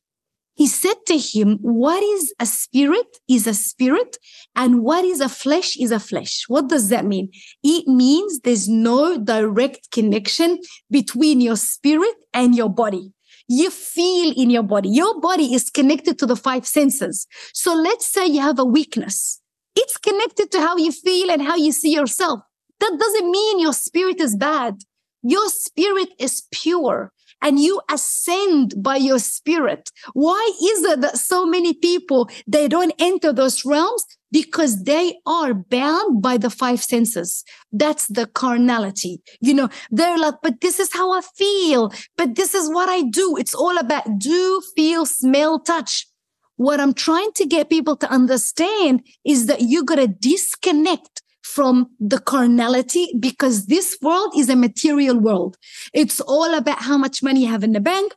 He 0.55 0.65
said 0.65 0.95
to 1.05 1.19
him, 1.19 1.59
what 1.61 2.01
is 2.01 2.33
a 2.39 2.47
spirit 2.47 3.05
is 3.29 3.45
a 3.45 3.53
spirit 3.53 4.17
and 4.55 4.81
what 4.81 5.05
is 5.05 5.21
a 5.21 5.29
flesh 5.29 5.77
is 5.77 5.91
a 5.91 5.99
flesh. 5.99 6.45
What 6.47 6.67
does 6.67 6.89
that 6.89 7.05
mean? 7.05 7.29
It 7.61 7.87
means 7.87 8.39
there's 8.39 8.67
no 8.67 9.23
direct 9.23 9.91
connection 9.91 10.57
between 10.89 11.39
your 11.39 11.55
spirit 11.55 12.15
and 12.33 12.55
your 12.55 12.69
body. 12.69 13.13
You 13.47 13.69
feel 13.69 14.33
in 14.35 14.49
your 14.49 14.63
body. 14.63 14.89
Your 14.89 15.21
body 15.21 15.53
is 15.53 15.69
connected 15.69 16.17
to 16.17 16.25
the 16.25 16.35
five 16.35 16.65
senses. 16.65 17.27
So 17.53 17.75
let's 17.75 18.07
say 18.07 18.25
you 18.25 18.41
have 18.41 18.57
a 18.57 18.65
weakness. 18.65 19.39
It's 19.75 19.97
connected 19.97 20.51
to 20.53 20.59
how 20.59 20.75
you 20.77 20.91
feel 20.91 21.29
and 21.29 21.43
how 21.43 21.55
you 21.55 21.71
see 21.71 21.93
yourself. 21.93 22.39
That 22.79 22.97
doesn't 22.99 23.31
mean 23.31 23.59
your 23.59 23.73
spirit 23.73 24.19
is 24.19 24.35
bad. 24.35 24.75
Your 25.23 25.49
spirit 25.49 26.09
is 26.19 26.43
pure 26.51 27.11
and 27.41 27.59
you 27.59 27.81
ascend 27.91 28.75
by 28.77 28.95
your 28.95 29.19
spirit. 29.19 29.89
Why 30.13 30.51
is 30.61 30.83
it 30.83 31.01
that 31.01 31.17
so 31.17 31.45
many 31.45 31.73
people, 31.73 32.29
they 32.47 32.67
don't 32.67 32.93
enter 32.99 33.31
those 33.31 33.65
realms? 33.65 34.03
Because 34.31 34.83
they 34.83 35.15
are 35.25 35.53
bound 35.53 36.21
by 36.21 36.37
the 36.37 36.49
five 36.49 36.83
senses. 36.83 37.45
That's 37.71 38.07
the 38.07 38.25
carnality. 38.27 39.21
You 39.39 39.53
know, 39.53 39.69
they're 39.89 40.17
like, 40.17 40.35
but 40.43 40.59
this 40.59 40.79
is 40.79 40.91
how 40.93 41.13
I 41.13 41.21
feel. 41.21 41.91
But 42.17 42.35
this 42.35 42.53
is 42.53 42.69
what 42.69 42.89
I 42.89 43.03
do. 43.03 43.37
It's 43.37 43.55
all 43.55 43.77
about 43.77 44.19
do, 44.19 44.61
feel, 44.75 45.05
smell, 45.05 45.59
touch. 45.59 46.07
What 46.57 46.79
I'm 46.79 46.93
trying 46.93 47.31
to 47.35 47.45
get 47.45 47.69
people 47.69 47.95
to 47.97 48.09
understand 48.11 49.03
is 49.23 49.45
that 49.45 49.61
you 49.61 49.85
got 49.85 49.95
to 49.95 50.07
disconnect 50.07 51.21
from 51.57 51.87
the 51.99 52.19
carnality 52.19 53.11
because 53.19 53.65
this 53.65 53.97
world 54.03 54.31
is 54.37 54.47
a 54.47 54.55
material 54.55 55.17
world. 55.17 55.57
It's 55.91 56.19
all 56.21 56.53
about 56.53 56.83
how 56.83 56.99
much 56.99 57.23
money 57.23 57.41
you 57.45 57.47
have 57.47 57.63
in 57.63 57.71
the 57.71 57.79
bank, 57.79 58.13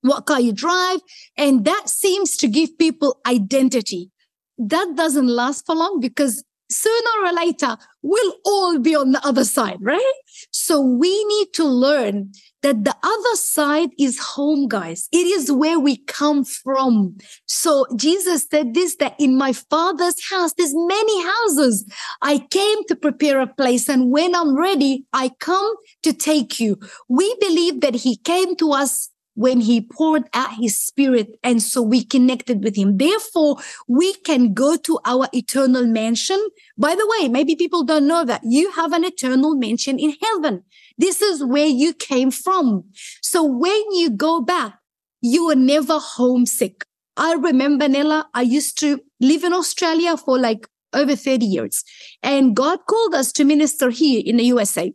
what 0.00 0.24
car 0.24 0.40
you 0.40 0.52
drive, 0.52 1.00
and 1.36 1.66
that 1.66 1.90
seems 1.90 2.34
to 2.38 2.48
give 2.48 2.78
people 2.78 3.20
identity. 3.26 4.10
That 4.56 4.94
doesn't 4.96 5.28
last 5.28 5.66
for 5.66 5.74
long 5.74 6.00
because 6.00 6.44
sooner 6.72 7.26
or 7.26 7.32
later 7.32 7.76
we'll 8.02 8.34
all 8.44 8.78
be 8.78 8.94
on 8.94 9.12
the 9.12 9.24
other 9.26 9.44
side, 9.44 9.78
right? 9.80 10.14
So 10.50 10.80
we 10.80 11.24
need 11.24 11.48
to 11.54 11.64
learn 11.64 12.32
that 12.62 12.84
the 12.84 12.96
other 13.02 13.36
side 13.36 13.90
is 13.98 14.18
home, 14.18 14.68
guys. 14.68 15.08
It 15.12 15.26
is 15.26 15.50
where 15.50 15.78
we 15.78 15.96
come 15.96 16.44
from. 16.44 17.16
So 17.46 17.86
Jesus 17.96 18.46
said 18.50 18.74
this, 18.74 18.96
that 18.96 19.14
in 19.18 19.36
my 19.36 19.52
father's 19.52 20.16
house, 20.30 20.52
there's 20.54 20.74
many 20.74 21.24
houses. 21.24 21.84
I 22.22 22.38
came 22.50 22.84
to 22.84 22.96
prepare 22.96 23.40
a 23.40 23.46
place. 23.46 23.88
And 23.88 24.10
when 24.10 24.34
I'm 24.34 24.56
ready, 24.56 25.04
I 25.12 25.30
come 25.40 25.74
to 26.02 26.12
take 26.12 26.60
you. 26.60 26.78
We 27.08 27.34
believe 27.40 27.80
that 27.80 27.96
he 27.96 28.16
came 28.16 28.56
to 28.56 28.72
us 28.72 29.10
when 29.34 29.60
he 29.60 29.80
poured 29.80 30.24
out 30.34 30.54
his 30.54 30.80
spirit 30.80 31.38
and 31.42 31.62
so 31.62 31.80
we 31.80 32.04
connected 32.04 32.62
with 32.62 32.76
him. 32.76 32.98
Therefore 32.98 33.56
we 33.88 34.14
can 34.14 34.52
go 34.52 34.76
to 34.76 34.98
our 35.04 35.28
eternal 35.32 35.86
mansion. 35.86 36.38
By 36.76 36.94
the 36.94 37.06
way 37.16 37.28
maybe 37.28 37.56
people 37.56 37.84
don't 37.84 38.06
know 38.06 38.24
that 38.24 38.42
you 38.44 38.70
have 38.72 38.92
an 38.92 39.04
eternal 39.04 39.54
mansion 39.54 39.98
in 39.98 40.14
heaven. 40.22 40.64
This 40.98 41.22
is 41.22 41.44
where 41.44 41.66
you 41.66 41.94
came 41.94 42.30
from. 42.30 42.84
So 43.22 43.42
when 43.42 43.92
you 43.92 44.10
go 44.10 44.40
back 44.40 44.78
you 45.22 45.48
are 45.50 45.56
never 45.56 45.98
homesick. 45.98 46.84
I 47.16 47.34
remember 47.34 47.88
nella 47.88 48.28
i 48.34 48.42
used 48.42 48.78
to 48.80 49.00
live 49.20 49.44
in 49.44 49.52
australia 49.52 50.16
for 50.16 50.38
like 50.38 50.66
over 50.92 51.16
30 51.16 51.46
years. 51.46 51.84
And 52.22 52.54
god 52.56 52.80
called 52.86 53.14
us 53.14 53.32
to 53.32 53.44
minister 53.44 53.90
here 53.90 54.22
in 54.24 54.36
the 54.36 54.44
usa 54.44 54.94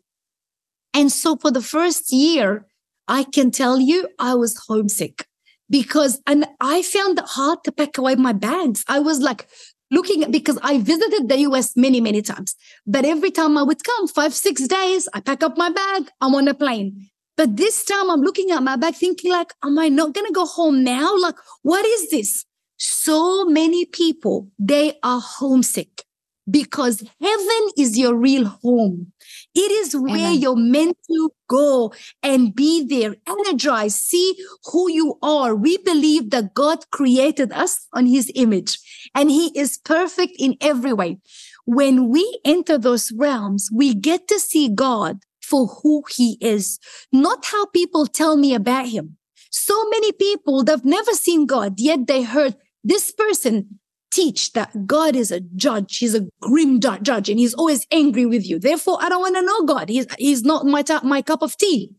and 0.93 1.11
so 1.11 1.35
for 1.35 1.51
the 1.51 1.61
first 1.61 2.11
year 2.11 2.66
I 3.07 3.23
can 3.23 3.51
tell 3.51 3.79
you 3.79 4.07
I 4.19 4.35
was 4.35 4.57
homesick 4.67 5.25
because, 5.69 6.21
and 6.25 6.45
I 6.59 6.81
found 6.81 7.19
it 7.19 7.25
hard 7.25 7.63
to 7.63 7.71
pack 7.71 7.97
away 7.97 8.15
my 8.15 8.33
bags. 8.33 8.83
I 8.87 8.99
was 8.99 9.19
like 9.19 9.47
looking 9.91 10.29
because 10.31 10.59
I 10.61 10.79
visited 10.79 11.29
the 11.29 11.39
US 11.39 11.75
many, 11.75 12.01
many 12.01 12.21
times, 12.21 12.55
but 12.85 13.05
every 13.05 13.31
time 13.31 13.57
I 13.57 13.63
would 13.63 13.83
come 13.83 14.07
five, 14.07 14.33
six 14.33 14.67
days, 14.67 15.07
I 15.13 15.21
pack 15.21 15.43
up 15.43 15.57
my 15.57 15.69
bag, 15.69 16.09
I'm 16.21 16.35
on 16.35 16.47
a 16.47 16.53
plane. 16.53 17.09
But 17.37 17.55
this 17.55 17.85
time 17.85 18.09
I'm 18.09 18.21
looking 18.21 18.49
at 18.51 18.63
my 18.63 18.75
bag 18.75 18.95
thinking 18.95 19.31
like, 19.31 19.53
am 19.63 19.77
I 19.77 19.89
not 19.89 20.13
going 20.13 20.25
to 20.25 20.33
go 20.33 20.45
home 20.45 20.83
now? 20.83 21.15
Like, 21.17 21.35
what 21.61 21.85
is 21.85 22.09
this? 22.09 22.45
So 22.77 23.45
many 23.45 23.85
people, 23.85 24.49
they 24.57 24.97
are 25.03 25.21
homesick 25.21 26.03
because 26.49 27.03
heaven 27.21 27.69
is 27.77 27.97
your 27.97 28.15
real 28.15 28.45
home. 28.45 29.11
It 29.59 29.71
is 29.71 29.95
where 29.95 30.29
Amen. 30.29 30.39
you're 30.39 30.55
meant 30.55 30.97
to 31.07 31.31
go 31.49 31.91
and 32.21 32.53
be 32.53 32.85
there, 32.85 33.15
energized, 33.27 33.97
see 33.97 34.35
who 34.65 34.87
you 34.91 35.17
are. 35.23 35.55
We 35.55 35.77
believe 35.79 36.29
that 36.29 36.53
God 36.53 36.87
created 36.91 37.51
us 37.51 37.87
on 37.91 38.05
his 38.05 38.31
image 38.35 38.77
and 39.15 39.31
he 39.31 39.47
is 39.57 39.79
perfect 39.79 40.33
in 40.37 40.57
every 40.61 40.93
way. 40.93 41.17
When 41.65 42.09
we 42.09 42.39
enter 42.45 42.77
those 42.77 43.11
realms, 43.11 43.71
we 43.73 43.95
get 43.95 44.27
to 44.27 44.39
see 44.39 44.69
God 44.69 45.23
for 45.41 45.65
who 45.81 46.03
he 46.15 46.37
is, 46.39 46.77
not 47.11 47.45
how 47.45 47.65
people 47.65 48.05
tell 48.05 48.37
me 48.37 48.53
about 48.53 48.89
him. 48.89 49.17
So 49.49 49.89
many 49.89 50.11
people, 50.11 50.63
they've 50.63 50.85
never 50.85 51.13
seen 51.13 51.47
God, 51.47 51.79
yet 51.79 52.05
they 52.05 52.21
heard 52.21 52.55
this 52.83 53.11
person 53.11 53.79
teach 54.11 54.53
that 54.53 54.87
God 54.87 55.15
is 55.15 55.31
a 55.31 55.39
judge. 55.39 55.97
He's 55.97 56.15
a 56.15 56.27
grim 56.41 56.79
judge 56.79 57.29
and 57.29 57.39
he's 57.39 57.53
always 57.53 57.85
angry 57.91 58.25
with 58.25 58.47
you. 58.47 58.59
Therefore, 58.59 58.97
I 59.01 59.09
don't 59.09 59.21
want 59.21 59.35
to 59.35 59.41
know 59.41 59.63
God. 59.63 59.89
He's, 59.89 60.07
he's 60.17 60.43
not 60.43 60.65
my, 60.65 60.83
my 61.03 61.21
cup 61.21 61.41
of 61.41 61.57
tea. 61.57 61.91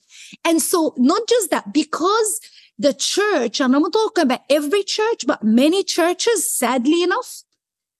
And 0.45 0.61
so 0.61 0.95
not 0.97 1.23
just 1.29 1.51
that, 1.51 1.73
because 1.73 2.41
the 2.79 2.95
church, 2.95 3.61
and 3.61 3.75
I'm 3.75 3.83
not 3.83 3.93
talking 3.93 4.23
about 4.25 4.41
every 4.49 4.83
church, 4.83 5.25
but 5.27 5.43
many 5.43 5.83
churches, 5.83 6.51
sadly 6.51 7.03
enough, 7.03 7.43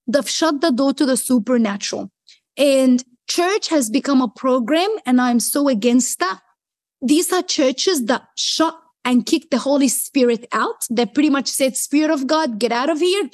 they've 0.07 0.29
shut 0.29 0.61
the 0.61 0.71
door 0.71 0.93
to 0.93 1.05
the 1.05 1.17
supernatural. 1.17 2.11
And 2.57 3.03
church 3.27 3.69
has 3.69 3.89
become 3.89 4.21
a 4.21 4.27
program, 4.27 4.89
and 5.05 5.21
I'm 5.21 5.39
so 5.39 5.67
against 5.67 6.19
that. 6.19 6.39
These 7.01 7.31
are 7.31 7.41
churches 7.41 8.05
that 8.05 8.23
shut 8.35 8.77
and 9.05 9.25
kick 9.25 9.49
the 9.49 9.57
Holy 9.57 9.87
Spirit 9.87 10.45
out. 10.51 10.85
They 10.89 11.05
pretty 11.05 11.29
much 11.29 11.47
said, 11.47 11.75
Spirit 11.75 12.11
of 12.11 12.27
God, 12.27 12.59
get 12.59 12.71
out 12.71 12.89
of 12.89 12.99
here. 12.99 13.29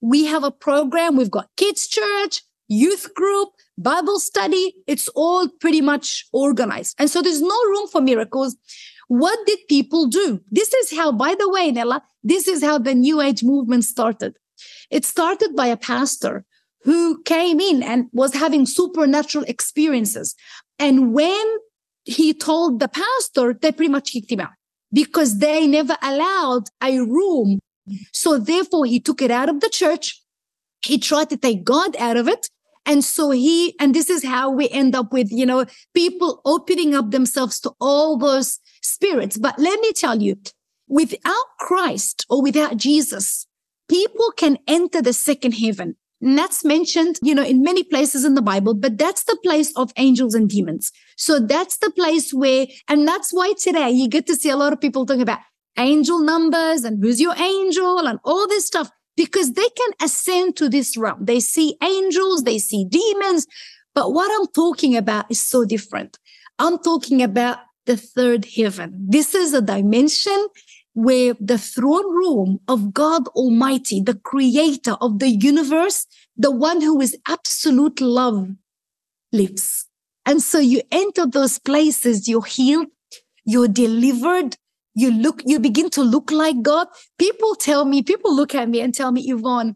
We 0.00 0.24
have 0.26 0.44
a 0.44 0.50
program. 0.50 1.16
We've 1.16 1.30
got 1.30 1.48
kids 1.56 1.86
church, 1.86 2.42
youth 2.68 3.14
group, 3.14 3.50
Bible 3.76 4.18
study. 4.18 4.74
It's 4.86 5.08
all 5.08 5.48
pretty 5.48 5.80
much 5.80 6.26
organized. 6.32 6.96
And 6.98 7.10
so 7.10 7.22
there's 7.22 7.42
no 7.42 7.64
room 7.66 7.88
for 7.88 8.00
miracles. 8.00 8.56
What 9.08 9.38
did 9.46 9.58
people 9.68 10.06
do? 10.06 10.40
This 10.50 10.72
is 10.72 10.96
how, 10.96 11.12
by 11.12 11.34
the 11.38 11.48
way, 11.48 11.70
Nella, 11.72 12.02
this 12.22 12.46
is 12.46 12.62
how 12.62 12.78
the 12.78 12.94
New 12.94 13.20
Age 13.20 13.42
movement 13.42 13.84
started. 13.84 14.36
It 14.90 15.04
started 15.04 15.56
by 15.56 15.66
a 15.66 15.76
pastor 15.76 16.44
who 16.82 17.22
came 17.22 17.60
in 17.60 17.82
and 17.82 18.06
was 18.12 18.34
having 18.34 18.66
supernatural 18.66 19.44
experiences. 19.48 20.34
And 20.78 21.12
when 21.12 21.44
he 22.04 22.32
told 22.32 22.80
the 22.80 22.88
pastor, 22.88 23.52
they 23.52 23.72
pretty 23.72 23.92
much 23.92 24.12
kicked 24.12 24.32
him 24.32 24.40
out 24.40 24.52
because 24.92 25.38
they 25.38 25.66
never 25.66 25.96
allowed 26.02 26.68
a 26.82 27.00
room 27.00 27.60
so 28.12 28.38
therefore 28.38 28.86
he 28.86 29.00
took 29.00 29.22
it 29.22 29.30
out 29.30 29.48
of 29.48 29.60
the 29.60 29.68
church. 29.68 30.22
He 30.84 30.98
tried 30.98 31.30
to 31.30 31.36
take 31.36 31.64
God 31.64 31.96
out 31.96 32.16
of 32.16 32.28
it. 32.28 32.48
And 32.86 33.04
so 33.04 33.30
he, 33.30 33.76
and 33.78 33.94
this 33.94 34.08
is 34.08 34.24
how 34.24 34.50
we 34.50 34.68
end 34.70 34.96
up 34.96 35.12
with, 35.12 35.30
you 35.30 35.44
know, 35.44 35.66
people 35.94 36.40
opening 36.44 36.94
up 36.94 37.10
themselves 37.10 37.60
to 37.60 37.72
all 37.80 38.16
those 38.16 38.58
spirits. 38.82 39.36
But 39.36 39.58
let 39.58 39.78
me 39.80 39.92
tell 39.92 40.20
you, 40.22 40.36
without 40.88 41.44
Christ 41.58 42.26
or 42.30 42.42
without 42.42 42.76
Jesus, 42.76 43.46
people 43.88 44.32
can 44.36 44.58
enter 44.66 45.02
the 45.02 45.12
second 45.12 45.52
heaven. 45.52 45.96
And 46.22 46.36
that's 46.36 46.64
mentioned, 46.64 47.18
you 47.22 47.34
know, 47.34 47.44
in 47.44 47.62
many 47.62 47.82
places 47.82 48.24
in 48.24 48.34
the 48.34 48.42
Bible, 48.42 48.74
but 48.74 48.98
that's 48.98 49.24
the 49.24 49.38
place 49.42 49.72
of 49.76 49.92
angels 49.96 50.34
and 50.34 50.48
demons. 50.48 50.92
So 51.16 51.38
that's 51.38 51.78
the 51.78 51.90
place 51.90 52.32
where, 52.34 52.66
and 52.88 53.08
that's 53.08 53.32
why 53.32 53.54
today 53.58 53.90
you 53.90 54.08
get 54.08 54.26
to 54.26 54.36
see 54.36 54.50
a 54.50 54.56
lot 54.56 54.72
of 54.72 54.80
people 54.80 55.06
talking 55.06 55.22
about 55.22 55.40
angel 55.78 56.20
numbers 56.20 56.84
and 56.84 57.02
who's 57.02 57.20
your 57.20 57.36
angel 57.36 58.06
and 58.06 58.18
all 58.24 58.46
this 58.48 58.66
stuff 58.66 58.90
because 59.16 59.52
they 59.52 59.68
can 59.76 59.90
ascend 60.02 60.56
to 60.56 60.68
this 60.68 60.96
realm. 60.96 61.24
They 61.24 61.40
see 61.40 61.76
angels, 61.82 62.44
they 62.44 62.58
see 62.58 62.84
demons. 62.84 63.46
But 63.94 64.12
what 64.12 64.30
I'm 64.38 64.46
talking 64.48 64.96
about 64.96 65.26
is 65.30 65.42
so 65.42 65.64
different. 65.64 66.18
I'm 66.58 66.78
talking 66.78 67.22
about 67.22 67.58
the 67.86 67.96
third 67.96 68.44
heaven. 68.44 69.06
This 69.08 69.34
is 69.34 69.52
a 69.52 69.62
dimension 69.62 70.48
where 70.94 71.34
the 71.40 71.58
throne 71.58 72.14
room 72.14 72.60
of 72.68 72.92
God 72.92 73.28
Almighty, 73.28 74.00
the 74.00 74.14
creator 74.14 74.96
of 75.00 75.18
the 75.18 75.28
universe, 75.28 76.06
the 76.36 76.50
one 76.50 76.80
who 76.80 77.00
is 77.00 77.16
absolute 77.28 78.00
love, 78.00 78.48
lives. 79.32 79.86
And 80.26 80.42
so 80.42 80.58
you 80.58 80.82
enter 80.90 81.26
those 81.26 81.58
places, 81.58 82.28
you're 82.28 82.44
healed, 82.44 82.88
you're 83.44 83.68
delivered, 83.68 84.56
you 84.94 85.10
look, 85.10 85.42
you 85.46 85.58
begin 85.58 85.90
to 85.90 86.02
look 86.02 86.30
like 86.30 86.62
God. 86.62 86.88
People 87.18 87.54
tell 87.54 87.84
me, 87.84 88.02
people 88.02 88.34
look 88.34 88.54
at 88.54 88.68
me 88.68 88.80
and 88.80 88.94
tell 88.94 89.12
me, 89.12 89.28
Yvon, 89.30 89.74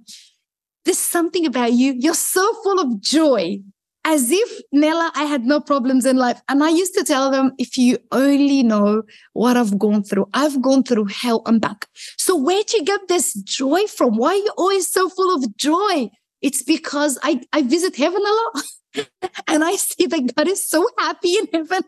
there's 0.85 0.99
something 0.99 1.47
about 1.47 1.73
you. 1.73 1.95
You're 1.99 2.15
so 2.15 2.53
full 2.63 2.81
of 2.81 3.01
joy 3.01 3.59
as 4.05 4.31
if 4.31 4.61
Nella, 4.71 5.11
I 5.15 5.25
had 5.25 5.47
no 5.47 5.61
problems 5.61 6.05
in 6.05 6.17
life. 6.17 6.41
And 6.49 6.63
I 6.63 6.69
used 6.69 6.95
to 6.95 7.05
tell 7.05 7.31
them, 7.31 7.53
if 7.59 7.79
you 7.79 7.99
only 8.13 8.63
know 8.63 9.03
what 9.33 9.57
I've 9.57 9.79
gone 9.79 10.05
through, 10.05 10.29
I've 10.35 10.61
gone 10.61 10.83
through 10.83 11.07
hell 11.07 11.43
and 11.47 11.61
back. 11.61 11.87
So 12.19 12.37
where'd 12.37 12.73
you 12.73 12.85
get 12.85 13.09
this 13.09 13.33
joy 13.33 13.87
from? 13.87 14.17
Why 14.19 14.31
are 14.31 14.37
you 14.37 14.53
always 14.59 14.93
so 14.93 15.09
full 15.09 15.35
of 15.35 15.57
joy? 15.57 16.11
It's 16.43 16.63
because 16.63 17.19
I, 17.23 17.41
I 17.55 17.63
visit 17.63 17.97
heaven 17.97 18.21
a 18.21 18.31
lot 18.31 18.65
and 19.47 19.65
I 19.65 19.77
see 19.77 20.07
that 20.07 20.35
God 20.37 20.49
is 20.49 20.69
so 20.69 20.87
happy 20.99 21.37
in 21.37 21.49
heaven. 21.53 21.83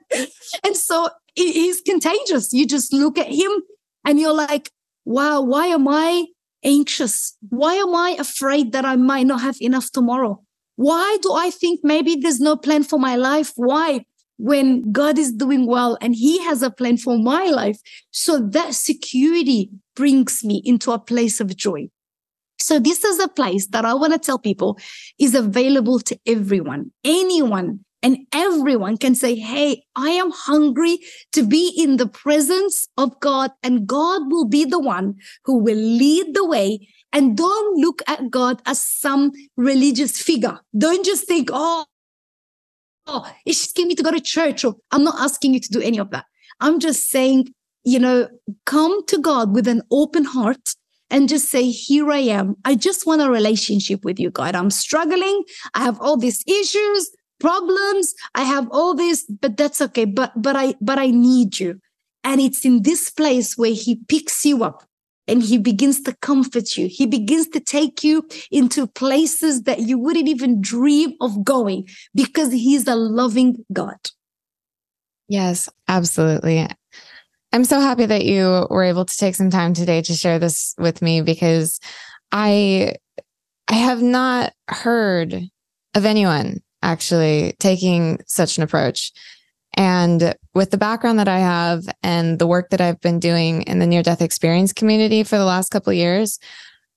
And 0.64 0.76
so 0.76 1.08
he's 1.34 1.80
contagious. 1.80 2.52
You 2.52 2.66
just 2.66 2.92
look 2.92 3.18
at 3.18 3.28
him 3.28 3.52
and 4.04 4.18
you're 4.18 4.34
like, 4.34 4.70
wow, 5.04 5.40
why 5.40 5.66
am 5.66 5.86
I 5.88 6.26
anxious? 6.64 7.36
Why 7.48 7.74
am 7.74 7.94
I 7.94 8.16
afraid 8.18 8.72
that 8.72 8.84
I 8.84 8.96
might 8.96 9.26
not 9.26 9.40
have 9.40 9.56
enough 9.60 9.90
tomorrow? 9.92 10.42
Why 10.76 11.18
do 11.22 11.32
I 11.32 11.50
think 11.50 11.80
maybe 11.82 12.16
there's 12.16 12.40
no 12.40 12.56
plan 12.56 12.82
for 12.82 12.98
my 12.98 13.16
life? 13.16 13.52
Why? 13.56 14.04
When 14.38 14.92
God 14.92 15.16
is 15.16 15.32
doing 15.32 15.66
well 15.66 15.96
and 16.02 16.14
He 16.14 16.42
has 16.44 16.62
a 16.62 16.70
plan 16.70 16.98
for 16.98 17.18
my 17.18 17.46
life. 17.46 17.78
So 18.10 18.38
that 18.38 18.74
security 18.74 19.70
brings 19.94 20.44
me 20.44 20.60
into 20.64 20.92
a 20.92 20.98
place 20.98 21.40
of 21.40 21.56
joy. 21.56 21.88
So 22.58 22.78
this 22.78 23.04
is 23.04 23.18
a 23.18 23.28
place 23.28 23.68
that 23.68 23.84
I 23.84 23.94
want 23.94 24.12
to 24.12 24.18
tell 24.18 24.38
people 24.38 24.78
is 25.18 25.34
available 25.34 26.00
to 26.00 26.18
everyone, 26.26 26.92
anyone 27.04 27.80
and 28.02 28.18
everyone 28.32 28.96
can 28.98 29.14
say, 29.14 29.34
Hey, 29.34 29.82
I 29.96 30.10
am 30.10 30.30
hungry 30.30 30.98
to 31.32 31.42
be 31.42 31.72
in 31.76 31.96
the 31.96 32.06
presence 32.06 32.86
of 32.96 33.18
God 33.20 33.50
and 33.62 33.86
God 33.86 34.30
will 34.30 34.44
be 34.44 34.64
the 34.64 34.78
one 34.78 35.16
who 35.44 35.58
will 35.58 35.76
lead 35.76 36.34
the 36.34 36.46
way 36.46 36.88
and 37.12 37.36
don't 37.36 37.80
look 37.80 38.02
at 38.06 38.30
God 38.30 38.60
as 38.66 38.80
some 38.80 39.32
religious 39.56 40.20
figure. 40.20 40.60
Don't 40.76 41.04
just 41.04 41.26
think, 41.26 41.50
oh, 41.52 41.84
oh, 43.06 43.32
it's 43.44 43.62
just 43.62 43.78
me 43.78 43.94
to 43.94 44.02
go 44.02 44.10
to 44.10 44.20
church. 44.20 44.64
Or 44.64 44.76
I'm 44.90 45.04
not 45.04 45.18
asking 45.18 45.54
you 45.54 45.60
to 45.60 45.68
do 45.70 45.80
any 45.80 45.98
of 45.98 46.10
that. 46.10 46.26
I'm 46.60 46.78
just 46.78 47.10
saying, 47.10 47.54
you 47.84 47.98
know, 47.98 48.28
come 48.66 49.04
to 49.06 49.18
God 49.18 49.54
with 49.54 49.66
an 49.66 49.82
open 49.90 50.24
heart 50.24 50.74
and 51.10 51.28
just 51.28 51.50
say, 51.50 51.70
here 51.70 52.10
I 52.10 52.18
am. 52.18 52.56
I 52.64 52.74
just 52.74 53.06
want 53.06 53.22
a 53.22 53.30
relationship 53.30 54.04
with 54.04 54.18
you, 54.18 54.30
God. 54.30 54.54
I'm 54.54 54.70
struggling. 54.70 55.44
I 55.74 55.84
have 55.84 56.00
all 56.00 56.16
these 56.16 56.42
issues, 56.46 57.10
problems. 57.38 58.14
I 58.34 58.42
have 58.42 58.68
all 58.70 58.94
this, 58.94 59.24
but 59.40 59.56
that's 59.56 59.80
okay. 59.80 60.04
But, 60.04 60.32
but 60.36 60.56
I, 60.56 60.74
but 60.80 60.98
I 60.98 61.06
need 61.06 61.60
you. 61.60 61.80
And 62.24 62.40
it's 62.40 62.64
in 62.64 62.82
this 62.82 63.10
place 63.10 63.56
where 63.56 63.72
he 63.72 64.00
picks 64.08 64.44
you 64.44 64.64
up 64.64 64.84
and 65.28 65.42
he 65.42 65.58
begins 65.58 66.02
to 66.02 66.14
comfort 66.16 66.76
you. 66.76 66.88
He 66.88 67.06
begins 67.06 67.48
to 67.48 67.60
take 67.60 68.02
you 68.02 68.26
into 68.50 68.86
places 68.86 69.62
that 69.62 69.80
you 69.80 69.98
wouldn't 69.98 70.28
even 70.28 70.60
dream 70.60 71.14
of 71.20 71.44
going 71.44 71.88
because 72.14 72.52
he's 72.52 72.86
a 72.86 72.96
loving 72.96 73.64
God. 73.72 73.98
Yes, 75.28 75.68
absolutely. 75.88 76.68
I'm 77.56 77.64
so 77.64 77.80
happy 77.80 78.04
that 78.04 78.26
you 78.26 78.66
were 78.68 78.84
able 78.84 79.06
to 79.06 79.16
take 79.16 79.34
some 79.34 79.48
time 79.48 79.72
today 79.72 80.02
to 80.02 80.12
share 80.12 80.38
this 80.38 80.74
with 80.76 81.00
me 81.00 81.22
because 81.22 81.80
I 82.30 82.96
I 83.66 83.76
have 83.76 84.02
not 84.02 84.52
heard 84.68 85.40
of 85.94 86.04
anyone 86.04 86.60
actually 86.82 87.54
taking 87.58 88.20
such 88.26 88.58
an 88.58 88.62
approach. 88.62 89.10
And 89.72 90.34
with 90.52 90.70
the 90.70 90.76
background 90.76 91.18
that 91.18 91.28
I 91.28 91.38
have 91.38 91.88
and 92.02 92.38
the 92.38 92.46
work 92.46 92.68
that 92.68 92.82
I've 92.82 93.00
been 93.00 93.20
doing 93.20 93.62
in 93.62 93.78
the 93.78 93.86
near 93.86 94.02
death 94.02 94.20
experience 94.20 94.74
community 94.74 95.22
for 95.22 95.38
the 95.38 95.46
last 95.46 95.70
couple 95.70 95.92
of 95.92 95.96
years, 95.96 96.38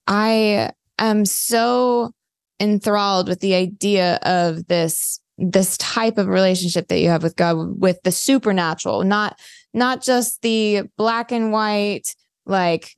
I 0.07 0.71
am 0.97 1.23
so 1.23 2.11
enthralled 2.59 3.29
with 3.29 3.39
the 3.39 3.55
idea 3.55 4.15
of 4.23 4.67
this 4.67 5.21
this 5.37 5.77
type 5.77 6.17
of 6.17 6.27
relationship 6.27 6.89
that 6.89 6.99
you 6.99 7.07
have 7.07 7.23
with 7.23 7.37
God 7.37 7.79
with 7.79 8.03
the 8.03 8.11
supernatural, 8.11 9.05
not 9.05 9.39
not 9.73 10.01
just 10.01 10.41
the 10.41 10.83
black 10.97 11.31
and 11.31 11.51
white 11.51 12.15
like 12.45 12.93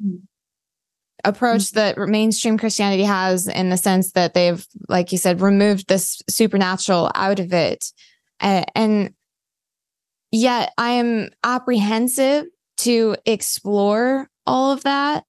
approach 1.24 1.62
mm-hmm. 1.62 1.78
that 1.78 2.10
mainstream 2.10 2.58
Christianity 2.58 3.04
has 3.04 3.48
in 3.48 3.70
the 3.70 3.78
sense 3.78 4.14
that 4.14 4.34
they've 4.34 4.66
like 4.90 5.12
you 5.12 5.18
said 5.18 5.42
removed 5.42 5.88
this 5.88 6.22
supernatural 6.30 7.12
out 7.16 7.40
of 7.40 7.54
it. 7.54 7.92
and 8.40 9.14
Yet 10.32 10.72
I 10.78 10.92
am 10.92 11.30
apprehensive 11.44 12.46
to 12.78 13.16
explore 13.26 14.30
all 14.48 14.72
of 14.72 14.84
that 14.84 15.26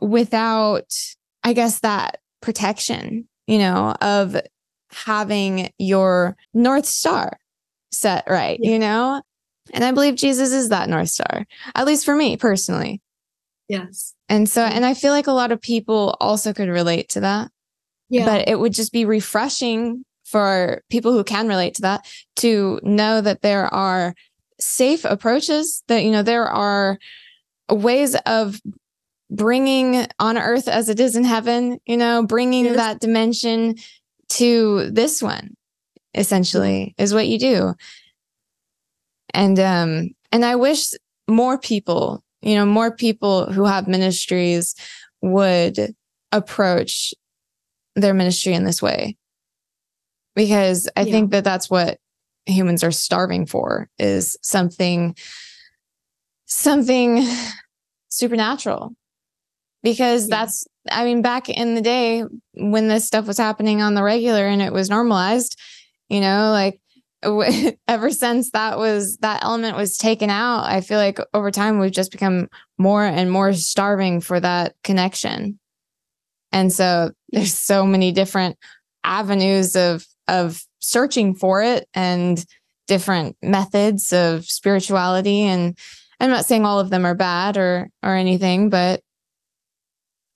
without, 0.00 0.94
I 1.42 1.52
guess, 1.52 1.80
that 1.80 2.18
protection, 2.40 3.28
you 3.46 3.58
know, 3.58 3.94
of 4.00 4.36
having 4.92 5.72
your 5.78 6.36
North 6.54 6.86
Star 6.86 7.38
set 7.90 8.24
right, 8.28 8.58
yeah. 8.62 8.70
you 8.70 8.78
know? 8.78 9.22
And 9.72 9.84
I 9.84 9.92
believe 9.92 10.16
Jesus 10.16 10.52
is 10.52 10.70
that 10.70 10.88
North 10.88 11.08
Star, 11.08 11.46
at 11.74 11.86
least 11.86 12.04
for 12.04 12.16
me 12.16 12.36
personally. 12.36 13.00
Yes. 13.68 14.14
And 14.28 14.48
so, 14.48 14.62
and 14.62 14.84
I 14.84 14.94
feel 14.94 15.12
like 15.12 15.28
a 15.28 15.32
lot 15.32 15.52
of 15.52 15.60
people 15.60 16.16
also 16.20 16.52
could 16.52 16.68
relate 16.68 17.10
to 17.10 17.20
that. 17.20 17.50
Yeah. 18.08 18.26
But 18.26 18.48
it 18.48 18.58
would 18.58 18.74
just 18.74 18.92
be 18.92 19.04
refreshing 19.04 20.04
for 20.24 20.82
people 20.90 21.12
who 21.12 21.24
can 21.24 21.46
relate 21.46 21.74
to 21.74 21.82
that 21.82 22.06
to 22.36 22.80
know 22.82 23.20
that 23.20 23.42
there 23.42 23.72
are 23.72 24.14
safe 24.58 25.04
approaches 25.04 25.82
that 25.88 26.04
you 26.04 26.10
know 26.10 26.22
there 26.22 26.46
are 26.46 26.98
ways 27.70 28.14
of 28.26 28.60
bringing 29.30 30.06
on 30.18 30.38
earth 30.38 30.68
as 30.68 30.88
it 30.88 31.00
is 31.00 31.16
in 31.16 31.24
heaven 31.24 31.78
you 31.84 31.96
know 31.96 32.24
bringing 32.24 32.66
yes. 32.66 32.76
that 32.76 33.00
dimension 33.00 33.74
to 34.28 34.90
this 34.90 35.22
one 35.22 35.54
essentially 36.14 36.94
is 36.96 37.12
what 37.12 37.26
you 37.26 37.38
do 37.38 37.74
and 39.34 39.58
um 39.58 40.10
and 40.30 40.44
i 40.44 40.54
wish 40.54 40.90
more 41.28 41.58
people 41.58 42.22
you 42.42 42.54
know 42.54 42.66
more 42.66 42.94
people 42.94 43.50
who 43.52 43.64
have 43.64 43.88
ministries 43.88 44.74
would 45.20 45.94
approach 46.32 47.14
their 47.94 48.14
ministry 48.14 48.54
in 48.54 48.64
this 48.64 48.82
way 48.82 49.16
because 50.34 50.88
I 50.96 51.02
yeah. 51.02 51.12
think 51.12 51.30
that 51.32 51.44
that's 51.44 51.70
what 51.70 51.98
humans 52.46 52.82
are 52.82 52.90
starving 52.90 53.46
for 53.46 53.88
is 53.98 54.36
something 54.42 55.14
something 56.46 57.24
supernatural 58.08 58.92
because 59.82 60.28
yeah. 60.28 60.36
that's 60.36 60.66
i 60.90 61.04
mean 61.04 61.22
back 61.22 61.48
in 61.48 61.74
the 61.74 61.80
day 61.80 62.24
when 62.54 62.88
this 62.88 63.06
stuff 63.06 63.26
was 63.26 63.38
happening 63.38 63.80
on 63.80 63.94
the 63.94 64.02
regular 64.02 64.46
and 64.46 64.60
it 64.60 64.72
was 64.72 64.90
normalized 64.90 65.58
you 66.08 66.20
know 66.20 66.50
like 66.50 66.80
ever 67.88 68.10
since 68.10 68.50
that 68.50 68.78
was 68.78 69.16
that 69.18 69.44
element 69.44 69.76
was 69.76 69.96
taken 69.96 70.28
out 70.30 70.64
i 70.64 70.80
feel 70.80 70.98
like 70.98 71.18
over 71.34 71.50
time 71.50 71.78
we've 71.78 71.92
just 71.92 72.10
become 72.10 72.48
more 72.82 73.04
and 73.04 73.30
more 73.30 73.52
starving 73.52 74.20
for 74.20 74.38
that 74.40 74.74
connection. 74.82 75.58
And 76.50 76.70
so 76.70 77.12
there's 77.30 77.54
so 77.54 77.86
many 77.86 78.12
different 78.12 78.58
avenues 79.04 79.76
of 79.76 80.04
of 80.28 80.62
searching 80.80 81.34
for 81.34 81.62
it 81.62 81.88
and 81.94 82.44
different 82.86 83.36
methods 83.42 84.12
of 84.12 84.44
spirituality. 84.44 85.42
And 85.42 85.78
I'm 86.20 86.30
not 86.30 86.44
saying 86.44 86.66
all 86.66 86.80
of 86.80 86.90
them 86.90 87.06
are 87.06 87.14
bad 87.14 87.56
or 87.56 87.88
or 88.02 88.14
anything 88.14 88.68
but 88.68 89.00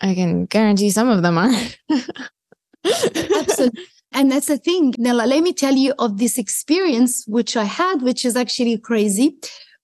I 0.00 0.14
can 0.14 0.46
guarantee 0.46 0.90
some 0.90 1.08
of 1.08 1.22
them 1.22 1.38
are. 1.38 1.52
Absolutely. 2.84 3.82
And 4.16 4.32
that's 4.32 4.46
the 4.46 4.56
thing. 4.56 4.94
Nella, 4.96 5.26
let 5.26 5.42
me 5.42 5.52
tell 5.52 5.74
you 5.74 5.92
of 5.98 6.16
this 6.16 6.38
experience 6.38 7.26
which 7.28 7.54
I 7.54 7.64
had, 7.64 8.00
which 8.00 8.24
is 8.24 8.34
actually 8.34 8.78
crazy. 8.78 9.36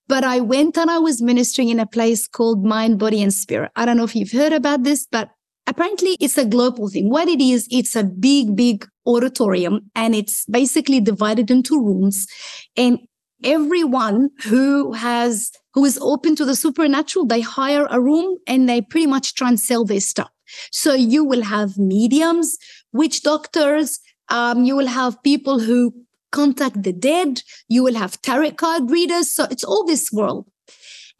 But 0.08 0.24
I 0.24 0.40
went 0.40 0.78
and 0.78 0.90
I 0.90 0.98
was 0.98 1.20
ministering 1.20 1.68
in 1.68 1.78
a 1.78 1.84
place 1.84 2.26
called 2.26 2.64
Mind, 2.64 2.98
Body, 2.98 3.22
and 3.22 3.32
Spirit. 3.32 3.72
I 3.76 3.84
don't 3.84 3.98
know 3.98 4.04
if 4.04 4.16
you've 4.16 4.32
heard 4.32 4.54
about 4.54 4.84
this, 4.84 5.06
but 5.06 5.28
apparently 5.66 6.16
it's 6.18 6.38
a 6.38 6.46
global 6.46 6.88
thing. 6.88 7.10
What 7.10 7.28
it 7.28 7.42
is, 7.42 7.68
it's 7.70 7.94
a 7.94 8.04
big, 8.04 8.56
big 8.56 8.86
auditorium 9.06 9.90
and 9.94 10.14
it's 10.14 10.46
basically 10.46 11.00
divided 11.00 11.50
into 11.50 11.78
rooms. 11.78 12.26
And 12.74 13.00
everyone 13.44 14.30
who 14.44 14.94
has, 14.94 15.50
who 15.74 15.84
is 15.84 15.98
open 16.00 16.36
to 16.36 16.46
the 16.46 16.56
supernatural, 16.56 17.26
they 17.26 17.42
hire 17.42 17.86
a 17.90 18.00
room 18.00 18.38
and 18.46 18.66
they 18.66 18.80
pretty 18.80 19.06
much 19.06 19.34
try 19.34 19.50
and 19.50 19.60
sell 19.60 19.84
their 19.84 20.00
stuff. 20.00 20.30
So 20.70 20.94
you 20.94 21.22
will 21.22 21.42
have 21.42 21.76
mediums, 21.76 22.56
witch 22.92 23.22
doctors, 23.22 24.00
um, 24.32 24.64
you 24.64 24.74
will 24.74 24.86
have 24.86 25.22
people 25.22 25.60
who 25.60 25.94
contact 26.32 26.82
the 26.82 26.92
dead, 26.92 27.42
you 27.68 27.84
will 27.84 27.94
have 27.94 28.20
tarot 28.22 28.52
card 28.52 28.90
readers. 28.90 29.30
So 29.30 29.44
it's 29.50 29.62
all 29.62 29.84
this 29.84 30.10
world. 30.10 30.46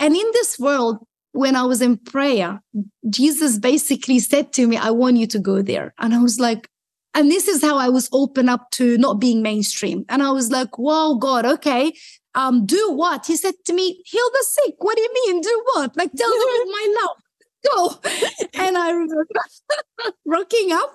And 0.01 0.17
in 0.17 0.29
this 0.33 0.59
world, 0.59 1.07
when 1.33 1.55
I 1.55 1.65
was 1.65 1.83
in 1.83 1.99
prayer, 1.99 2.61
Jesus 3.09 3.59
basically 3.59 4.19
said 4.19 4.53
to 4.55 4.67
me, 4.67 4.79
I 4.79 4.91
want 4.91 5.19
you 5.19 5.27
to 5.29 5.39
go 5.39 5.61
there. 5.61 5.95
And 5.99 6.15
I 6.15 6.23
was 6.23 6.41
like, 6.41 6.69
and 7.15 7.31
this 7.31 7.47
is 7.47 7.61
how 7.61 7.77
I 7.77 7.91
was 7.91 8.09
open 8.13 8.49
up 8.49 8.71
to 8.73 8.97
not 8.97 9.21
being 9.21 9.43
mainstream. 9.43 10.07
And 10.09 10.23
I 10.23 10.31
was 10.31 10.51
like, 10.51 10.79
wow, 10.79 11.19
God, 11.21 11.45
okay. 11.45 11.93
Um, 12.35 12.65
do 12.65 12.93
what? 12.93 13.27
He 13.27 13.37
said 13.37 13.55
to 13.67 13.75
me, 13.75 14.03
heal 14.07 14.31
the 14.33 14.47
sick. 14.49 14.75
What 14.79 14.97
do 14.97 15.03
you 15.03 15.13
mean? 15.27 15.43
Do 15.43 15.65
what? 15.75 15.95
Like 15.97 16.13
tell 16.13 16.31
them 16.31 16.73
my 16.79 16.95
love. 17.01 17.17
Go. 17.71 18.11
And 18.55 18.79
I 18.79 18.91
remember 18.91 19.27
rocking 20.27 20.73
up. 20.73 20.91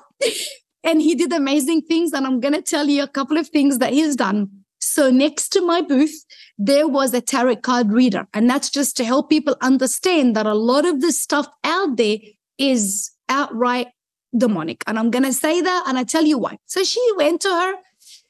And 0.88 1.02
he 1.02 1.14
did 1.14 1.34
amazing 1.34 1.82
things. 1.84 2.14
And 2.14 2.26
I'm 2.26 2.40
gonna 2.40 2.62
tell 2.62 2.88
you 2.88 3.04
a 3.04 3.08
couple 3.08 3.38
of 3.38 3.50
things 3.50 3.78
that 3.80 3.94
he's 3.94 4.16
done. 4.16 4.50
So 4.80 5.12
next 5.12 5.50
to 5.50 5.62
my 5.62 5.82
booth, 5.82 6.26
there 6.58 6.88
was 6.88 7.14
a 7.14 7.22
tarot 7.22 7.58
card 7.58 7.92
reader. 7.92 8.26
And 8.34 8.50
that's 8.50 8.70
just 8.70 8.96
to 8.98 9.04
help 9.04 9.30
people 9.30 9.56
understand 9.62 10.36
that 10.36 10.46
a 10.46 10.54
lot 10.54 10.86
of 10.86 11.02
the 11.02 11.12
stuff 11.12 11.48
out 11.64 11.98
there 11.98 12.18
is 12.58 13.12
outright 13.30 13.88
demonic. 14.36 14.84
And 14.88 14.98
I'm 14.98 15.12
going 15.12 15.26
to 15.26 15.34
say 15.34 15.62
that 15.62 15.84
and 15.88 15.98
I 15.98 16.04
tell 16.04 16.24
you 16.24 16.38
why. 16.38 16.58
So 16.66 16.84
she 16.84 17.06
went 17.18 17.42
to 17.42 17.50
her. 17.50 17.74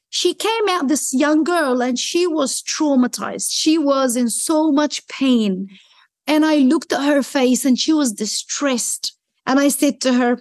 She 0.10 0.34
came 0.34 0.70
out, 0.70 0.88
this 0.88 1.14
young 1.14 1.44
girl, 1.44 1.82
and 1.82 2.00
she 2.00 2.26
was 2.26 2.64
traumatized. 2.64 3.50
She 3.52 3.78
was 3.78 4.16
in 4.16 4.30
so 4.30 4.72
much 4.72 5.08
pain. 5.08 5.68
And 6.26 6.46
I 6.46 6.58
looked 6.58 6.94
at 6.94 7.06
her 7.06 7.22
face 7.22 7.66
and 7.66 7.78
she 7.78 7.94
was 7.94 8.14
distressed. 8.14 9.16
And 9.46 9.60
I 9.60 9.68
said 9.68 10.02
to 10.02 10.14
her, 10.14 10.40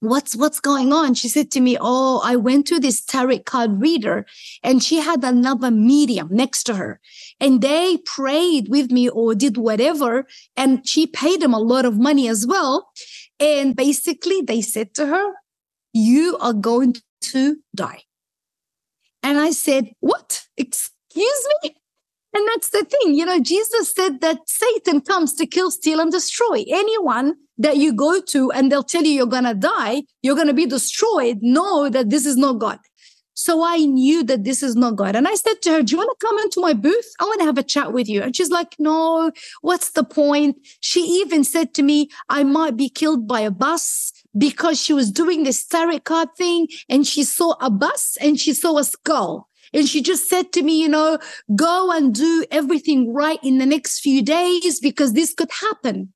what's 0.00 0.34
what's 0.34 0.60
going 0.60 0.92
on? 0.92 1.14
She 1.14 1.28
said 1.28 1.50
to 1.52 1.60
me 1.60 1.76
oh 1.80 2.20
i 2.24 2.34
went 2.36 2.66
to 2.66 2.80
this 2.80 3.02
tarot 3.04 3.40
card 3.40 3.80
reader 3.80 4.26
and 4.62 4.82
she 4.82 5.00
had 5.00 5.22
another 5.22 5.70
medium 5.70 6.28
next 6.30 6.64
to 6.64 6.74
her 6.74 7.00
and 7.38 7.60
they 7.60 7.98
prayed 7.98 8.68
with 8.68 8.90
me 8.90 9.08
or 9.08 9.34
did 9.34 9.56
whatever 9.56 10.26
and 10.56 10.86
she 10.88 11.06
paid 11.06 11.40
them 11.40 11.54
a 11.54 11.58
lot 11.58 11.84
of 11.84 11.98
money 11.98 12.28
as 12.28 12.46
well. 12.46 12.90
And 13.38 13.76
basically 13.76 14.40
they 14.40 14.60
said 14.60 14.94
to 14.94 15.06
her 15.06 15.32
you 15.92 16.36
are 16.40 16.52
going 16.52 16.96
to 17.20 17.58
die. 17.74 18.02
And 19.22 19.38
i 19.38 19.50
said 19.50 19.92
what? 20.00 20.46
Excuse 20.56 21.46
me? 21.62 21.76
And 22.32 22.46
that's 22.48 22.70
the 22.70 22.84
thing 22.84 23.14
you 23.14 23.26
know 23.26 23.40
jesus 23.40 23.92
said 23.92 24.20
that 24.20 24.48
satan 24.48 25.00
comes 25.00 25.34
to 25.34 25.46
kill 25.46 25.70
steal 25.72 25.98
and 25.98 26.12
destroy 26.12 26.64
anyone 26.68 27.34
that 27.60 27.76
you 27.76 27.92
go 27.92 28.20
to 28.20 28.50
and 28.52 28.72
they'll 28.72 28.82
tell 28.82 29.04
you 29.04 29.12
you're 29.12 29.26
going 29.26 29.44
to 29.44 29.54
die, 29.54 30.02
you're 30.22 30.34
going 30.34 30.48
to 30.48 30.54
be 30.54 30.66
destroyed, 30.66 31.38
know 31.42 31.88
that 31.90 32.08
this 32.08 32.24
is 32.24 32.36
not 32.36 32.54
God. 32.54 32.78
So 33.34 33.62
I 33.62 33.78
knew 33.78 34.24
that 34.24 34.44
this 34.44 34.62
is 34.62 34.76
not 34.76 34.96
God. 34.96 35.14
And 35.14 35.28
I 35.28 35.34
said 35.34 35.62
to 35.62 35.70
her, 35.72 35.82
Do 35.82 35.92
you 35.92 35.98
want 35.98 36.10
to 36.18 36.26
come 36.26 36.38
into 36.38 36.60
my 36.60 36.72
booth? 36.72 37.12
I 37.20 37.24
want 37.24 37.40
to 37.40 37.46
have 37.46 37.58
a 37.58 37.62
chat 37.62 37.92
with 37.92 38.08
you. 38.08 38.22
And 38.22 38.34
she's 38.34 38.50
like, 38.50 38.76
No, 38.78 39.30
what's 39.60 39.92
the 39.92 40.04
point? 40.04 40.56
She 40.80 41.00
even 41.00 41.44
said 41.44 41.72
to 41.74 41.82
me, 41.82 42.08
I 42.28 42.44
might 42.44 42.76
be 42.76 42.88
killed 42.88 43.28
by 43.28 43.40
a 43.40 43.50
bus 43.50 44.12
because 44.36 44.80
she 44.80 44.92
was 44.92 45.10
doing 45.10 45.44
this 45.44 45.66
tarot 45.66 46.00
card 46.00 46.28
thing 46.36 46.68
and 46.88 47.06
she 47.06 47.24
saw 47.24 47.54
a 47.60 47.70
bus 47.70 48.16
and 48.20 48.38
she 48.38 48.52
saw 48.52 48.78
a 48.78 48.84
skull. 48.84 49.48
And 49.72 49.88
she 49.88 50.02
just 50.02 50.28
said 50.28 50.52
to 50.52 50.62
me, 50.62 50.80
you 50.80 50.88
know, 50.88 51.18
go 51.54 51.92
and 51.92 52.14
do 52.14 52.44
everything 52.50 53.12
right 53.12 53.38
in 53.42 53.58
the 53.58 53.66
next 53.66 54.00
few 54.00 54.22
days 54.22 54.80
because 54.80 55.12
this 55.12 55.32
could 55.32 55.50
happen. 55.60 56.12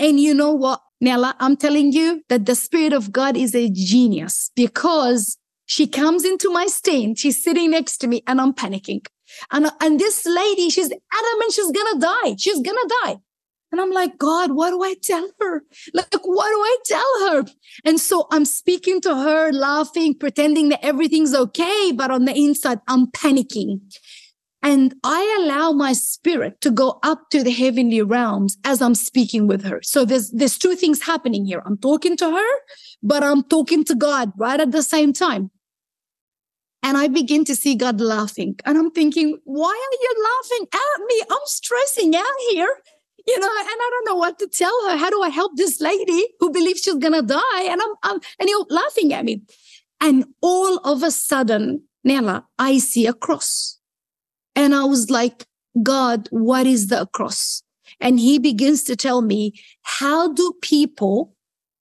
And 0.00 0.18
you 0.18 0.32
know 0.32 0.52
what, 0.52 0.80
Nella, 1.02 1.36
I'm 1.40 1.58
telling 1.58 1.92
you 1.92 2.22
that 2.30 2.46
the 2.46 2.54
Spirit 2.54 2.94
of 2.94 3.12
God 3.12 3.36
is 3.36 3.54
a 3.54 3.68
genius 3.68 4.50
because 4.56 5.36
she 5.66 5.86
comes 5.86 6.24
into 6.24 6.50
my 6.50 6.66
stand, 6.66 7.18
she's 7.18 7.44
sitting 7.44 7.70
next 7.70 7.98
to 7.98 8.08
me, 8.08 8.22
and 8.26 8.40
I'm 8.40 8.54
panicking. 8.54 9.06
And, 9.52 9.70
and 9.80 10.00
this 10.00 10.26
lady, 10.26 10.70
she's 10.70 10.86
adamant 10.86 11.52
she's 11.52 11.70
gonna 11.70 12.00
die. 12.00 12.34
She's 12.38 12.60
gonna 12.60 12.88
die. 13.04 13.18
And 13.72 13.80
I'm 13.80 13.92
like, 13.92 14.18
God, 14.18 14.52
what 14.52 14.70
do 14.70 14.82
I 14.82 14.94
tell 15.00 15.28
her? 15.40 15.62
Like, 15.94 16.08
what 16.24 16.48
do 16.48 16.56
I 16.56 16.76
tell 16.86 17.28
her? 17.28 17.44
And 17.84 18.00
so 18.00 18.26
I'm 18.32 18.44
speaking 18.44 19.00
to 19.02 19.14
her, 19.14 19.52
laughing, 19.52 20.14
pretending 20.14 20.70
that 20.70 20.84
everything's 20.84 21.34
okay. 21.34 21.92
But 21.94 22.10
on 22.10 22.24
the 22.24 22.34
inside, 22.34 22.80
I'm 22.88 23.08
panicking. 23.08 23.80
And 24.62 24.94
I 25.02 25.38
allow 25.40 25.72
my 25.72 25.94
spirit 25.94 26.60
to 26.60 26.70
go 26.70 26.98
up 27.02 27.30
to 27.30 27.42
the 27.42 27.50
heavenly 27.50 28.02
realms 28.02 28.58
as 28.64 28.82
I'm 28.82 28.94
speaking 28.94 29.46
with 29.46 29.64
her. 29.64 29.80
So 29.82 30.04
there's, 30.04 30.30
there's 30.30 30.58
two 30.58 30.74
things 30.74 31.02
happening 31.02 31.46
here. 31.46 31.62
I'm 31.64 31.78
talking 31.78 32.16
to 32.18 32.30
her, 32.30 32.52
but 33.02 33.22
I'm 33.22 33.42
talking 33.44 33.84
to 33.84 33.94
God 33.94 34.32
right 34.36 34.60
at 34.60 34.72
the 34.72 34.82
same 34.82 35.12
time. 35.12 35.50
And 36.82 36.96
I 36.96 37.08
begin 37.08 37.44
to 37.46 37.56
see 37.56 37.74
God 37.74 38.00
laughing. 38.00 38.56
And 38.64 38.76
I'm 38.76 38.90
thinking, 38.90 39.38
why 39.44 39.68
are 39.68 39.98
you 40.02 40.30
laughing 40.30 40.68
at 40.72 41.06
me? 41.06 41.22
I'm 41.30 41.46
stressing 41.46 42.16
out 42.16 42.24
here. 42.50 42.74
You 43.26 43.38
know, 43.38 43.46
and 43.46 43.68
I 43.68 43.90
don't 43.90 44.06
know 44.06 44.16
what 44.16 44.38
to 44.38 44.48
tell 44.48 44.88
her. 44.88 44.96
How 44.96 45.10
do 45.10 45.22
I 45.22 45.28
help 45.28 45.52
this 45.56 45.80
lady 45.80 46.26
who 46.38 46.50
believes 46.50 46.80
she's 46.80 46.94
gonna 46.94 47.22
die? 47.22 47.62
And 47.64 47.80
I'm, 47.80 47.94
I'm 48.02 48.20
and 48.38 48.48
you're 48.48 48.64
laughing 48.70 49.12
at 49.12 49.24
me. 49.24 49.42
And 50.00 50.24
all 50.40 50.78
of 50.78 51.02
a 51.02 51.10
sudden, 51.10 51.82
Nella, 52.02 52.46
I 52.58 52.78
see 52.78 53.06
a 53.06 53.12
cross. 53.12 53.79
And 54.54 54.74
I 54.74 54.84
was 54.84 55.10
like, 55.10 55.46
God, 55.82 56.28
what 56.30 56.66
is 56.66 56.88
the 56.88 57.06
cross? 57.06 57.62
And 58.00 58.18
he 58.18 58.38
begins 58.38 58.84
to 58.84 58.96
tell 58.96 59.22
me, 59.22 59.54
how 59.82 60.32
do 60.32 60.52
people 60.62 61.34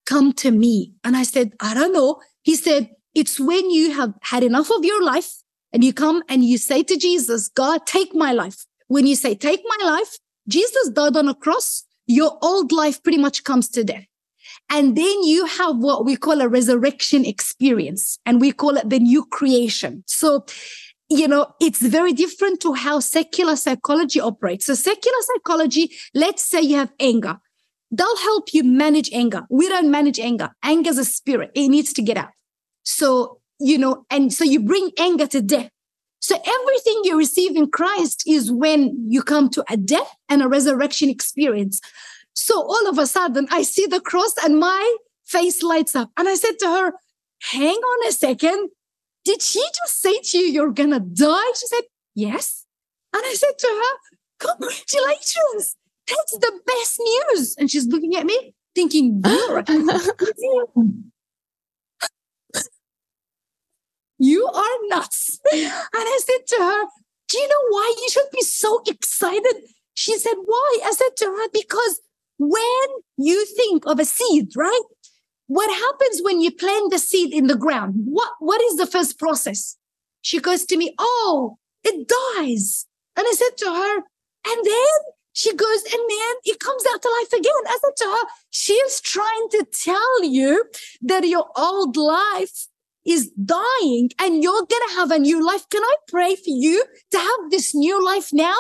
come 0.06 0.34
to 0.34 0.52
me? 0.52 0.94
And 1.04 1.16
I 1.16 1.24
said, 1.24 1.54
I 1.60 1.74
don't 1.74 1.94
know. 1.94 2.20
He 2.44 2.56
said, 2.56 2.90
it's 3.16 3.40
when 3.40 3.70
you 3.72 3.92
have 3.94 4.14
had 4.22 4.44
enough 4.44 4.70
of 4.72 4.86
your 4.86 5.04
life 5.04 5.32
and 5.74 5.84
you 5.84 5.94
come 5.94 6.24
and 6.30 6.44
you 6.44 6.58
say 6.58 6.84
to 6.84 6.98
Jesus, 6.98 7.48
God, 7.48 7.86
take 7.86 8.14
my 8.14 8.32
life. 8.32 8.66
When 8.88 9.06
you 9.06 9.16
say, 9.16 9.36
take 9.36 9.62
my 9.64 9.86
life, 9.86 10.18
Jesus 10.48 10.90
died 10.90 11.16
on 11.16 11.30
a 11.30 11.36
cross. 11.36 11.84
Your 12.08 12.38
old 12.42 12.72
life 12.72 13.04
pretty 13.04 13.20
much 13.20 13.44
comes 13.44 13.70
to 13.70 13.84
death. 13.84 14.06
And 14.70 14.96
then 14.96 15.24
you 15.24 15.46
have 15.46 15.78
what 15.78 16.06
we 16.06 16.16
call 16.16 16.42
a 16.42 16.48
resurrection 16.48 17.26
experience 17.26 18.20
and 18.26 18.42
we 18.42 18.52
call 18.52 18.78
it 18.78 18.90
the 18.90 19.00
new 19.00 19.26
creation. 19.26 20.04
So 20.08 20.46
you 21.10 21.28
know, 21.28 21.54
it's 21.60 21.82
very 21.82 22.14
different 22.14 22.62
to 22.62 22.74
how 22.74 23.00
secular 23.00 23.56
psychology 23.56 24.20
operates. 24.20 24.66
So 24.66 24.76
secular 24.76 25.18
psychology, 25.22 25.92
let's 26.14 26.44
say 26.44 26.62
you 26.62 26.76
have 26.78 26.92
anger. 27.00 27.38
They'll 27.92 28.18
help 28.18 28.54
you 28.54 28.64
manage 28.64 29.12
anger. 29.12 29.44
We 29.50 29.68
don't 29.68 29.90
manage 29.90 30.20
anger. 30.20 30.52
Anger 30.64 30.92
is 30.92 31.00
a 31.00 31.06
spirit. 31.06 31.52
It 31.56 31.70
needs 31.70 31.94
to 31.94 32.04
get 32.04 32.18
out. 32.18 32.30
So, 32.84 33.40
you 33.60 33.80
know, 33.80 34.06
and 34.12 34.32
so 34.32 34.44
you 34.44 34.60
bring 34.60 34.92
anger 35.00 35.26
to 35.28 35.42
death. 35.42 35.72
So 36.20 36.36
everything 36.36 37.02
you 37.04 37.18
receive 37.18 37.56
in 37.56 37.72
Christ 37.72 38.24
is 38.28 38.52
when 38.52 39.06
you 39.10 39.24
come 39.24 39.50
to 39.52 39.64
a 39.70 39.78
death 39.78 40.16
and 40.28 40.44
a 40.44 40.48
resurrection 40.48 41.10
experience. 41.10 41.82
So 42.34 42.62
all 42.62 42.88
of 42.88 43.00
a 43.00 43.08
sudden 43.08 43.48
I 43.50 43.64
see 43.64 43.88
the 43.88 44.02
cross 44.02 44.34
and 44.44 44.60
my 44.60 44.98
face 45.26 45.64
lights 45.64 45.96
up. 45.96 46.12
And 46.18 46.28
I 46.30 46.36
said 46.36 46.60
to 46.60 46.68
her, 46.68 46.94
hang 47.52 47.78
on 47.78 48.08
a 48.08 48.12
second. 48.12 48.70
Did 49.30 49.44
she 49.44 49.62
just 49.62 50.02
say 50.02 50.18
to 50.20 50.40
you, 50.40 50.46
you're 50.46 50.72
going 50.72 50.90
to 50.90 51.00
die? 51.00 51.52
She 51.54 51.68
said, 51.68 51.84
Yes. 52.16 52.66
And 53.14 53.22
I 53.24 53.36
said 53.36 53.60
to 53.60 53.68
her, 53.68 53.94
Congratulations. 54.40 55.76
That's 56.08 56.32
the 56.32 56.60
best 56.66 57.00
news. 57.00 57.56
And 57.60 57.70
she's 57.70 57.86
looking 57.86 58.16
at 58.16 58.26
me 58.26 58.56
thinking, 58.74 59.22
You 64.18 64.48
are 64.48 64.78
nuts. 64.88 65.40
And 65.54 65.72
I 65.94 66.20
said 66.26 66.48
to 66.48 66.56
her, 66.64 66.86
Do 67.28 67.38
you 67.38 67.48
know 67.48 67.66
why 67.70 67.94
you 68.00 68.10
should 68.10 68.32
be 68.34 68.42
so 68.42 68.82
excited? 68.88 69.62
She 69.94 70.18
said, 70.18 70.38
Why? 70.44 70.80
I 70.86 70.92
said 70.92 71.16
to 71.18 71.26
her, 71.26 71.50
Because 71.54 72.00
when 72.40 72.88
you 73.18 73.46
think 73.46 73.86
of 73.86 74.00
a 74.00 74.06
seed, 74.06 74.54
right? 74.58 74.82
What 75.50 75.72
happens 75.72 76.22
when 76.22 76.42
you 76.42 76.52
plant 76.52 76.92
the 76.92 77.00
seed 77.00 77.34
in 77.34 77.48
the 77.48 77.56
ground? 77.56 77.96
What, 78.06 78.30
what 78.38 78.62
is 78.62 78.78
the 78.78 78.86
first 78.86 79.18
process? 79.18 79.78
She 80.22 80.40
goes 80.40 80.64
to 80.66 80.78
me, 80.78 80.94
Oh, 81.00 81.58
it 81.84 82.08
dies. 82.38 82.86
And 83.18 83.26
I 83.28 83.32
said 83.32 83.58
to 83.58 83.66
her, 83.66 83.96
and 83.98 84.64
then 84.64 84.94
she 85.34 85.52
goes, 85.56 85.84
and 85.86 86.04
then 86.08 86.36
it 86.46 86.60
comes 86.60 86.84
out 86.94 87.02
to 87.02 87.18
life 87.20 87.34
again. 87.34 87.52
I 87.68 87.80
said 87.82 87.96
to 87.98 88.04
her, 88.06 88.28
she's 88.52 89.02
trying 89.02 89.48
to 89.54 89.66
tell 89.74 90.24
you 90.24 90.66
that 91.02 91.28
your 91.28 91.48
old 91.58 91.98
life 91.98 92.68
is 93.04 93.32
dying 93.32 94.12
and 94.20 94.44
you're 94.44 94.54
going 94.54 94.88
to 94.90 94.96
have 94.98 95.10
a 95.10 95.18
new 95.18 95.44
life. 95.44 95.68
Can 95.70 95.82
I 95.82 95.96
pray 96.08 96.36
for 96.36 96.44
you 96.46 96.86
to 97.10 97.18
have 97.18 97.50
this 97.50 97.74
new 97.74 98.06
life 98.06 98.30
now? 98.32 98.60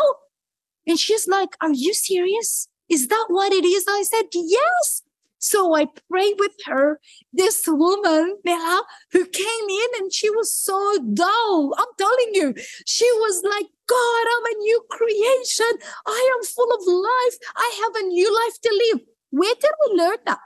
And 0.88 1.00
she's 1.00 1.28
like, 1.28 1.50
Are 1.62 1.72
you 1.72 1.94
serious? 1.94 2.68
Is 2.90 3.10
that 3.10 3.26
what 3.28 3.54
it 3.54 3.64
is? 3.64 3.86
I 3.88 4.02
said, 4.02 4.24
Yes. 4.34 5.04
So 5.40 5.76
I 5.76 5.88
prayed 6.10 6.36
with 6.38 6.52
her, 6.66 7.00
this 7.34 7.64
woman, 7.68 8.38
Bella, 8.44 8.84
who 9.12 9.26
came 9.26 9.70
in 9.70 9.88
and 10.00 10.14
she 10.14 10.30
was 10.30 10.54
so 10.54 10.98
dull. 11.14 11.74
I'm 11.78 11.88
telling 11.98 12.32
you, 12.34 12.54
she 12.86 13.06
was 13.14 13.42
like, 13.44 13.68
God, 13.88 14.26
I'm 14.36 14.46
a 14.46 14.60
new 14.60 14.84
creation. 14.92 15.72
I 16.06 16.38
am 16.38 16.46
full 16.46 16.72
of 16.72 16.82
life. 16.86 17.38
I 17.56 17.82
have 17.84 18.04
a 18.04 18.08
new 18.08 18.34
life 18.34 18.62
to 18.62 18.92
live. 18.92 19.02
Where 19.32 19.56
did 19.56 19.72
we 19.88 19.98
learn 19.98 20.18
that? 20.26 20.40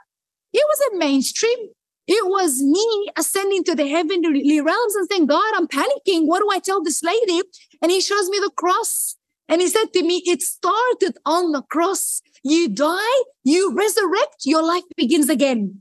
It 0.52 0.64
wasn't 0.68 0.98
mainstream. 0.98 1.58
It 2.06 2.26
was 2.26 2.62
me 2.62 3.10
ascending 3.16 3.64
to 3.64 3.74
the 3.74 3.88
heavenly 3.88 4.60
realms 4.60 4.94
and 4.94 5.08
saying, 5.10 5.26
God, 5.26 5.54
I'm 5.56 5.66
panicking. 5.66 6.26
What 6.26 6.40
do 6.40 6.48
I 6.50 6.58
tell 6.58 6.82
this 6.82 7.02
lady? 7.02 7.42
And 7.82 7.90
he 7.90 8.00
shows 8.00 8.28
me 8.28 8.38
the 8.38 8.50
cross. 8.56 9.16
And 9.48 9.60
he 9.60 9.68
said 9.68 9.92
to 9.92 10.02
me, 10.02 10.22
it 10.26 10.42
started 10.42 11.18
on 11.26 11.52
the 11.52 11.62
cross. 11.62 12.22
You 12.42 12.68
die, 12.68 13.22
you 13.42 13.74
resurrect, 13.74 14.44
your 14.44 14.62
life 14.62 14.84
begins 14.96 15.28
again. 15.28 15.80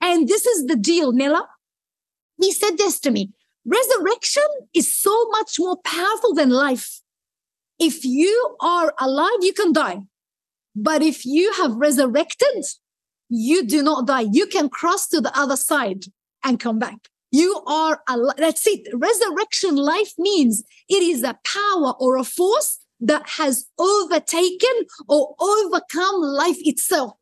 And 0.00 0.28
this 0.28 0.46
is 0.46 0.66
the 0.66 0.76
deal, 0.76 1.12
Nella. 1.12 1.48
He 2.40 2.52
said 2.52 2.76
this 2.76 3.00
to 3.00 3.10
me. 3.10 3.32
Resurrection 3.64 4.46
is 4.74 4.94
so 4.94 5.28
much 5.30 5.56
more 5.58 5.76
powerful 5.84 6.34
than 6.34 6.50
life. 6.50 7.00
If 7.78 8.04
you 8.04 8.56
are 8.60 8.94
alive, 9.00 9.38
you 9.40 9.52
can 9.52 9.72
die. 9.72 10.00
But 10.74 11.02
if 11.02 11.24
you 11.24 11.52
have 11.54 11.74
resurrected, 11.74 12.64
you 13.28 13.64
do 13.64 13.82
not 13.82 14.06
die. 14.06 14.26
You 14.30 14.46
can 14.46 14.68
cross 14.68 15.08
to 15.08 15.20
the 15.20 15.36
other 15.38 15.56
side 15.56 16.04
and 16.44 16.60
come 16.60 16.78
back. 16.78 17.08
You 17.30 17.62
are 17.66 18.00
alive. 18.08 18.36
That's 18.38 18.66
it. 18.66 18.88
Resurrection 18.94 19.76
life 19.76 20.12
means 20.18 20.62
it 20.88 21.02
is 21.02 21.22
a 21.22 21.38
power 21.44 21.92
or 21.98 22.16
a 22.16 22.24
force 22.24 22.78
that 23.00 23.28
has 23.38 23.66
overtaken 23.78 24.86
or 25.08 25.34
overcome 25.40 26.20
life 26.20 26.58
itself. 26.60 27.12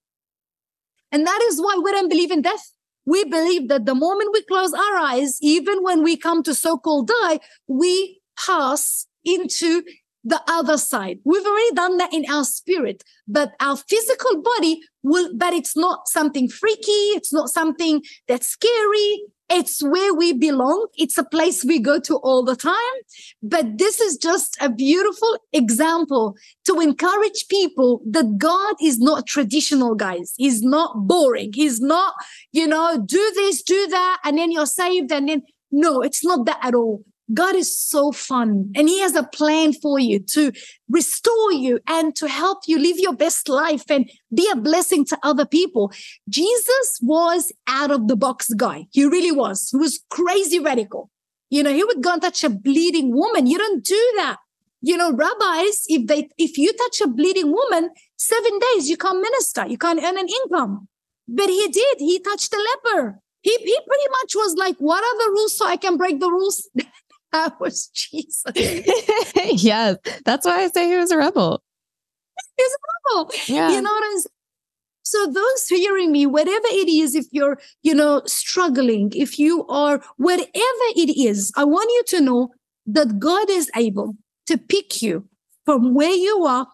And 1.12 1.26
that 1.26 1.40
is 1.42 1.60
why 1.60 1.80
we 1.82 1.92
don't 1.92 2.08
believe 2.08 2.30
in 2.30 2.42
death. 2.42 2.72
We 3.04 3.24
believe 3.24 3.68
that 3.68 3.86
the 3.86 3.94
moment 3.94 4.30
we 4.32 4.42
close 4.42 4.72
our 4.74 4.96
eyes, 4.96 5.38
even 5.40 5.82
when 5.82 6.02
we 6.02 6.16
come 6.16 6.42
to 6.42 6.54
so-called 6.54 7.08
die, 7.08 7.40
we 7.68 8.20
pass 8.36 9.06
into 9.24 9.82
the 10.24 10.42
other 10.48 10.76
side. 10.76 11.18
We've 11.24 11.46
already 11.46 11.74
done 11.74 11.98
that 11.98 12.12
in 12.12 12.24
our 12.28 12.44
spirit, 12.44 13.04
but 13.28 13.52
our 13.60 13.76
physical 13.76 14.42
body 14.42 14.80
will, 15.04 15.30
but 15.36 15.52
it's 15.52 15.76
not 15.76 16.08
something 16.08 16.48
freaky. 16.48 17.14
It's 17.14 17.32
not 17.32 17.48
something 17.48 18.02
that's 18.26 18.48
scary. 18.48 19.22
It's 19.48 19.82
where 19.82 20.12
we 20.12 20.32
belong. 20.32 20.88
It's 20.96 21.16
a 21.16 21.24
place 21.24 21.64
we 21.64 21.78
go 21.78 22.00
to 22.00 22.16
all 22.16 22.44
the 22.44 22.56
time. 22.56 22.74
But 23.42 23.78
this 23.78 24.00
is 24.00 24.16
just 24.16 24.56
a 24.60 24.68
beautiful 24.68 25.38
example 25.52 26.36
to 26.66 26.80
encourage 26.80 27.46
people 27.48 28.02
that 28.10 28.38
God 28.38 28.74
is 28.82 28.98
not 28.98 29.26
traditional, 29.26 29.94
guys. 29.94 30.34
He's 30.36 30.62
not 30.62 31.06
boring. 31.06 31.52
He's 31.54 31.80
not, 31.80 32.14
you 32.52 32.66
know, 32.66 32.98
do 33.04 33.32
this, 33.34 33.62
do 33.62 33.86
that, 33.88 34.18
and 34.24 34.36
then 34.36 34.50
you're 34.50 34.66
saved. 34.66 35.12
And 35.12 35.28
then, 35.28 35.42
no, 35.70 36.02
it's 36.02 36.24
not 36.24 36.44
that 36.46 36.58
at 36.62 36.74
all. 36.74 37.04
God 37.34 37.56
is 37.56 37.76
so 37.76 38.12
fun 38.12 38.70
and 38.76 38.88
he 38.88 39.00
has 39.00 39.16
a 39.16 39.24
plan 39.24 39.72
for 39.72 39.98
you 39.98 40.20
to 40.20 40.52
restore 40.88 41.52
you 41.52 41.80
and 41.88 42.14
to 42.16 42.28
help 42.28 42.60
you 42.66 42.78
live 42.78 42.98
your 42.98 43.14
best 43.14 43.48
life 43.48 43.84
and 43.90 44.08
be 44.32 44.48
a 44.52 44.56
blessing 44.56 45.04
to 45.06 45.18
other 45.22 45.44
people. 45.44 45.92
Jesus 46.28 46.98
was 47.02 47.52
out 47.66 47.90
of 47.90 48.06
the 48.08 48.16
box 48.16 48.52
guy. 48.54 48.86
He 48.92 49.04
really 49.04 49.32
was. 49.32 49.70
He 49.70 49.76
was 49.76 50.00
crazy 50.10 50.60
radical. 50.60 51.10
You 51.50 51.62
know, 51.62 51.72
he 51.72 51.84
would 51.84 52.02
go 52.02 52.12
and 52.12 52.22
touch 52.22 52.44
a 52.44 52.50
bleeding 52.50 53.14
woman. 53.14 53.46
You 53.46 53.58
don't 53.58 53.84
do 53.84 54.12
that. 54.18 54.36
You 54.80 54.96
know, 54.96 55.12
rabbis, 55.12 55.84
if 55.88 56.06
they, 56.06 56.28
if 56.38 56.58
you 56.58 56.72
touch 56.72 57.00
a 57.00 57.08
bleeding 57.08 57.50
woman, 57.50 57.90
seven 58.16 58.58
days, 58.58 58.88
you 58.88 58.96
can't 58.96 59.20
minister. 59.20 59.66
You 59.66 59.78
can't 59.78 60.02
earn 60.02 60.18
an 60.18 60.28
income. 60.28 60.88
But 61.26 61.48
he 61.48 61.68
did. 61.68 61.96
He 61.98 62.20
touched 62.20 62.54
a 62.54 62.58
leper. 62.58 63.20
He, 63.42 63.50
he 63.50 63.78
pretty 63.86 64.10
much 64.22 64.34
was 64.34 64.54
like, 64.56 64.76
what 64.78 65.02
are 65.02 65.24
the 65.24 65.30
rules 65.30 65.56
so 65.56 65.66
I 65.66 65.76
can 65.76 65.96
break 65.96 66.20
the 66.20 66.30
rules? 66.30 66.68
that 67.36 67.60
was 67.60 67.86
Jesus. 67.94 68.42
yes. 69.62 69.96
That's 70.24 70.46
why 70.46 70.64
I 70.64 70.68
say 70.68 70.88
he 70.88 70.96
was 70.96 71.10
a 71.10 71.18
rebel. 71.18 71.62
He's 72.56 72.72
a 72.72 72.80
rebel. 73.14 73.30
Yeah. 73.46 73.70
You 73.70 73.82
know 73.82 73.90
what 73.90 74.04
I'm 74.04 74.18
saying? 74.18 74.32
So 75.02 75.26
those 75.30 75.68
hearing 75.68 76.10
me, 76.10 76.26
whatever 76.26 76.66
it 76.68 76.88
is, 76.88 77.14
if 77.14 77.26
you're, 77.30 77.60
you 77.84 77.94
know, 77.94 78.22
struggling, 78.26 79.12
if 79.14 79.38
you 79.38 79.64
are, 79.68 80.02
whatever 80.16 80.86
it 80.96 81.16
is, 81.16 81.52
I 81.56 81.62
want 81.62 81.90
you 81.90 82.18
to 82.18 82.24
know 82.24 82.48
that 82.86 83.20
God 83.20 83.48
is 83.48 83.70
able 83.76 84.16
to 84.46 84.58
pick 84.58 85.02
you 85.02 85.28
from 85.64 85.94
where 85.94 86.14
you 86.14 86.44
are 86.44 86.66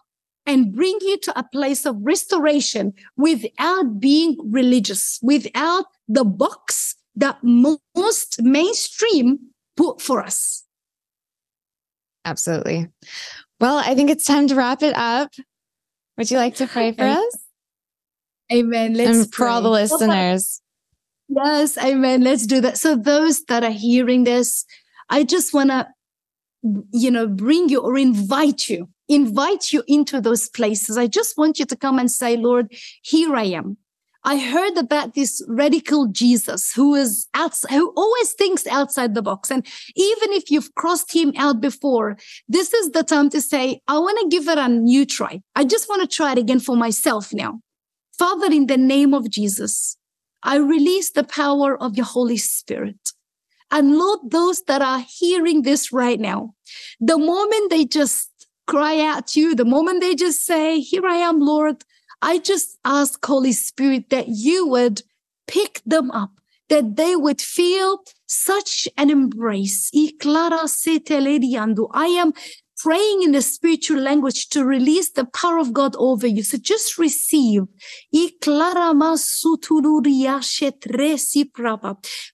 and 0.47 0.73
bring 0.73 0.97
you 1.01 1.17
to 1.19 1.39
a 1.39 1.43
place 1.43 1.85
of 1.85 1.95
restoration 2.01 2.93
without 3.17 3.99
being 3.99 4.35
religious, 4.43 5.19
without 5.21 5.85
the 6.07 6.25
box 6.25 6.95
that 7.15 7.37
most 7.43 8.41
mainstream 8.41 9.37
for 9.77 10.21
us. 10.21 10.63
Absolutely. 12.25 12.87
Well, 13.59 13.77
I 13.77 13.95
think 13.95 14.09
it's 14.09 14.25
time 14.25 14.47
to 14.47 14.55
wrap 14.55 14.81
it 14.83 14.95
up. 14.95 15.31
Would 16.17 16.29
you 16.29 16.37
like 16.37 16.55
to 16.55 16.67
pray 16.67 16.91
for 16.91 17.03
us? 17.03 17.37
Amen. 18.51 18.93
Let's 18.93 19.17
and 19.17 19.33
for 19.33 19.45
pray. 19.45 19.47
all 19.47 19.61
the 19.61 19.69
listeners. 19.69 20.61
Yes, 21.29 21.77
amen. 21.77 22.21
Let's 22.21 22.45
do 22.45 22.61
that. 22.61 22.77
So 22.77 22.95
those 22.95 23.43
that 23.45 23.63
are 23.63 23.71
hearing 23.71 24.23
this, 24.23 24.65
I 25.09 25.23
just 25.23 25.53
want 25.53 25.69
to, 25.69 25.87
you 26.91 27.09
know, 27.09 27.27
bring 27.27 27.69
you 27.69 27.79
or 27.79 27.97
invite 27.97 28.69
you, 28.69 28.89
invite 29.07 29.71
you 29.71 29.83
into 29.87 30.21
those 30.21 30.49
places. 30.49 30.97
I 30.97 31.07
just 31.07 31.37
want 31.37 31.59
you 31.59 31.65
to 31.65 31.75
come 31.75 31.97
and 31.97 32.11
say, 32.11 32.37
Lord, 32.37 32.71
here 33.01 33.35
I 33.35 33.45
am. 33.45 33.77
I 34.25 34.37
heard 34.37 34.77
about 34.77 35.15
this 35.15 35.43
radical 35.49 36.07
Jesus 36.07 36.71
who 36.71 36.95
is 36.95 37.27
outside, 37.33 37.71
who 37.71 37.91
always 37.97 38.31
thinks 38.33 38.65
outside 38.67 39.15
the 39.15 39.21
box. 39.21 39.51
And 39.51 39.65
even 39.95 40.31
if 40.31 40.49
you've 40.49 40.73
crossed 40.75 41.13
him 41.13 41.33
out 41.37 41.59
before, 41.59 42.17
this 42.47 42.73
is 42.73 42.91
the 42.91 43.03
time 43.03 43.29
to 43.31 43.41
say, 43.41 43.81
I 43.87 43.99
want 43.99 44.19
to 44.21 44.35
give 44.35 44.47
it 44.47 44.57
a 44.57 44.69
new 44.69 45.05
try. 45.05 45.41
I 45.55 45.65
just 45.65 45.89
want 45.89 46.01
to 46.01 46.15
try 46.15 46.31
it 46.31 46.37
again 46.37 46.61
for 46.61 46.77
myself 46.77 47.33
now. 47.33 47.59
Father, 48.17 48.47
in 48.47 48.67
the 48.67 48.77
name 48.77 49.13
of 49.13 49.29
Jesus, 49.29 49.97
I 50.41 50.57
release 50.57 51.11
the 51.11 51.23
power 51.23 51.81
of 51.81 51.97
your 51.97 52.05
Holy 52.05 52.37
Spirit. 52.37 53.11
And 53.71 53.97
Lord, 53.97 54.19
those 54.29 54.61
that 54.67 54.81
are 54.81 55.03
hearing 55.05 55.63
this 55.63 55.91
right 55.91 56.19
now, 56.19 56.53
the 56.99 57.17
moment 57.17 57.71
they 57.71 57.85
just 57.85 58.29
cry 58.67 59.01
out 59.01 59.27
to 59.27 59.39
you, 59.39 59.55
the 59.55 59.65
moment 59.65 59.99
they 59.99 60.15
just 60.15 60.45
say, 60.45 60.79
Here 60.79 61.05
I 61.05 61.15
am, 61.15 61.39
Lord, 61.39 61.83
I 62.23 62.37
just 62.37 62.79
ask, 62.85 63.23
Holy 63.25 63.51
Spirit, 63.51 64.09
that 64.09 64.29
you 64.29 64.65
would 64.67 65.01
pick 65.45 65.81
them 65.85 66.09
up, 66.11 66.31
that 66.69 66.95
they 66.95 67.17
would 67.17 67.41
feel 67.41 67.99
such 68.27 68.87
an 68.97 69.09
embrace. 69.09 69.89
I 71.93 72.05
am 72.05 72.31
praying 72.83 73.23
in 73.23 73.31
the 73.31 73.41
spiritual 73.41 73.97
language 73.97 74.49
to 74.49 74.65
release 74.65 75.09
the 75.11 75.23
power 75.23 75.57
of 75.57 75.71
God 75.71 75.95
over 75.97 76.27
you. 76.27 76.43
So 76.43 76.57
just 76.57 76.97
receive. 76.97 77.61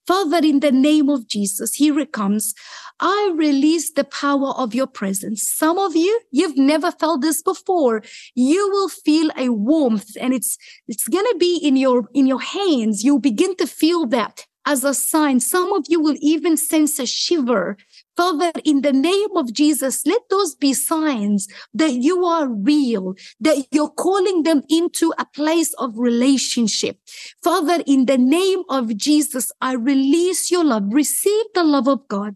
Father, 0.07 0.37
in 0.43 0.59
the 0.59 0.71
name 0.71 1.09
of 1.09 1.27
Jesus, 1.27 1.75
here 1.75 1.99
it 1.99 2.11
comes. 2.11 2.55
I 2.99 3.31
release 3.35 3.91
the 3.93 4.03
power 4.03 4.49
of 4.57 4.73
your 4.73 4.87
presence. 4.87 5.47
Some 5.47 5.77
of 5.77 5.95
you, 5.95 6.19
you've 6.31 6.57
never 6.57 6.91
felt 6.91 7.21
this 7.21 7.43
before. 7.43 8.01
You 8.33 8.69
will 8.71 8.89
feel 8.89 9.29
a 9.37 9.49
warmth 9.49 10.17
and 10.19 10.33
it's, 10.33 10.57
it's 10.87 11.07
going 11.07 11.25
to 11.25 11.37
be 11.39 11.57
in 11.57 11.75
your, 11.75 12.09
in 12.15 12.25
your 12.25 12.41
hands. 12.41 13.03
You'll 13.03 13.19
begin 13.19 13.55
to 13.57 13.67
feel 13.67 14.07
that 14.07 14.47
as 14.65 14.83
a 14.83 14.93
sign. 14.93 15.39
Some 15.39 15.73
of 15.73 15.85
you 15.87 16.01
will 16.01 16.17
even 16.19 16.57
sense 16.57 16.99
a 16.99 17.05
shiver. 17.05 17.77
Father, 18.15 18.51
in 18.65 18.81
the 18.81 18.93
name 18.93 19.35
of 19.35 19.53
Jesus, 19.53 20.05
let 20.05 20.21
those 20.29 20.55
be 20.55 20.73
signs 20.73 21.47
that 21.73 21.93
you 21.93 22.25
are 22.25 22.47
real, 22.47 23.15
that 23.39 23.65
you're 23.71 23.89
calling 23.89 24.43
them 24.43 24.63
into 24.69 25.13
a 25.17 25.25
place 25.25 25.73
of 25.75 25.97
relationship. 25.97 26.99
Father, 27.43 27.81
in 27.85 28.05
the 28.05 28.17
name 28.17 28.63
of 28.69 28.95
Jesus, 28.97 29.51
I 29.61 29.73
release 29.73 30.51
your 30.51 30.65
love. 30.65 30.83
Receive 30.89 31.45
the 31.53 31.63
love 31.63 31.87
of 31.87 32.07
God. 32.07 32.35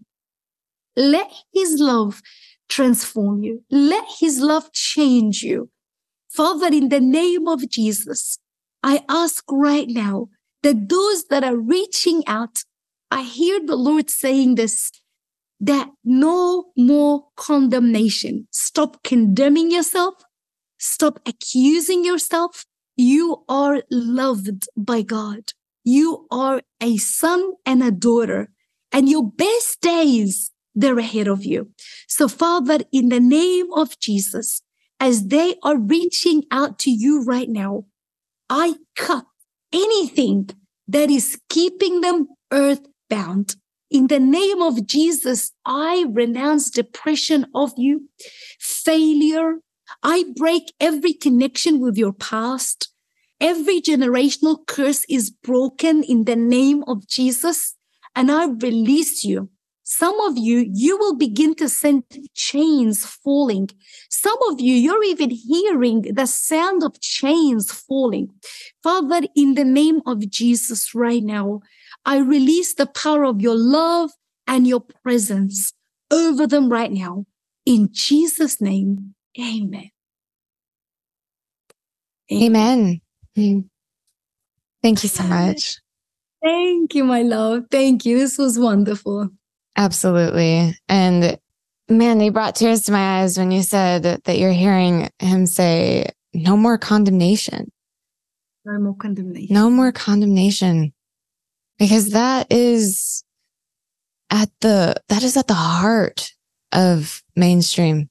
Let 0.96 1.32
his 1.54 1.80
love 1.80 2.22
transform 2.70 3.44
you. 3.44 3.64
Let 3.70 4.06
his 4.20 4.40
love 4.40 4.72
change 4.72 5.44
you. 5.44 5.70
Father, 6.30 6.68
in 6.68 6.90
the 6.90 7.00
name 7.00 7.48
of 7.48 7.70
Jesus, 7.70 8.40
I 8.82 9.04
ask 9.08 9.44
right 9.52 9.88
now 9.88 10.30
that 10.64 10.90
those 10.90 11.26
that 11.26 11.44
are 11.44 11.58
reaching 11.58 12.24
out, 12.28 12.64
I 13.12 13.24
hear 13.24 13.60
the 13.64 13.76
Lord 13.76 14.10
saying 14.10 14.56
this, 14.56 14.92
that 15.60 15.90
no 16.04 16.72
more 16.78 17.28
condemnation. 17.38 18.48
Stop 18.52 19.04
condemning 19.04 19.72
yourself. 19.72 20.16
Stop 20.78 21.20
accusing 21.26 22.04
yourself. 22.04 22.66
You 22.96 23.44
are 23.48 23.84
loved 23.92 24.68
by 24.76 25.02
God. 25.02 25.54
You 25.84 26.28
are 26.32 26.62
a 26.82 26.98
son 26.98 27.54
and 27.66 27.84
a 27.84 27.92
daughter 27.92 28.50
and 28.94 29.10
your 29.10 29.24
best 29.24 29.82
days, 29.82 30.52
they're 30.76 31.00
ahead 31.00 31.28
of 31.28 31.44
you. 31.44 31.72
So 32.08 32.28
Father, 32.28 32.80
in 32.92 33.10
the 33.10 33.20
name 33.20 33.74
of 33.74 34.00
Jesus, 34.00 34.62
as 35.00 35.28
they 35.28 35.56
are 35.64 35.78
reaching 35.78 36.44
out 36.52 36.78
to 36.80 36.92
you 36.92 37.24
right 37.24 37.50
now, 37.50 37.86
I 38.50 38.76
cut 38.96 39.26
anything 39.74 40.50
that 40.88 41.10
is 41.10 41.40
keeping 41.50 42.02
them 42.02 42.28
earthbound. 42.52 43.56
In 43.90 44.08
the 44.08 44.20
name 44.20 44.62
of 44.62 44.86
Jesus, 44.88 45.52
I 45.66 46.06
renounce 46.10 46.70
depression 46.70 47.46
of 47.54 47.74
you, 47.78 48.10
failure. 48.60 49.60
I 50.02 50.26
break 50.36 50.74
every 50.80 51.14
connection 51.14 51.80
with 51.80 51.98
your 51.98 52.14
past. 52.14 52.90
Every 53.40 53.82
generational 53.82 54.66
curse 54.66 55.06
is 55.10 55.30
broken 55.30 56.04
in 56.04 56.26
the 56.26 56.36
name 56.36 56.84
of 56.88 57.08
Jesus. 57.08 57.76
And 58.16 58.32
I 58.32 58.46
release 58.46 59.24
you. 59.24 59.50
Some 59.84 60.18
of 60.22 60.38
you, 60.38 60.66
you 60.72 60.98
will 60.98 61.16
begin 61.16 61.56
to 61.56 61.68
sense 61.68 62.06
chains 62.34 63.06
falling. 63.06 63.70
Some 64.10 64.38
of 64.50 64.62
you, 64.62 64.74
you're 64.74 65.04
even 65.04 65.30
hearing 65.30 66.04
the 66.14 66.26
sound 66.26 66.84
of 66.84 67.00
chains 67.02 67.72
falling. 67.72 68.30
Father, 68.82 69.28
in 69.36 69.56
the 69.56 69.66
name 69.66 70.02
of 70.06 70.30
Jesus 70.30 70.96
right 70.96 71.24
now, 71.24 71.62
I 72.06 72.18
release 72.18 72.74
the 72.74 72.86
power 72.86 73.26
of 73.26 73.42
your 73.42 73.58
love 73.58 74.12
and 74.48 74.66
your 74.66 74.82
presence 74.82 75.74
over 76.10 76.48
them 76.48 76.70
right 76.70 76.92
now. 76.92 77.26
In 77.66 77.90
Jesus' 77.92 78.62
name, 78.62 79.16
amen. 79.40 79.92
Amen. 82.32 83.02
amen. 83.38 83.70
Thank 84.82 85.04
you 85.04 85.10
so 85.10 85.24
much. 85.24 85.80
Thank 86.42 86.96
you, 86.96 87.04
my 87.04 87.22
love. 87.22 87.66
Thank 87.72 88.06
you. 88.06 88.18
This 88.18 88.38
was 88.38 88.60
wonderful. 88.60 89.30
Absolutely. 89.76 90.78
And 90.88 91.38
man, 91.90 92.18
they 92.18 92.30
brought 92.30 92.56
tears 92.56 92.84
to 92.84 92.92
my 92.92 93.22
eyes 93.22 93.38
when 93.38 93.52
you 93.52 93.64
said 93.64 94.04
that 94.24 94.38
you're 94.38 94.52
hearing 94.52 95.10
him 95.20 95.46
say, 95.46 96.10
no 96.34 96.58
more 96.58 96.78
condemnation. 96.78 97.72
No 98.66 98.80
more 98.80 98.96
condemnation. 98.96 99.54
No 99.54 99.70
more 99.70 99.92
condemnation. 99.92 100.94
Because 101.78 102.12
that 102.12 102.48
is 102.52 103.24
at 104.30 104.50
the, 104.62 104.96
that 105.10 105.24
is 105.24 105.38
at 105.38 105.48
the 105.48 105.54
heart 105.54 106.32
of 106.72 107.22
mainstream. 107.36 108.10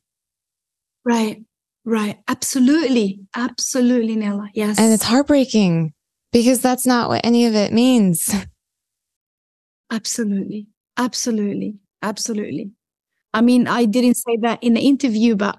Right. 1.04 1.42
Right. 1.84 2.18
Absolutely. 2.28 3.20
Absolutely, 3.34 4.16
Nella. 4.16 4.50
Yes. 4.54 4.78
And 4.78 4.92
it's 4.92 5.02
heartbreaking 5.04 5.94
because 6.32 6.60
that's 6.60 6.86
not 6.86 7.08
what 7.08 7.24
any 7.24 7.46
of 7.46 7.54
it 7.54 7.72
means. 7.72 8.32
Absolutely. 9.90 10.68
Absolutely. 10.96 11.76
Absolutely. 12.02 12.70
I 13.34 13.40
mean, 13.40 13.66
I 13.66 13.84
didn't 13.86 14.16
say 14.16 14.36
that 14.42 14.62
in 14.62 14.74
the 14.74 14.80
interview, 14.80 15.36
but 15.36 15.58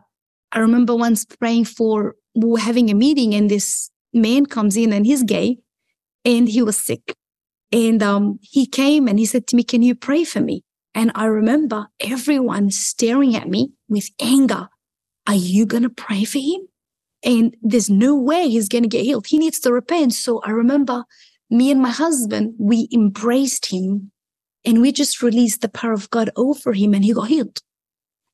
I 0.52 0.60
remember 0.60 0.96
once 0.96 1.26
praying 1.26 1.66
for 1.66 2.16
we 2.36 2.48
were 2.50 2.60
having 2.60 2.90
a 2.90 2.96
meeting 2.96 3.34
and 3.34 3.50
this 3.50 3.90
man 4.14 4.46
comes 4.46 4.78
in 4.78 4.94
and 4.94 5.06
he's 5.06 5.24
gay 5.24 5.60
and 6.26 6.50
he 6.50 6.62
was 6.62 6.78
sick. 6.78 7.16
And 7.72 8.04
um, 8.04 8.40
he 8.42 8.68
came 8.68 9.08
and 9.08 9.20
he 9.20 9.26
said 9.26 9.48
to 9.48 9.56
me, 9.56 9.64
Can 9.64 9.84
you 9.84 9.96
pray 9.96 10.24
for 10.24 10.42
me? 10.42 10.64
And 10.96 11.12
I 11.16 11.26
remember 11.26 11.88
everyone 12.00 12.72
staring 12.72 13.36
at 13.36 13.50
me 13.50 13.74
with 13.90 14.10
anger. 14.22 14.70
Are 15.28 15.36
you 15.36 15.66
going 15.66 15.84
to 15.84 15.90
pray 15.90 16.26
for 16.26 16.40
him? 16.40 16.68
And 17.24 17.56
there's 17.62 17.90
no 17.90 18.16
way 18.16 18.50
he's 18.50 18.70
going 18.70 18.84
to 18.84 18.90
get 18.90 19.04
healed. 19.06 19.28
He 19.28 19.40
needs 19.40 19.60
to 19.62 19.74
repent. 19.74 20.14
So 20.14 20.42
I 20.46 20.52
remember 20.52 21.06
me 21.50 21.72
and 21.72 21.82
my 21.82 21.92
husband, 21.92 22.56
we 22.60 22.90
embraced 22.94 23.68
him 23.72 24.12
and 24.66 24.82
we 24.82 24.92
just 24.92 25.22
released 25.22 25.62
the 25.62 25.70
power 25.70 25.94
of 25.94 26.10
God 26.10 26.30
over 26.36 26.74
him 26.74 26.94
and 26.94 27.04
he 27.04 27.14
got 27.14 27.28
healed. 27.28 27.60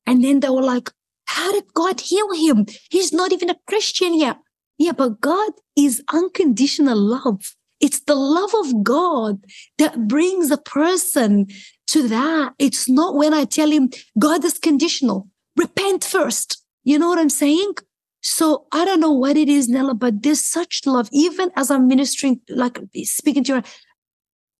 And 0.06 0.24
then 0.24 0.40
they 0.40 0.50
were 0.50 0.64
like, 0.64 0.90
how 1.26 1.52
did 1.52 1.74
God 1.74 2.00
heal 2.02 2.32
him? 2.34 2.66
He's 2.90 3.14
not 3.14 3.32
even 3.32 3.50
a 3.50 3.60
Christian 3.68 4.18
yet. 4.18 4.38
Yeah, 4.78 4.94
but 4.94 5.22
God 5.22 5.52
is 5.76 6.04
unconditional 6.12 6.98
love. 6.98 7.56
It's 7.80 8.02
the 8.02 8.16
love 8.16 8.54
of 8.56 8.84
God 8.84 9.44
that 9.78 10.08
brings 10.08 10.52
a 10.52 10.58
person 10.58 11.48
to 11.88 12.08
that. 12.08 12.54
It's 12.60 12.90
not 12.90 13.16
when 13.16 13.34
I 13.34 13.46
tell 13.46 13.70
him 13.70 13.90
God 14.18 14.44
is 14.44 14.58
conditional. 14.58 15.28
Repent 15.56 16.04
first. 16.04 16.64
You 16.84 16.98
know 16.98 17.10
what 17.10 17.20
I'm 17.20 17.30
saying? 17.30 17.74
So 18.22 18.66
I 18.72 18.84
don't 18.86 19.00
know 19.00 19.12
what 19.12 19.38
it 19.38 19.48
is, 19.48 19.70
Nella, 19.70 19.94
but 19.94 20.24
there's 20.24 20.44
such 20.44 20.86
love. 20.86 21.10
Even 21.12 21.52
as 21.56 21.72
I'm 21.72 21.88
ministering, 21.88 22.42
like 22.50 22.80
speaking 23.04 23.44
to 23.46 23.56
you, 23.56 23.64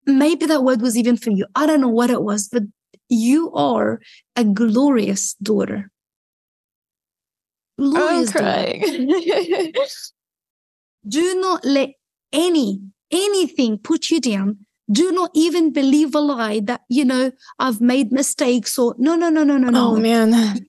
maybe 0.06 0.46
that 0.46 0.64
word 0.64 0.82
was 0.82 0.96
even 0.96 1.16
for 1.16 1.30
you. 1.30 1.46
I 1.54 1.66
don't 1.66 1.80
know 1.80 1.88
what 1.88 2.10
it 2.10 2.22
was, 2.22 2.48
but 2.48 2.62
you 3.08 3.52
are 3.52 4.00
a 4.36 4.44
glorious 4.44 5.34
daughter. 5.34 5.90
Glorious 7.78 8.34
I'm 8.36 8.42
crying. 8.42 9.12
Do 11.08 11.40
not 11.40 11.64
let 11.64 11.90
any 12.32 12.80
anything 13.10 13.78
put 13.78 14.10
you 14.10 14.20
down. 14.20 14.58
Do 14.90 15.12
not 15.12 15.30
even 15.34 15.72
believe 15.72 16.14
a 16.14 16.20
lie 16.20 16.60
that 16.60 16.82
you 16.88 17.04
know 17.04 17.32
I've 17.58 17.80
made 17.80 18.12
mistakes 18.12 18.78
or 18.78 18.94
no 18.98 19.16
no 19.16 19.28
no 19.30 19.44
no 19.44 19.56
no 19.56 19.70
no. 19.70 19.92
Oh 19.92 19.96
man. 19.96 20.66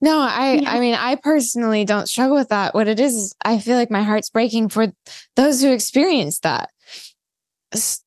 No, 0.00 0.20
I 0.20 0.54
yeah. 0.54 0.70
I 0.70 0.80
mean 0.80 0.94
I 0.94 1.14
personally 1.14 1.84
don't 1.84 2.08
struggle 2.08 2.36
with 2.36 2.48
that. 2.48 2.74
What 2.74 2.88
it 2.88 2.98
is, 2.98 3.34
I 3.44 3.58
feel 3.58 3.76
like 3.76 3.90
my 3.90 4.02
heart's 4.02 4.30
breaking 4.30 4.70
for 4.70 4.92
those 5.36 5.62
who 5.62 5.70
experience 5.72 6.40
that 6.40 6.70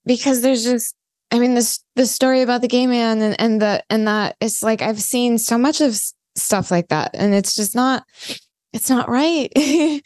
because 0.06 0.42
there's 0.42 0.64
just 0.64 0.96
I 1.32 1.40
mean 1.40 1.56
this 1.56 1.84
the 1.96 2.06
story 2.06 2.42
about 2.42 2.62
the 2.62 2.68
gay 2.68 2.88
man 2.88 3.22
and 3.22 3.40
and 3.40 3.62
the 3.62 3.84
and 3.90 4.08
that 4.08 4.36
it's 4.40 4.64
like 4.64 4.82
I've 4.82 5.02
seen 5.02 5.38
so 5.38 5.58
much 5.58 5.82
of 5.82 6.00
stuff 6.36 6.72
like 6.72 6.90
that 6.90 7.12
and 7.14 7.34
it's 7.34 7.56
just 7.56 7.76
not 7.76 8.04
it's 8.74 8.90
not 8.90 9.10
right 9.10 9.52
you 9.56 10.02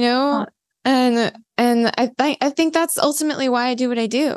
know? 0.00 0.46
And 0.84 1.32
and 1.58 1.92
I 1.98 2.06
think 2.18 2.38
I 2.40 2.50
think 2.50 2.74
that's 2.74 2.98
ultimately 2.98 3.48
why 3.48 3.68
I 3.68 3.74
do 3.74 3.88
what 3.88 3.98
I 3.98 4.06
do 4.06 4.36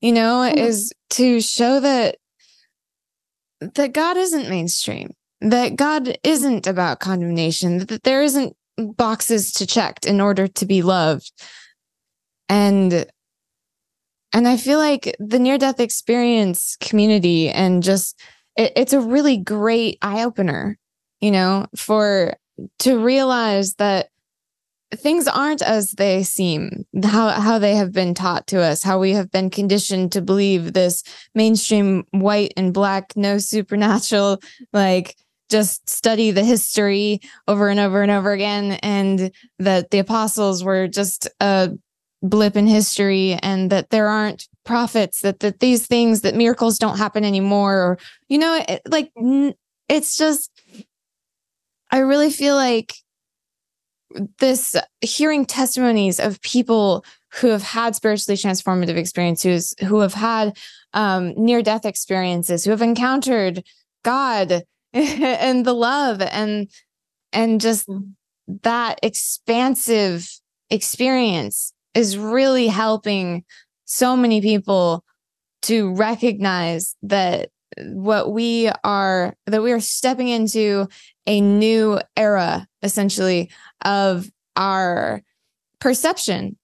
you 0.00 0.12
know 0.12 0.48
mm-hmm. 0.48 0.58
is 0.58 0.92
to 1.10 1.40
show 1.40 1.80
that 1.80 2.16
that 3.60 3.92
God 3.92 4.16
isn't 4.16 4.48
mainstream 4.48 5.12
that 5.40 5.76
God 5.76 6.16
isn't 6.22 6.66
about 6.66 7.00
condemnation 7.00 7.78
that 7.78 8.02
there 8.02 8.22
isn't 8.22 8.56
boxes 8.76 9.52
to 9.52 9.66
check 9.66 10.04
in 10.04 10.20
order 10.20 10.46
to 10.48 10.66
be 10.66 10.82
loved. 10.82 11.32
And 12.48 13.06
and 14.34 14.48
I 14.48 14.56
feel 14.56 14.78
like 14.78 15.16
the 15.20 15.38
near 15.38 15.56
death 15.56 15.78
experience 15.78 16.76
community 16.80 17.48
and 17.48 17.82
just 17.82 18.20
it, 18.56 18.72
it's 18.76 18.92
a 18.92 19.00
really 19.00 19.36
great 19.36 19.96
eye 20.02 20.24
opener, 20.24 20.76
you 21.20 21.30
know, 21.30 21.66
for 21.76 22.34
to 22.80 22.98
realize 22.98 23.74
that 23.74 24.08
things 24.92 25.26
aren't 25.26 25.62
as 25.62 25.92
they 25.92 26.22
seem 26.22 26.84
how 27.02 27.28
how 27.28 27.58
they 27.58 27.74
have 27.74 27.90
been 27.90 28.14
taught 28.14 28.46
to 28.46 28.60
us 28.60 28.84
how 28.84 29.00
we 29.00 29.10
have 29.10 29.28
been 29.28 29.50
conditioned 29.50 30.12
to 30.12 30.20
believe 30.20 30.72
this 30.72 31.02
mainstream 31.34 32.04
white 32.12 32.52
and 32.56 32.72
black 32.72 33.12
no 33.16 33.38
supernatural 33.38 34.40
like 34.72 35.16
just 35.50 35.90
study 35.90 36.30
the 36.30 36.44
history 36.44 37.20
over 37.48 37.68
and 37.68 37.80
over 37.80 38.02
and 38.02 38.12
over 38.12 38.30
again 38.30 38.72
and 38.82 39.32
that 39.58 39.90
the 39.90 39.98
apostles 39.98 40.62
were 40.62 40.86
just 40.86 41.28
a 41.40 41.70
blip 42.24 42.56
in 42.56 42.66
history 42.66 43.34
and 43.42 43.70
that 43.70 43.90
there 43.90 44.08
aren't 44.08 44.48
prophets 44.64 45.20
that 45.20 45.40
that 45.40 45.60
these 45.60 45.86
things 45.86 46.22
that 46.22 46.34
miracles 46.34 46.78
don't 46.78 46.96
happen 46.96 47.22
anymore 47.22 47.74
or 47.74 47.98
you 48.28 48.38
know 48.38 48.64
it, 48.66 48.80
like 48.86 49.12
it's 49.90 50.16
just 50.16 50.50
i 51.92 51.98
really 51.98 52.30
feel 52.30 52.54
like 52.54 52.94
this 54.38 54.74
hearing 55.02 55.44
testimonies 55.44 56.18
of 56.18 56.40
people 56.40 57.04
who 57.40 57.48
have 57.48 57.62
had 57.62 57.94
spiritually 57.94 58.38
transformative 58.38 58.96
experiences 58.96 59.74
who 59.80 60.00
have 60.00 60.14
had 60.14 60.56
um, 60.94 61.34
near 61.36 61.60
death 61.60 61.84
experiences 61.84 62.64
who 62.64 62.70
have 62.70 62.82
encountered 62.82 63.62
god 64.02 64.62
and 64.94 65.66
the 65.66 65.74
love 65.74 66.22
and 66.22 66.70
and 67.34 67.60
just 67.60 67.86
mm. 67.86 68.14
that 68.62 68.98
expansive 69.02 70.40
experience 70.70 71.74
is 71.94 72.18
really 72.18 72.66
helping 72.66 73.44
so 73.84 74.16
many 74.16 74.40
people 74.40 75.04
to 75.62 75.94
recognize 75.94 76.96
that 77.02 77.50
what 77.78 78.32
we 78.32 78.70
are 78.84 79.34
that 79.46 79.62
we 79.62 79.72
are 79.72 79.80
stepping 79.80 80.28
into 80.28 80.86
a 81.26 81.40
new 81.40 81.98
era 82.16 82.66
essentially 82.82 83.50
of 83.84 84.30
our 84.56 85.22
perception 85.80 86.56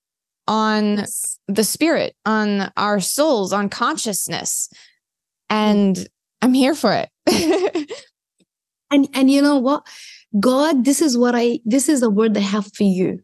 on 0.47 0.99
yes. 0.99 1.39
the 1.49 1.65
spirit 1.65 2.15
on 2.25 2.71
our 2.77 3.01
souls 3.01 3.53
on 3.53 3.69
consciousness. 3.69 4.69
And 5.49 6.09
i'm 6.43 6.55
here 6.55 6.75
for 6.75 6.93
it. 6.93 7.93
And 8.91 9.09
and 9.15 9.31
you 9.31 9.41
know 9.41 9.59
what? 9.59 9.87
God 10.39 10.85
this 10.85 11.01
is 11.01 11.17
what 11.17 11.35
i 11.35 11.61
this 11.65 11.89
is 11.89 12.01
the 12.01 12.11
word 12.11 12.37
i 12.37 12.41
have 12.41 12.73
for 12.73 12.85
you 12.85 13.21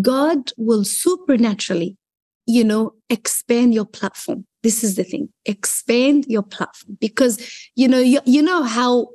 God 0.00 0.52
will 0.56 0.84
supernaturally, 0.84 1.96
you 2.46 2.64
know, 2.64 2.92
expand 3.10 3.74
your 3.74 3.84
platform. 3.84 4.46
This 4.62 4.82
is 4.82 4.96
the 4.96 5.04
thing. 5.04 5.28
Expand 5.44 6.26
your 6.28 6.42
platform 6.42 6.96
because, 7.00 7.40
you 7.76 7.88
know, 7.88 7.98
you, 7.98 8.20
you 8.24 8.42
know 8.42 8.62
how 8.62 9.08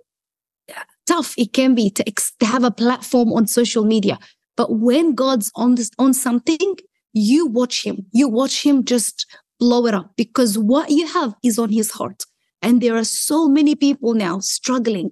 tough 1.05 1.34
it 1.38 1.53
can 1.53 1.75
be 1.75 1.89
to, 1.91 2.07
ex- 2.07 2.34
to 2.39 2.45
have 2.45 2.63
a 2.63 2.71
platform 2.71 3.34
on 3.34 3.47
social 3.47 3.84
media. 3.84 4.17
But 4.55 4.79
when 4.79 5.13
God's 5.13 5.51
on 5.55 5.75
this, 5.75 5.91
on 5.99 6.13
something, 6.13 6.75
you 7.13 7.47
watch 7.47 7.84
him. 7.84 8.05
You 8.11 8.27
watch 8.27 8.63
him 8.63 8.86
just 8.86 9.25
blow 9.59 9.86
it 9.86 9.93
up 9.93 10.11
because 10.15 10.57
what 10.57 10.89
you 10.89 11.07
have 11.07 11.36
is 11.43 11.59
on 11.59 11.69
his 11.69 11.91
heart. 11.91 12.23
And 12.61 12.82
there 12.82 12.95
are 12.95 13.03
so 13.03 13.47
many 13.47 13.75
people 13.75 14.13
now 14.13 14.39
struggling, 14.39 15.11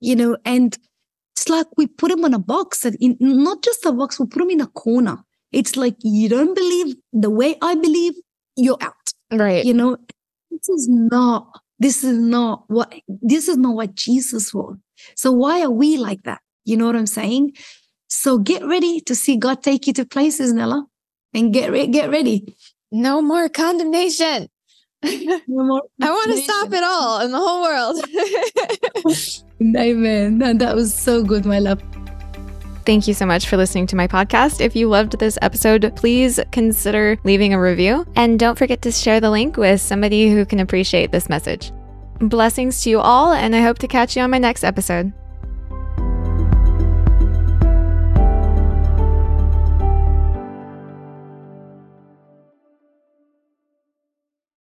you 0.00 0.16
know, 0.16 0.36
and 0.44 0.78
it's 1.36 1.48
like 1.48 1.66
we 1.76 1.86
put 1.88 2.12
him 2.12 2.24
in 2.24 2.32
a 2.34 2.38
box 2.38 2.84
and 2.84 2.96
in, 3.00 3.16
not 3.20 3.62
just 3.62 3.84
a 3.84 3.92
box, 3.92 4.20
we 4.20 4.26
put 4.26 4.42
him 4.42 4.50
in 4.50 4.60
a 4.60 4.68
corner 4.68 5.18
It's 5.52 5.76
like 5.76 5.96
you 6.02 6.28
don't 6.28 6.54
believe 6.54 6.94
the 7.12 7.30
way 7.30 7.56
I 7.60 7.74
believe, 7.74 8.14
you're 8.56 8.78
out. 8.80 8.94
Right. 9.32 9.64
You 9.64 9.74
know, 9.74 9.96
this 10.50 10.68
is 10.68 10.88
not, 10.88 11.48
this 11.80 12.04
is 12.04 12.16
not 12.16 12.64
what, 12.68 12.94
this 13.08 13.48
is 13.48 13.56
not 13.56 13.74
what 13.74 13.96
Jesus 13.96 14.54
wants. 14.54 14.80
So 15.16 15.32
why 15.32 15.62
are 15.62 15.70
we 15.70 15.96
like 15.96 16.22
that? 16.22 16.40
You 16.64 16.76
know 16.76 16.86
what 16.86 16.96
I'm 16.96 17.06
saying? 17.06 17.52
So 18.08 18.38
get 18.38 18.64
ready 18.64 19.00
to 19.00 19.14
see 19.14 19.36
God 19.36 19.62
take 19.62 19.88
you 19.88 19.92
to 19.94 20.04
places, 20.06 20.52
Nella, 20.52 20.86
and 21.32 21.52
get 21.52 21.72
re- 21.72 21.88
get 21.88 22.10
ready. 22.10 22.56
No 22.92 23.20
more 23.20 23.48
condemnation. 23.48 24.48
No 25.46 25.64
more 25.64 25.82
I 26.02 26.10
want 26.10 26.30
to 26.32 26.38
stop 26.38 26.72
it 26.72 26.82
all 26.82 27.20
in 27.20 27.30
the 27.30 27.38
whole 27.38 27.62
world. 27.62 27.96
Amen. 29.76 30.42
And 30.42 30.60
that 30.60 30.74
was 30.74 30.94
so 30.94 31.22
good, 31.22 31.44
my 31.44 31.58
love. 31.58 31.82
Thank 32.84 33.08
you 33.08 33.14
so 33.14 33.24
much 33.24 33.48
for 33.48 33.56
listening 33.56 33.86
to 33.88 33.96
my 33.96 34.06
podcast. 34.06 34.60
If 34.60 34.76
you 34.76 34.88
loved 34.88 35.18
this 35.18 35.38
episode, 35.40 35.90
please 35.96 36.38
consider 36.52 37.18
leaving 37.24 37.54
a 37.54 37.60
review 37.60 38.06
and 38.14 38.38
don't 38.38 38.58
forget 38.58 38.82
to 38.82 38.92
share 38.92 39.20
the 39.20 39.30
link 39.30 39.56
with 39.56 39.80
somebody 39.80 40.30
who 40.30 40.44
can 40.44 40.60
appreciate 40.60 41.10
this 41.10 41.28
message. 41.28 41.72
Blessings 42.20 42.82
to 42.82 42.90
you 42.90 43.00
all, 43.00 43.32
and 43.32 43.56
I 43.56 43.60
hope 43.60 43.78
to 43.78 43.88
catch 43.88 44.16
you 44.16 44.22
on 44.22 44.30
my 44.30 44.38
next 44.38 44.64
episode. 44.64 45.12